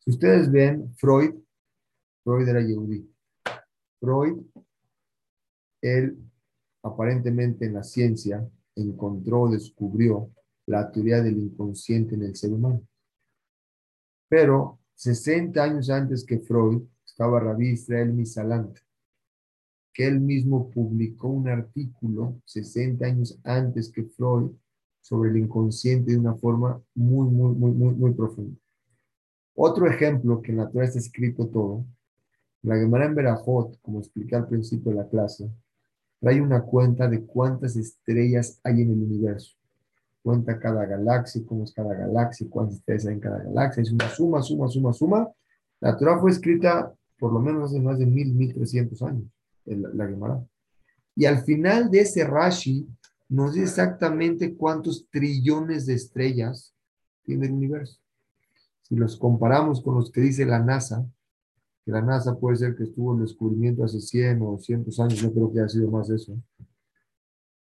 Si 0.00 0.10
ustedes 0.10 0.52
ven, 0.52 0.92
Freud, 0.94 1.36
Freud 2.22 2.46
era 2.46 2.60
Yehudi. 2.60 3.10
Freud, 3.98 4.42
él 5.80 6.18
aparentemente 6.82 7.64
en 7.64 7.72
la 7.72 7.82
ciencia 7.82 8.46
encontró, 8.76 9.48
descubrió 9.48 10.30
la 10.66 10.92
teoría 10.92 11.22
del 11.22 11.38
inconsciente 11.38 12.14
en 12.14 12.24
el 12.24 12.36
ser 12.36 12.52
humano. 12.52 12.86
Pero 14.28 14.80
60 14.96 15.62
años 15.62 15.88
antes 15.88 16.26
que 16.26 16.40
Freud, 16.40 16.82
estaba 17.06 17.40
Rabbi 17.40 17.70
Israel 17.70 18.12
Misalant, 18.12 18.76
que 19.92 20.06
él 20.06 20.20
mismo 20.20 20.70
publicó 20.70 21.28
un 21.28 21.48
artículo 21.48 22.40
60 22.46 23.04
años 23.04 23.38
antes 23.44 23.90
que 23.90 24.04
Freud 24.04 24.50
sobre 25.00 25.30
el 25.30 25.38
inconsciente 25.38 26.12
de 26.12 26.18
una 26.18 26.34
forma 26.34 26.80
muy, 26.94 27.28
muy, 27.28 27.54
muy, 27.54 27.72
muy, 27.72 27.94
muy 27.94 28.14
profunda. 28.14 28.56
Otro 29.54 29.86
ejemplo 29.86 30.40
que 30.40 30.52
en 30.52 30.58
la 30.58 30.70
Torah 30.70 30.86
está 30.86 30.98
escrito 30.98 31.48
todo, 31.48 31.84
la 32.62 32.76
Gemara 32.76 33.06
en 33.06 33.14
Berajot, 33.14 33.80
como 33.82 33.98
expliqué 33.98 34.36
al 34.36 34.46
principio 34.46 34.92
de 34.92 34.98
la 34.98 35.08
clase, 35.08 35.50
trae 36.20 36.40
una 36.40 36.62
cuenta 36.62 37.08
de 37.08 37.24
cuántas 37.26 37.76
estrellas 37.76 38.60
hay 38.62 38.82
en 38.82 38.92
el 38.92 39.02
universo. 39.02 39.56
Cuenta 40.22 40.60
cada 40.60 40.86
galaxia, 40.86 41.42
cómo 41.44 41.64
es 41.64 41.72
cada 41.72 41.94
galaxia, 41.94 42.46
cuántas 42.48 42.76
estrellas 42.76 43.06
hay 43.06 43.14
en 43.14 43.20
cada 43.20 43.42
galaxia. 43.42 43.82
Es 43.82 43.90
una 43.90 44.08
suma, 44.08 44.40
suma, 44.40 44.68
suma, 44.68 44.92
suma. 44.92 45.28
La 45.80 45.96
Torah 45.96 46.20
fue 46.20 46.30
escrita 46.30 46.94
por 47.22 47.32
lo 47.32 47.38
menos 47.38 47.70
hace 47.70 47.80
más 47.80 48.00
de 48.00 48.06
mil, 48.06 48.34
mil 48.34 48.52
trescientos 48.52 49.00
años, 49.00 49.24
la 49.66 50.06
Gemara. 50.06 50.44
Y 51.14 51.26
al 51.26 51.42
final 51.44 51.90
de 51.90 52.00
ese 52.00 52.24
Rashi 52.24 52.86
nos 53.28 53.54
dice 53.54 53.66
exactamente 53.66 54.54
cuántos 54.54 55.08
trillones 55.10 55.86
de 55.86 55.94
estrellas 55.94 56.74
tiene 57.22 57.46
el 57.46 57.52
universo. 57.52 58.00
Si 58.82 58.96
los 58.96 59.16
comparamos 59.16 59.82
con 59.82 59.94
los 59.94 60.10
que 60.10 60.20
dice 60.20 60.44
la 60.44 60.58
NASA, 60.58 61.06
que 61.84 61.92
la 61.92 62.02
NASA 62.02 62.38
puede 62.38 62.56
ser 62.56 62.76
que 62.76 62.84
estuvo 62.84 63.12
en 63.12 63.20
el 63.20 63.26
descubrimiento 63.26 63.84
hace 63.84 64.00
100 64.00 64.42
o 64.42 64.52
200 64.52 65.00
años, 65.00 65.22
no 65.24 65.32
creo 65.32 65.52
que 65.52 65.60
haya 65.60 65.68
sido 65.68 65.90
más 65.90 66.10
eso. 66.10 66.36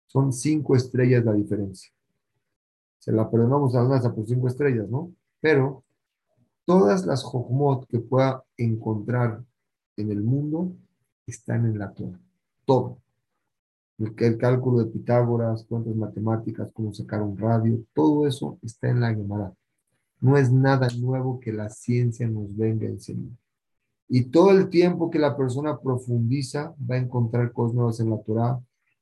Son 0.08 0.32
cinco 0.32 0.76
estrellas 0.76 1.26
la 1.26 1.34
diferencia. 1.34 1.92
Se 3.00 3.12
la 3.12 3.30
perdonamos 3.30 3.76
a 3.76 3.84
la 3.84 3.90
NASA 3.90 4.14
por 4.14 4.28
cinco 4.28 4.48
estrellas, 4.48 4.90
¿no? 4.90 5.14
Pero 5.40 5.84
todas 6.66 7.06
las 7.06 7.24
Jochmot 7.24 7.88
que 7.88 8.00
pueda 8.00 8.44
encontrar 8.58 9.44
en 9.98 10.12
el 10.12 10.22
mundo 10.22 10.76
están 11.28 11.66
en 11.66 11.80
la 11.80 11.92
Torah. 11.94 12.20
Todo. 12.66 13.00
El, 13.98 14.38
cálculo 14.38 14.80
de 14.80 14.92
Pitágoras, 14.92 15.66
cuántas 15.68 15.96
matemáticas, 15.96 16.72
cómo 16.74 16.94
sacar 16.94 17.22
un 17.22 17.38
radio, 17.38 17.82
todo 17.94 18.28
eso 18.28 18.60
está 18.62 18.90
en 18.90 19.00
la 19.00 19.14
Gemara. 19.14 19.54
No 20.20 20.38
es 20.38 20.52
nada 20.52 20.88
nuevo 21.00 21.40
que 21.40 21.54
la 21.54 21.70
ciencia 21.70 22.28
nos 22.28 22.56
venga 22.56 22.88
a 22.88 22.92
enseñar. 22.92 23.32
Y 24.08 24.26
todo 24.26 24.52
el 24.52 24.70
tiempo 24.70 25.10
que 25.10 25.18
la 25.18 25.36
persona 25.38 25.80
profundiza, 25.80 26.76
va 26.80 26.96
a 26.96 27.00
encontrar 27.00 27.52
cosas 27.54 27.76
nuevas 27.76 28.00
en 28.00 28.10
la 28.10 28.22
Torah. 28.22 28.60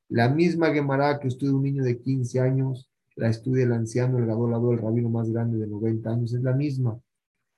La 0.08 0.28
misma 0.28 0.72
Gemara 0.72 1.18
que 1.18 1.28
estudia 1.28 1.54
un 1.54 1.62
niño 1.62 1.82
de 1.82 1.98
15 1.98 2.40
años, 2.40 2.90
la 3.16 3.28
estudia 3.28 3.64
el 3.64 3.72
anciano, 3.72 4.18
el 4.18 4.26
gadolado, 4.26 4.72
el 4.72 4.78
rabino 4.78 5.10
más 5.10 5.28
grande 5.30 5.58
de 5.58 5.66
90 5.66 6.10
años, 6.10 6.32
es 6.32 6.42
la 6.42 6.52
misma. 6.52 6.98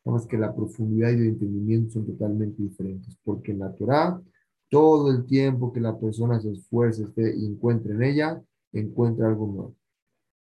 Nada 0.04 0.20
que 0.28 0.38
la 0.38 0.54
profundidad 0.54 1.10
y 1.10 1.14
el 1.14 1.26
entendimiento 1.28 1.94
son 1.94 2.06
totalmente 2.06 2.62
diferentes. 2.62 3.16
Porque 3.24 3.52
en 3.52 3.58
la 3.58 3.74
Torah, 3.74 4.20
todo 4.68 5.10
el 5.10 5.26
tiempo 5.26 5.72
que 5.72 5.80
la 5.80 5.98
persona 5.98 6.40
se 6.40 6.52
esfuerce 6.52 7.04
y 7.36 7.46
encuentre 7.46 7.94
en 7.94 8.02
ella, 8.02 8.42
encuentra 8.72 9.28
algo 9.28 9.46
nuevo. 9.46 9.76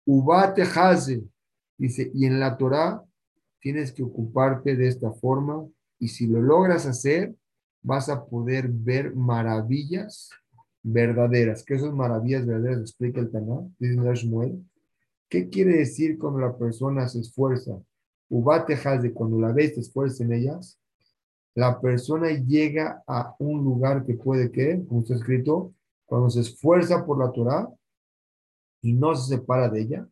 Ubate 0.05 0.63
Haze, 0.63 1.23
dice, 1.77 2.11
y 2.13 2.25
en 2.25 2.39
la 2.39 2.57
Torah 2.57 3.03
tienes 3.59 3.91
que 3.91 4.03
ocuparte 4.03 4.75
de 4.75 4.87
esta 4.87 5.11
forma 5.11 5.65
y 5.99 6.09
si 6.09 6.27
lo 6.27 6.41
logras 6.41 6.85
hacer, 6.85 7.35
vas 7.81 8.09
a 8.09 8.25
poder 8.25 8.67
ver 8.69 9.15
maravillas 9.15 10.29
verdaderas. 10.83 11.63
¿Qué 11.63 11.79
son 11.79 11.95
maravillas 11.95 12.45
verdaderas? 12.45 12.81
Explica 12.81 13.19
el 13.19 13.31
Taná, 13.31 13.67
dice. 13.79 14.59
¿Qué 15.27 15.49
quiere 15.49 15.77
decir 15.77 16.17
cuando 16.17 16.39
la 16.39 16.55
persona 16.55 17.07
se 17.07 17.19
esfuerza? 17.19 17.79
Ubatejas 18.29 19.01
de 19.01 19.11
cuando 19.11 19.39
la 19.39 19.51
ves, 19.51 19.73
te 19.73 19.79
esfuerza 19.81 20.23
en 20.23 20.33
ellas. 20.33 20.79
La 21.55 21.79
persona 21.79 22.29
llega 22.31 23.01
a 23.07 23.33
un 23.39 23.63
lugar 23.63 24.05
que 24.05 24.13
puede 24.15 24.51
que, 24.51 24.83
como 24.87 25.01
está 25.01 25.15
escrito, 25.15 25.73
cuando 26.05 26.29
se 26.29 26.41
esfuerza 26.41 27.05
por 27.05 27.17
la 27.17 27.31
Torah 27.31 27.69
y 28.81 28.93
no 28.93 29.15
se 29.15 29.35
separa 29.35 29.69
de 29.69 29.81
ella, 29.81 30.09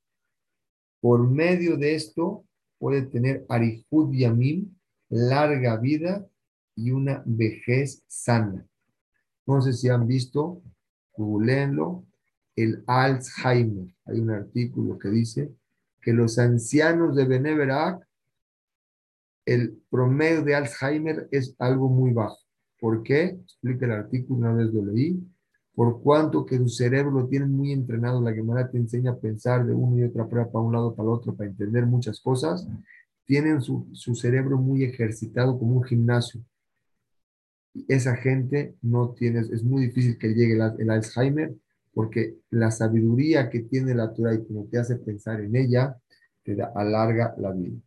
por 1.02 1.30
medio 1.30 1.76
de 1.76 1.96
esto 1.96 2.46
puede 2.80 3.02
tener 3.04 3.46
Arihud 3.50 4.14
Yamim, 4.14 4.74
larga 5.10 5.78
vida 5.78 6.26
y 6.76 6.92
una 6.92 7.22
vejez 7.26 8.04
sana. 8.08 8.66
No 9.46 9.62
sé 9.62 9.74
si 9.74 9.90
han 9.90 10.08
visto, 10.08 10.62
googleenlo, 11.16 12.06
el 12.56 12.84
Alzheimer. 12.88 13.94
Hay 14.06 14.20
un 14.20 14.32
artículo 14.32 14.98
que 14.98 15.10
dice 15.10 15.54
que 16.02 16.14
los 16.14 16.40
ancianos 16.40 17.16
de 17.16 17.26
Beneverac, 17.26 18.08
el 19.46 19.82
promedio 19.90 20.44
de 20.44 20.56
Alzheimer 20.56 21.28
es 21.32 21.56
algo 21.60 21.90
muy 21.90 22.12
bajo. 22.14 22.38
¿Por 22.80 23.04
qué? 23.04 23.38
Explica 23.42 23.86
el 23.86 23.92
artículo, 23.92 24.40
una 24.40 24.54
vez 24.54 24.74
lo 24.74 24.86
leí. 24.86 25.20
Por 25.76 26.02
cuanto 26.02 26.46
que 26.46 26.58
su 26.58 26.70
cerebro 26.70 27.12
lo 27.12 27.48
muy 27.48 27.72
entrenado, 27.72 28.22
la 28.22 28.34
Gemara 28.34 28.70
te 28.70 28.78
enseña 28.78 29.12
a 29.12 29.18
pensar 29.18 29.66
de 29.66 29.74
uno 29.74 29.98
y 29.98 30.04
otra 30.04 30.28
prueba 30.28 30.52
para 30.52 30.64
un 30.64 30.74
lado, 30.74 30.96
para 30.96 31.08
el 31.10 31.16
otro, 31.16 31.36
para 31.36 31.50
entender 31.50 31.86
muchas 31.86 32.20
cosas 32.20 32.68
tienen 33.26 33.62
su, 33.62 34.16
cerebro 34.16 34.58
muy 34.58 34.84
ejercitado 34.84 35.58
como 35.58 35.78
un 35.78 35.84
gimnasio. 35.84 36.42
Esa 37.88 38.16
gente 38.16 38.76
no 38.82 39.14
tiene, 39.14 39.40
es 39.40 39.64
muy 39.64 39.88
difícil 39.88 40.18
que 40.18 40.34
llegue 40.34 40.54
el, 40.54 40.90
Alzheimer 40.90 41.56
porque 41.94 42.38
la 42.50 42.72
sabiduría 42.72 43.50
que 43.50 43.62
tiene 43.62 43.96
la 43.96 44.14
Torah 44.14 44.34
y 44.34 44.46
como 44.46 44.66
te 44.66 44.78
hace 44.78 44.96
pensar 44.98 45.42
en 45.42 45.56
ella, 45.56 45.96
te 46.44 46.56
da, 46.56 46.72
alarga 46.76 47.34
la 47.38 47.52
vida. 47.52 47.78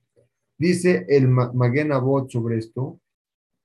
Dice 0.59 1.05
el 1.09 1.29
Maguen 1.29 1.93
Abot 1.93 2.31
sobre 2.31 2.59
esto, 2.59 2.99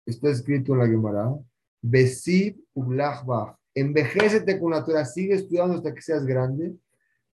está 0.06 0.30
escrito 0.30 0.74
en 0.74 0.80
la 0.80 0.88
Gemara, 0.88 1.34
Besib 1.82 2.58
Ublachbach, 2.74 3.56
envejécete 3.74 4.60
con 4.60 4.72
la 4.72 4.84
Torah, 4.84 5.06
sigue 5.06 5.36
estudiando 5.36 5.76
hasta 5.76 5.94
que 5.94 6.02
seas 6.02 6.26
grande, 6.26 6.76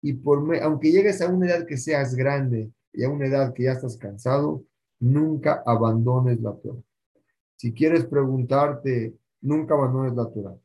y 0.00 0.14
por 0.14 0.56
aunque 0.62 0.90
llegues 0.90 1.20
a 1.20 1.28
una 1.28 1.46
edad 1.46 1.66
que 1.66 1.76
seas 1.76 2.14
grande 2.14 2.70
y 2.92 3.04
a 3.04 3.10
una 3.10 3.26
edad 3.26 3.52
que 3.52 3.64
ya 3.64 3.72
estás 3.72 3.96
cansado, 3.98 4.64
nunca 4.98 5.62
abandones 5.66 6.40
la 6.40 6.54
Torah. 6.54 6.80
Si 7.56 7.72
quieres 7.72 8.06
preguntarte, 8.06 9.14
nunca 9.42 9.74
abandones 9.74 10.14
la 10.14 10.30
Torah. 10.30 10.56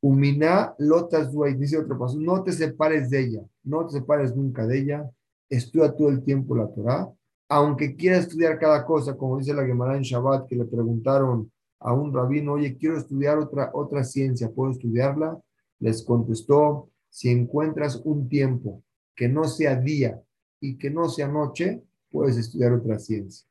Umina 0.00 0.74
lotas 0.78 1.32
duay, 1.32 1.54
dice 1.54 1.78
otro 1.78 1.98
paso, 1.98 2.18
no 2.18 2.42
te 2.42 2.52
separes 2.52 3.10
de 3.10 3.20
ella, 3.20 3.42
no 3.64 3.86
te 3.86 3.94
separes 3.94 4.34
nunca 4.36 4.66
de 4.66 4.78
ella, 4.78 5.10
estudia 5.50 5.92
todo 5.92 6.08
el 6.08 6.22
tiempo 6.22 6.56
la 6.56 6.68
Torah, 6.68 7.12
aunque 7.54 7.94
quieras 7.94 8.20
estudiar 8.20 8.58
cada 8.58 8.82
cosa, 8.82 9.14
como 9.14 9.36
dice 9.36 9.52
la 9.52 9.66
Gemara 9.66 9.94
en 9.94 10.02
Shabbat, 10.02 10.48
que 10.48 10.56
le 10.56 10.64
preguntaron 10.64 11.52
a 11.80 11.92
un 11.92 12.10
rabino, 12.10 12.54
oye, 12.54 12.78
quiero 12.78 12.96
estudiar 12.96 13.36
otra, 13.36 13.70
otra 13.74 14.04
ciencia, 14.04 14.50
¿puedo 14.50 14.72
estudiarla? 14.72 15.38
Les 15.78 16.02
contestó, 16.02 16.88
si 17.10 17.28
encuentras 17.28 18.00
un 18.06 18.26
tiempo 18.26 18.82
que 19.14 19.28
no 19.28 19.44
sea 19.44 19.76
día 19.76 20.18
y 20.60 20.78
que 20.78 20.88
no 20.88 21.10
sea 21.10 21.28
noche, 21.28 21.82
puedes 22.10 22.38
estudiar 22.38 22.72
otra 22.72 22.98
ciencia. 22.98 23.46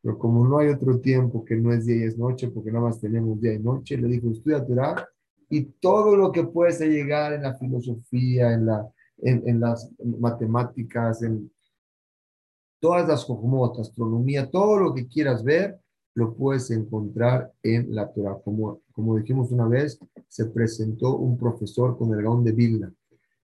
Pero 0.00 0.18
como 0.18 0.48
no 0.48 0.58
hay 0.58 0.68
otro 0.68 0.98
tiempo 1.00 1.44
que 1.44 1.56
no 1.56 1.74
es 1.74 1.84
día 1.84 1.96
y 1.96 2.02
es 2.04 2.16
noche, 2.16 2.48
porque 2.48 2.72
nada 2.72 2.86
más 2.86 3.00
tenemos 3.00 3.38
día 3.38 3.52
y 3.52 3.58
noche, 3.58 3.98
le 3.98 4.08
dijo, 4.08 4.30
estudia 4.30 4.64
Torah 4.64 5.06
y 5.50 5.64
todo 5.78 6.16
lo 6.16 6.32
que 6.32 6.44
puedes 6.44 6.80
llegar 6.80 7.34
en 7.34 7.42
la 7.42 7.52
filosofía, 7.58 8.54
en, 8.54 8.64
la, 8.64 8.88
en, 9.18 9.60
las 9.60 9.92
matemáticas, 10.18 11.22
en 11.22 11.52
todas 12.82 13.06
las 13.06 13.24
cosmos, 13.24 13.78
astronomía, 13.78 14.50
todo 14.50 14.76
lo 14.76 14.92
que 14.92 15.06
quieras 15.06 15.44
ver, 15.44 15.78
lo 16.14 16.34
puedes 16.34 16.68
encontrar 16.72 17.52
en 17.62 17.94
la 17.94 18.12
Torah. 18.12 18.38
Como, 18.44 18.80
como 18.90 19.16
dijimos 19.16 19.52
una 19.52 19.68
vez, 19.68 20.00
se 20.26 20.46
presentó 20.46 21.16
un 21.16 21.38
profesor 21.38 21.96
con 21.96 22.12
el 22.12 22.24
Gaón 22.24 22.42
de 22.42 22.50
Vilna. 22.50 22.92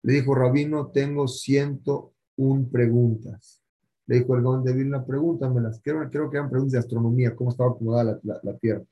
Le 0.03 0.13
dijo, 0.13 0.35
Rabino, 0.35 0.87
tengo 0.87 1.29
ciento 1.29 2.11
un 2.35 2.69
preguntas. 2.69 3.61
Le 4.05 4.19
dijo 4.19 4.35
el 4.35 4.43
Gaón 4.43 4.65
de 4.65 4.73
Vilna, 4.73 5.05
pregúntamelas. 5.05 5.79
Creo, 5.81 6.09
creo 6.09 6.29
que 6.29 6.35
eran 6.35 6.49
preguntas 6.49 6.73
de 6.73 6.79
astronomía, 6.79 7.33
cómo 7.33 7.51
estaba 7.51 7.71
acomodada 7.71 8.19
la, 8.23 8.57
Tierra. 8.57 8.83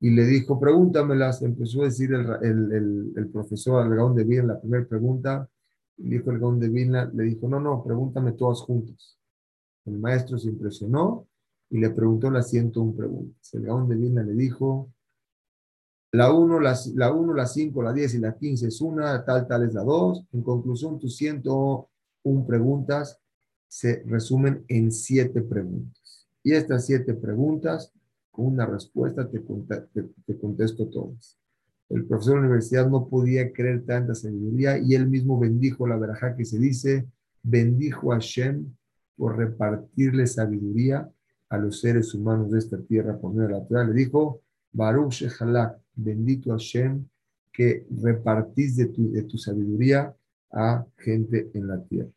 Y 0.00 0.08
le 0.08 0.24
dijo, 0.24 0.58
pregúntamelas. 0.58 1.42
Empezó 1.42 1.82
a 1.82 1.84
decir 1.84 2.14
el, 2.14 2.26
el, 2.42 3.12
el, 3.14 3.28
profesor 3.28 3.82
al 3.82 3.94
Gaón 3.94 4.14
de 4.14 4.24
Vilna 4.24 4.54
la 4.54 4.60
primera 4.60 4.86
pregunta. 4.86 5.46
Y 5.98 6.08
dijo 6.08 6.30
el 6.30 6.38
Gaón 6.38 6.58
de 6.58 6.70
Vilna, 6.70 7.10
le 7.12 7.24
dijo, 7.24 7.46
no, 7.46 7.60
no, 7.60 7.84
pregúntame 7.84 8.32
todas 8.32 8.62
juntas. 8.62 9.18
El 9.86 9.98
maestro 9.98 10.38
se 10.38 10.48
impresionó 10.48 11.26
y 11.70 11.78
le 11.78 11.90
preguntó 11.90 12.30
las 12.30 12.50
101 12.50 12.94
preguntas. 12.94 13.54
El 13.54 13.62
Gaón 13.62 13.88
de 13.88 13.96
Vilna 13.96 14.22
le 14.22 14.34
dijo, 14.34 14.90
la 16.12 16.32
1, 16.32 16.60
la, 16.60 16.78
la 16.94 17.12
1, 17.12 17.34
la 17.34 17.46
5, 17.46 17.82
la 17.82 17.92
10 17.92 18.14
y 18.14 18.18
la 18.18 18.36
15 18.36 18.68
es 18.68 18.80
una, 18.80 19.24
tal, 19.24 19.48
tal 19.48 19.64
es 19.64 19.74
la 19.74 19.82
2. 19.82 20.26
En 20.32 20.42
conclusión, 20.42 20.98
tu 21.00 21.08
101 21.08 22.46
preguntas 22.46 23.20
se 23.66 24.04
resumen 24.06 24.64
en 24.68 24.92
siete 24.92 25.42
preguntas. 25.42 26.28
Y 26.44 26.52
estas 26.52 26.86
siete 26.86 27.14
preguntas, 27.14 27.92
con 28.30 28.46
una 28.46 28.66
respuesta, 28.66 29.28
te, 29.28 29.40
te, 29.40 30.38
contesto 30.38 30.86
todas. 30.86 31.36
El 31.88 32.06
profesor 32.06 32.34
de 32.34 32.40
la 32.40 32.46
universidad 32.46 32.88
no 32.88 33.08
podía 33.08 33.52
creer 33.52 33.84
tanta 33.84 34.14
sabiduría 34.14 34.78
y 34.78 34.94
él 34.94 35.08
mismo 35.08 35.40
bendijo 35.40 35.88
la 35.88 35.96
verajá 35.96 36.36
que 36.36 36.44
se 36.44 36.58
dice, 36.60 37.08
bendijo 37.42 38.12
a 38.12 38.16
Hashem 38.16 38.72
por 39.16 39.36
repartirle 39.36 40.26
sabiduría 40.26 41.08
a 41.48 41.58
los 41.58 41.80
seres 41.80 42.14
humanos 42.14 42.50
de 42.50 42.58
esta 42.58 42.78
tierra 42.80 43.16
por 43.18 43.32
medio 43.32 43.48
de 43.48 43.54
la 43.54 43.66
Torah. 43.66 43.84
Le 43.84 43.94
dijo, 43.94 44.42
Baruch 44.72 45.12
Shehalak, 45.12 45.78
bendito 45.94 46.50
Hashem, 46.50 47.06
que 47.52 47.86
repartís 48.02 48.76
de 48.76 48.86
tu, 48.86 49.12
de 49.12 49.22
tu 49.22 49.38
sabiduría 49.38 50.14
a 50.50 50.84
gente 50.98 51.50
en 51.54 51.68
la 51.68 51.82
tierra. 51.82 52.10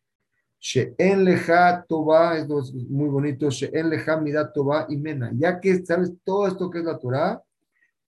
She'en 0.60 1.24
leja 1.24 1.86
toba, 1.88 2.38
es 2.38 2.48
muy 2.48 3.10
bonito, 3.10 3.50
She'en 3.50 3.90
leja 3.90 4.20
midat 4.20 4.54
toba 4.54 4.88
y 4.90 4.98
mena. 4.98 5.32
Ya 5.36 5.60
que 5.60 5.86
sabes 5.86 6.12
todo 6.24 6.48
esto 6.48 6.70
que 6.70 6.80
es 6.80 6.86
la 6.86 6.98
Torah, 6.98 7.44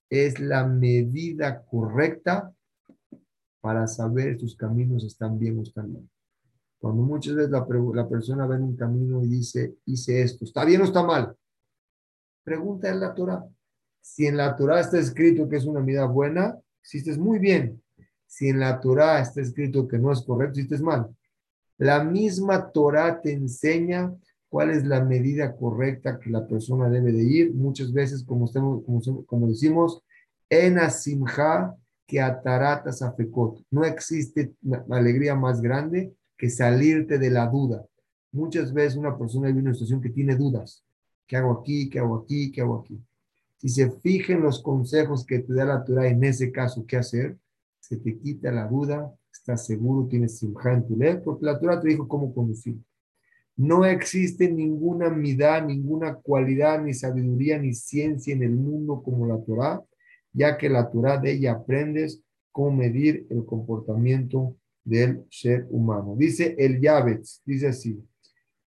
es 0.08 0.40
la 0.40 0.66
medida 0.66 1.62
correcta 1.64 2.52
para 3.60 3.86
saber 3.86 4.32
si 4.32 4.38
tus 4.38 4.56
caminos 4.56 5.04
están 5.04 5.38
bien 5.38 5.58
o 5.58 5.62
están 5.62 5.92
mal. 5.92 6.08
Cuando 6.80 7.02
muchas 7.02 7.34
veces 7.34 7.50
la, 7.50 8.08
persona 8.08 8.46
ve 8.46 8.56
en 8.56 8.62
un 8.62 8.76
camino 8.76 9.22
y 9.22 9.28
dice, 9.28 9.76
hice 9.84 10.22
esto, 10.22 10.46
¿está 10.46 10.64
bien 10.64 10.80
o 10.80 10.84
está 10.84 11.02
mal? 11.02 11.36
Pregunta 12.42 12.88
en 12.88 13.00
la 13.00 13.14
Torah. 13.14 13.44
Si 14.00 14.26
en 14.26 14.38
la 14.38 14.56
Torah 14.56 14.80
está 14.80 14.98
escrito 14.98 15.46
que 15.46 15.56
es 15.56 15.66
una 15.66 15.80
medida 15.80 16.06
buena, 16.06 16.58
hiciste 16.82 17.14
muy 17.18 17.38
bien. 17.38 17.82
Si 18.26 18.48
en 18.48 18.60
la 18.60 18.80
Torah 18.80 19.20
está 19.20 19.42
escrito 19.42 19.86
que 19.86 19.98
no 19.98 20.10
es 20.10 20.22
correcto, 20.22 20.58
hiciste 20.58 20.82
mal. 20.82 21.14
La 21.76 22.02
misma 22.02 22.70
Torah 22.70 23.20
te 23.20 23.32
enseña 23.32 24.14
cuál 24.48 24.70
es 24.70 24.86
la 24.86 25.04
medida 25.04 25.54
correcta 25.54 26.18
que 26.18 26.30
la 26.30 26.46
persona 26.46 26.88
debe 26.88 27.12
de 27.12 27.22
ir. 27.22 27.54
Muchas 27.54 27.92
veces, 27.92 28.24
como, 28.24 28.46
estamos, 28.46 28.82
como, 28.86 29.26
como 29.26 29.48
decimos, 29.48 30.02
en 30.48 30.78
asimja 30.78 31.76
que 32.06 32.22
ataratas 32.22 33.02
afekot. 33.02 33.62
No 33.70 33.84
existe 33.84 34.54
alegría 34.88 35.34
más 35.34 35.60
grande 35.60 36.14
que 36.40 36.48
salirte 36.48 37.18
de 37.18 37.28
la 37.28 37.46
duda. 37.46 37.84
Muchas 38.32 38.72
veces 38.72 38.96
una 38.96 39.18
persona 39.18 39.48
vive 39.48 39.60
una 39.60 39.74
situación 39.74 40.00
que 40.00 40.08
tiene 40.08 40.36
dudas. 40.36 40.82
¿Qué 41.26 41.36
hago 41.36 41.52
aquí? 41.52 41.90
¿Qué 41.90 41.98
hago 41.98 42.16
aquí? 42.16 42.50
¿Qué 42.50 42.62
hago 42.62 42.80
aquí? 42.80 42.98
Si 43.58 43.68
se 43.68 43.90
fijen 43.90 44.40
los 44.40 44.62
consejos 44.62 45.26
que 45.26 45.40
te 45.40 45.52
da 45.52 45.66
la 45.66 45.84
Torah 45.84 46.08
en 46.08 46.24
ese 46.24 46.50
caso, 46.50 46.86
¿qué 46.86 46.96
hacer? 46.96 47.36
Se 47.78 47.98
te 47.98 48.16
quita 48.16 48.50
la 48.50 48.66
duda, 48.66 49.14
estás 49.30 49.66
seguro, 49.66 50.08
tienes 50.08 50.38
simja 50.38 50.72
en 50.72 50.86
tu 50.86 50.96
ley, 50.96 51.18
porque 51.22 51.44
la 51.44 51.60
Torah 51.60 51.78
te 51.78 51.88
dijo 51.88 52.08
cómo 52.08 52.32
conducir. 52.32 52.78
No 53.54 53.84
existe 53.84 54.50
ninguna 54.50 55.10
midá, 55.10 55.60
ninguna 55.60 56.14
cualidad, 56.14 56.82
ni 56.82 56.94
sabiduría, 56.94 57.58
ni 57.58 57.74
ciencia 57.74 58.32
en 58.32 58.42
el 58.42 58.52
mundo 58.52 59.02
como 59.02 59.26
la 59.26 59.36
Torah, 59.44 59.84
ya 60.32 60.56
que 60.56 60.70
la 60.70 60.90
Torah 60.90 61.18
de 61.18 61.32
ella 61.32 61.52
aprendes 61.52 62.22
cómo 62.50 62.70
medir 62.78 63.26
el 63.28 63.44
comportamiento 63.44 64.56
del 64.84 65.24
ser 65.30 65.66
humano. 65.70 66.14
Dice 66.16 66.54
el 66.58 66.80
Yavetz, 66.80 67.42
dice 67.44 67.68
así, 67.68 68.02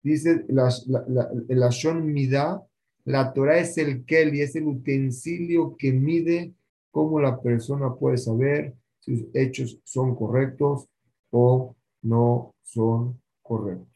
dice 0.02 0.46
la, 0.50 0.70
la, 0.88 1.30
la, 1.48 1.70
Shon 1.70 2.06
Midah, 2.06 2.62
la 3.06 3.34
Torah 3.34 3.60
es 3.60 3.78
el 3.78 4.06
Kel 4.06 4.34
y 4.36 4.42
es 4.42 4.56
el 4.56 4.68
utensilio 4.68 5.76
que 5.78 5.92
mide 5.92 6.54
cómo 6.92 7.20
la 7.20 7.42
persona 7.42 7.94
puede 7.94 8.18
saber 8.18 8.76
si 9.00 9.18
sus 9.18 9.28
hechos 9.34 9.80
son 9.84 10.16
correctos 10.16 10.88
o 11.32 11.76
no 12.02 12.56
son 12.64 13.22
correctos. 13.42 13.96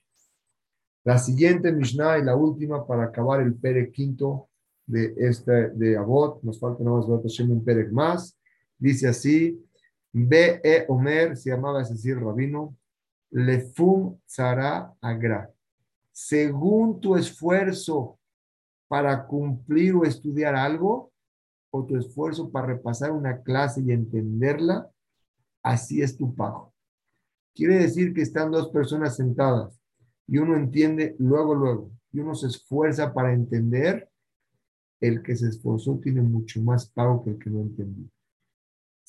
La 1.03 1.17
siguiente 1.17 1.71
Mishnah 1.71 2.19
y 2.19 2.23
la 2.23 2.35
última 2.35 2.85
para 2.85 3.05
acabar 3.05 3.41
el 3.41 3.55
Pere 3.55 3.91
quinto 3.91 4.49
de 4.85 5.13
este 5.17 5.69
de 5.69 5.95
Abot, 5.95 6.43
nos 6.43 6.59
falta 6.59 6.83
nada 6.83 6.97
más 6.97 7.39
un 7.39 7.63
Pere 7.63 7.89
más, 7.89 8.37
dice 8.77 9.07
así, 9.07 9.59
B. 10.11 10.59
E. 10.63 10.85
Omer, 10.87 11.37
se 11.37 11.51
llamaba 11.51 11.81
es 11.81 11.89
decir, 11.89 12.17
rabino, 12.17 12.75
Lefum 13.31 14.17
Zara 14.27 14.93
Agra. 15.01 15.51
Según 16.11 16.99
tu 16.99 17.15
esfuerzo 17.15 18.19
para 18.87 19.27
cumplir 19.27 19.95
o 19.95 20.03
estudiar 20.03 20.55
algo, 20.55 21.11
o 21.71 21.85
tu 21.85 21.95
esfuerzo 21.95 22.51
para 22.51 22.67
repasar 22.67 23.11
una 23.11 23.43
clase 23.43 23.81
y 23.81 23.91
entenderla, 23.91 24.89
así 25.61 26.01
es 26.01 26.17
tu 26.17 26.33
pago. 26.35 26.73
Quiere 27.53 27.75
decir 27.75 28.13
que 28.13 28.23
están 28.23 28.49
dos 28.51 28.69
personas 28.69 29.15
sentadas 29.15 29.79
y 30.27 30.39
uno 30.39 30.57
entiende 30.57 31.15
luego, 31.19 31.53
luego, 31.53 31.91
y 32.11 32.19
uno 32.19 32.33
se 32.33 32.47
esfuerza 32.47 33.13
para 33.13 33.33
entender, 33.33 34.09
el 34.99 35.21
que 35.21 35.35
se 35.35 35.47
esforzó 35.47 35.99
tiene 35.99 36.21
mucho 36.21 36.61
más 36.61 36.89
pago 36.89 37.23
que 37.23 37.29
el 37.29 37.39
que 37.39 37.49
no 37.49 37.61
entendió 37.61 38.09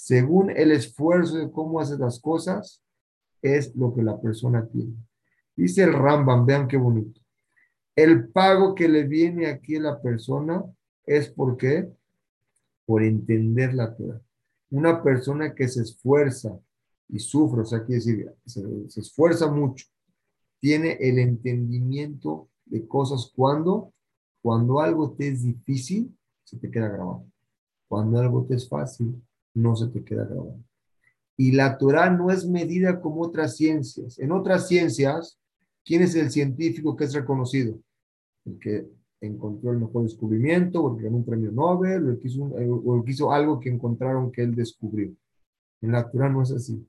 según 0.00 0.48
el 0.48 0.72
esfuerzo 0.72 1.36
de 1.36 1.52
cómo 1.52 1.78
hace 1.78 1.98
las 1.98 2.18
cosas, 2.20 2.82
es 3.42 3.76
lo 3.76 3.94
que 3.94 4.02
la 4.02 4.18
persona 4.18 4.66
tiene. 4.66 4.94
Dice 5.54 5.82
el 5.82 5.92
Rambam, 5.92 6.46
vean 6.46 6.66
qué 6.66 6.78
bonito. 6.78 7.20
El 7.94 8.30
pago 8.30 8.74
que 8.74 8.88
le 8.88 9.06
viene 9.06 9.46
aquí 9.46 9.76
a 9.76 9.82
la 9.82 10.00
persona 10.00 10.64
es 11.04 11.28
porque 11.28 11.86
por 12.86 13.02
entender 13.02 13.74
la 13.74 13.94
Torah. 13.94 14.22
Una 14.70 15.02
persona 15.02 15.54
que 15.54 15.68
se 15.68 15.82
esfuerza 15.82 16.58
y 17.06 17.18
sufre, 17.18 17.60
o 17.60 17.66
sea, 17.66 17.84
quiere 17.84 18.02
decir, 18.02 18.32
se, 18.46 18.62
se 18.88 19.00
esfuerza 19.00 19.50
mucho, 19.50 19.84
tiene 20.60 20.96
el 20.98 21.18
entendimiento 21.18 22.48
de 22.64 22.88
cosas 22.88 23.30
cuando, 23.36 23.92
cuando 24.40 24.80
algo 24.80 25.12
te 25.12 25.28
es 25.28 25.42
difícil, 25.42 26.16
se 26.42 26.56
te 26.56 26.70
queda 26.70 26.88
grabado. 26.88 27.26
Cuando 27.86 28.18
algo 28.18 28.46
te 28.46 28.54
es 28.54 28.66
fácil, 28.66 29.22
no 29.54 29.76
se 29.76 29.88
te 29.88 30.04
queda 30.04 30.24
grabado. 30.24 30.58
Y 31.36 31.52
la 31.52 31.78
Torah 31.78 32.10
no 32.10 32.30
es 32.30 32.46
medida 32.46 33.00
como 33.00 33.22
otras 33.22 33.56
ciencias. 33.56 34.18
En 34.18 34.32
otras 34.32 34.68
ciencias, 34.68 35.38
¿quién 35.84 36.02
es 36.02 36.14
el 36.14 36.30
científico 36.30 36.96
que 36.96 37.04
es 37.04 37.14
reconocido? 37.14 37.80
El 38.44 38.58
que 38.58 38.86
encontró 39.20 39.72
el 39.72 39.78
mejor 39.78 40.02
descubrimiento, 40.02 40.82
o 40.82 40.92
el 40.92 40.98
que 40.98 41.04
ganó 41.04 41.18
un 41.18 41.24
premio 41.24 41.50
Nobel, 41.52 42.06
o 42.06 42.10
el, 42.10 42.18
que 42.18 42.28
hizo, 42.28 42.42
o 42.44 42.96
el 42.96 43.04
que 43.04 43.10
hizo 43.12 43.32
algo 43.32 43.60
que 43.60 43.70
encontraron 43.70 44.30
que 44.30 44.42
él 44.42 44.54
descubrió. 44.54 45.12
En 45.80 45.92
la 45.92 46.10
Torah 46.10 46.28
no 46.28 46.42
es 46.42 46.52
así. 46.52 46.86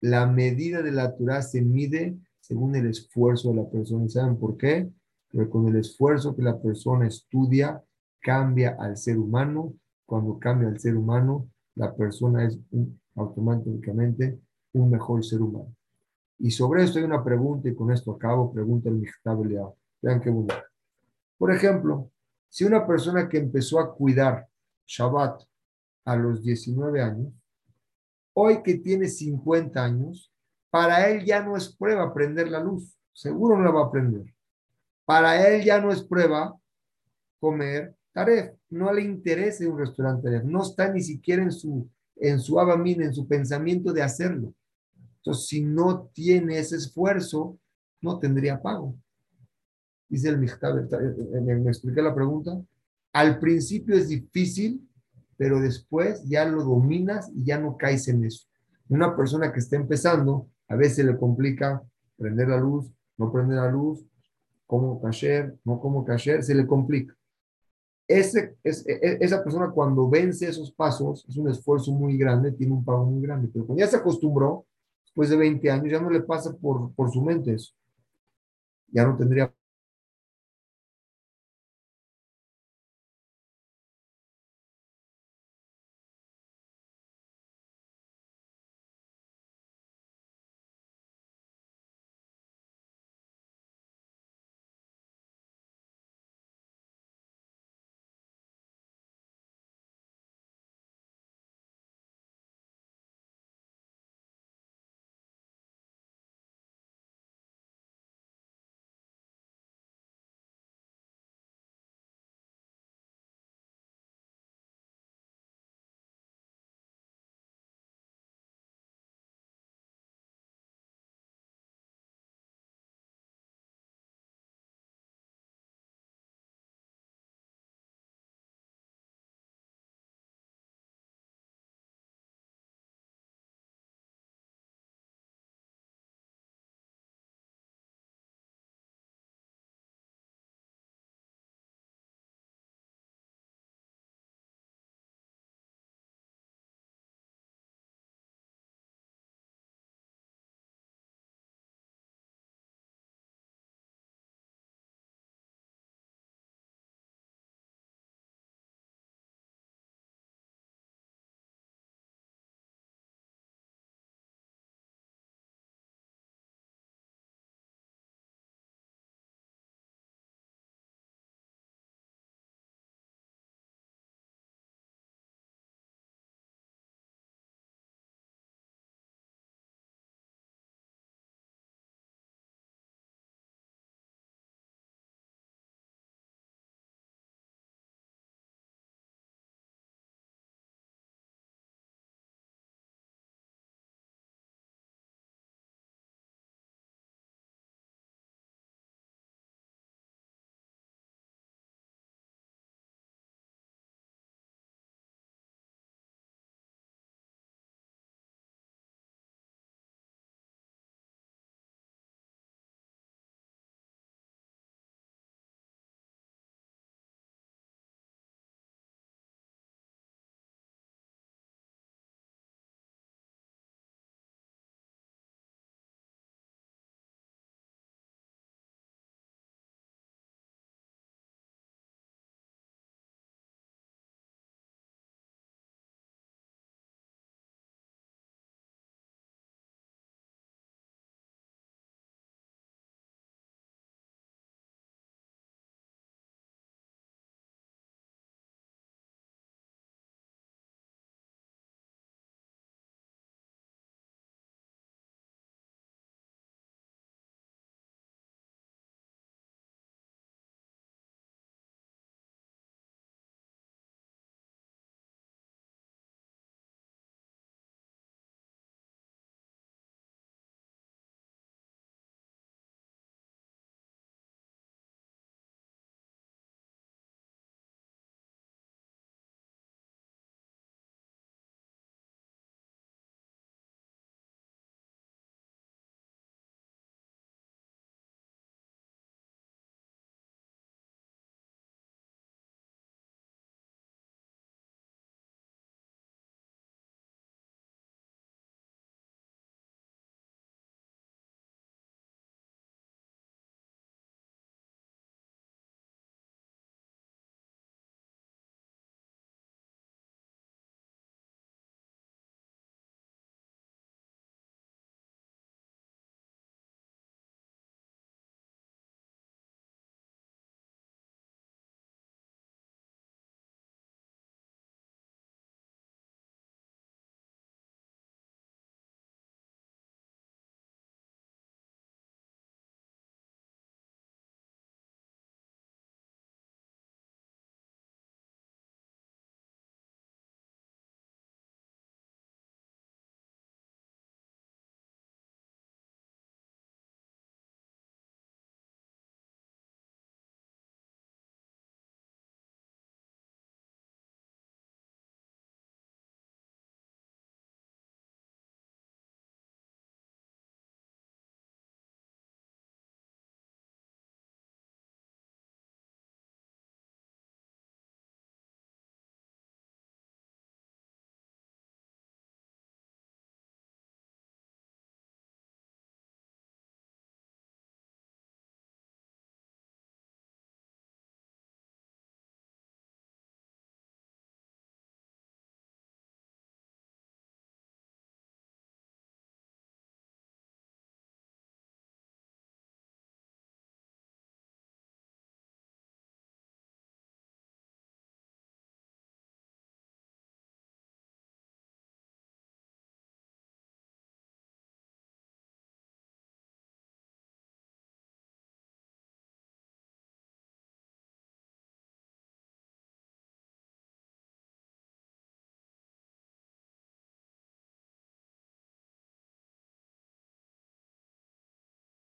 La 0.00 0.26
medida 0.26 0.82
de 0.82 0.92
la 0.92 1.16
Torah 1.16 1.42
se 1.42 1.62
mide 1.62 2.16
según 2.40 2.76
el 2.76 2.86
esfuerzo 2.86 3.50
de 3.50 3.56
la 3.56 3.68
persona. 3.68 4.08
¿Saben 4.08 4.36
por 4.36 4.56
qué? 4.56 4.90
Porque 5.30 5.50
con 5.50 5.68
el 5.68 5.76
esfuerzo 5.76 6.36
que 6.36 6.42
la 6.42 6.60
persona 6.60 7.06
estudia, 7.06 7.82
cambia 8.20 8.76
al 8.78 8.96
ser 8.96 9.18
humano. 9.18 9.74
Cuando 10.04 10.38
cambia 10.38 10.68
al 10.68 10.78
ser 10.78 10.96
humano, 10.96 11.48
la 11.76 11.94
persona 11.94 12.44
es 12.44 12.58
automáticamente 13.14 14.40
un 14.72 14.90
mejor 14.90 15.24
ser 15.24 15.40
humano. 15.40 15.74
Y 16.38 16.50
sobre 16.50 16.82
esto 16.82 16.98
hay 16.98 17.04
una 17.04 17.24
pregunta, 17.24 17.68
y 17.68 17.74
con 17.74 17.90
esto 17.92 18.12
acabo, 18.12 18.52
pregunta 18.52 18.88
el 18.88 18.96
Mijtab 18.96 19.38
Vean 20.02 20.20
qué 20.20 20.30
bonito. 20.30 20.54
Por 21.38 21.52
ejemplo, 21.52 22.10
si 22.48 22.64
una 22.64 22.86
persona 22.86 23.28
que 23.28 23.38
empezó 23.38 23.78
a 23.78 23.94
cuidar 23.94 24.46
Shabbat 24.86 25.42
a 26.04 26.16
los 26.16 26.42
19 26.42 27.02
años, 27.02 27.32
hoy 28.34 28.62
que 28.62 28.78
tiene 28.78 29.08
50 29.08 29.82
años, 29.82 30.32
para 30.70 31.08
él 31.08 31.24
ya 31.24 31.42
no 31.42 31.56
es 31.56 31.74
prueba 31.74 32.12
prender 32.12 32.50
la 32.50 32.60
luz, 32.60 32.96
seguro 33.12 33.56
no 33.56 33.64
la 33.64 33.70
va 33.70 33.84
a 33.84 33.90
prender. 33.90 34.34
Para 35.04 35.48
él 35.48 35.64
ya 35.64 35.80
no 35.80 35.90
es 35.90 36.02
prueba 36.02 36.54
comer 37.40 37.94
Taref, 38.16 38.54
no 38.70 38.90
le 38.94 39.02
interesa 39.02 39.68
un 39.68 39.78
restaurante 39.78 40.22
Taref, 40.22 40.44
no 40.44 40.62
está 40.62 40.90
ni 40.90 41.02
siquiera 41.02 41.42
en 41.42 41.52
su, 41.52 41.86
en 42.16 42.40
su 42.40 42.58
abamina, 42.58 43.04
en 43.04 43.12
su 43.12 43.28
pensamiento 43.28 43.92
de 43.92 44.02
hacerlo. 44.02 44.54
Entonces, 45.18 45.48
si 45.48 45.62
no 45.62 46.08
tiene 46.14 46.58
ese 46.58 46.76
esfuerzo, 46.76 47.58
no 48.00 48.18
tendría 48.18 48.62
pago. 48.62 48.96
Dice 50.08 50.30
el 50.30 50.38
Michtab, 50.38 50.88
¿me, 51.42 51.56
me 51.56 51.68
expliqué 51.68 52.00
la 52.00 52.14
pregunta? 52.14 52.58
Al 53.12 53.38
principio 53.38 53.94
es 53.94 54.08
difícil, 54.08 54.88
pero 55.36 55.60
después 55.60 56.24
ya 56.24 56.46
lo 56.46 56.64
dominas 56.64 57.30
y 57.34 57.44
ya 57.44 57.58
no 57.58 57.76
caes 57.76 58.08
en 58.08 58.24
eso. 58.24 58.46
Una 58.88 59.14
persona 59.14 59.52
que 59.52 59.58
está 59.58 59.76
empezando, 59.76 60.48
a 60.68 60.76
veces 60.76 61.04
le 61.04 61.18
complica 61.18 61.82
prender 62.16 62.48
la 62.48 62.56
luz, 62.56 62.90
no 63.18 63.30
prender 63.30 63.58
la 63.58 63.70
luz, 63.70 64.06
como 64.64 65.02
cacher, 65.02 65.54
no 65.64 65.78
como 65.78 66.02
cacher, 66.02 66.42
se 66.42 66.54
le 66.54 66.66
complica. 66.66 67.14
E, 68.08 68.20
e, 68.20 69.18
esa 69.20 69.42
persona 69.42 69.70
cuando 69.70 70.08
vence 70.08 70.48
esos 70.48 70.70
pasos 70.70 71.24
es 71.28 71.36
un 71.36 71.48
esfuerzo 71.48 71.90
muy 71.92 72.16
grande, 72.16 72.52
tiene 72.52 72.72
un 72.72 72.84
pago 72.84 73.04
muy 73.04 73.20
grande, 73.20 73.48
pero 73.52 73.66
cuando 73.66 73.80
ya 73.80 73.88
se 73.88 73.96
acostumbró, 73.96 74.64
después 75.04 75.30
de 75.30 75.36
20 75.36 75.70
años, 75.70 75.90
ya 75.90 76.00
no 76.00 76.10
le 76.10 76.20
pasa 76.20 76.54
por, 76.54 76.92
por 76.94 77.10
su 77.10 77.22
mente 77.22 77.54
eso. 77.54 77.72
Ya 78.88 79.04
no 79.04 79.16
tendría 79.16 79.52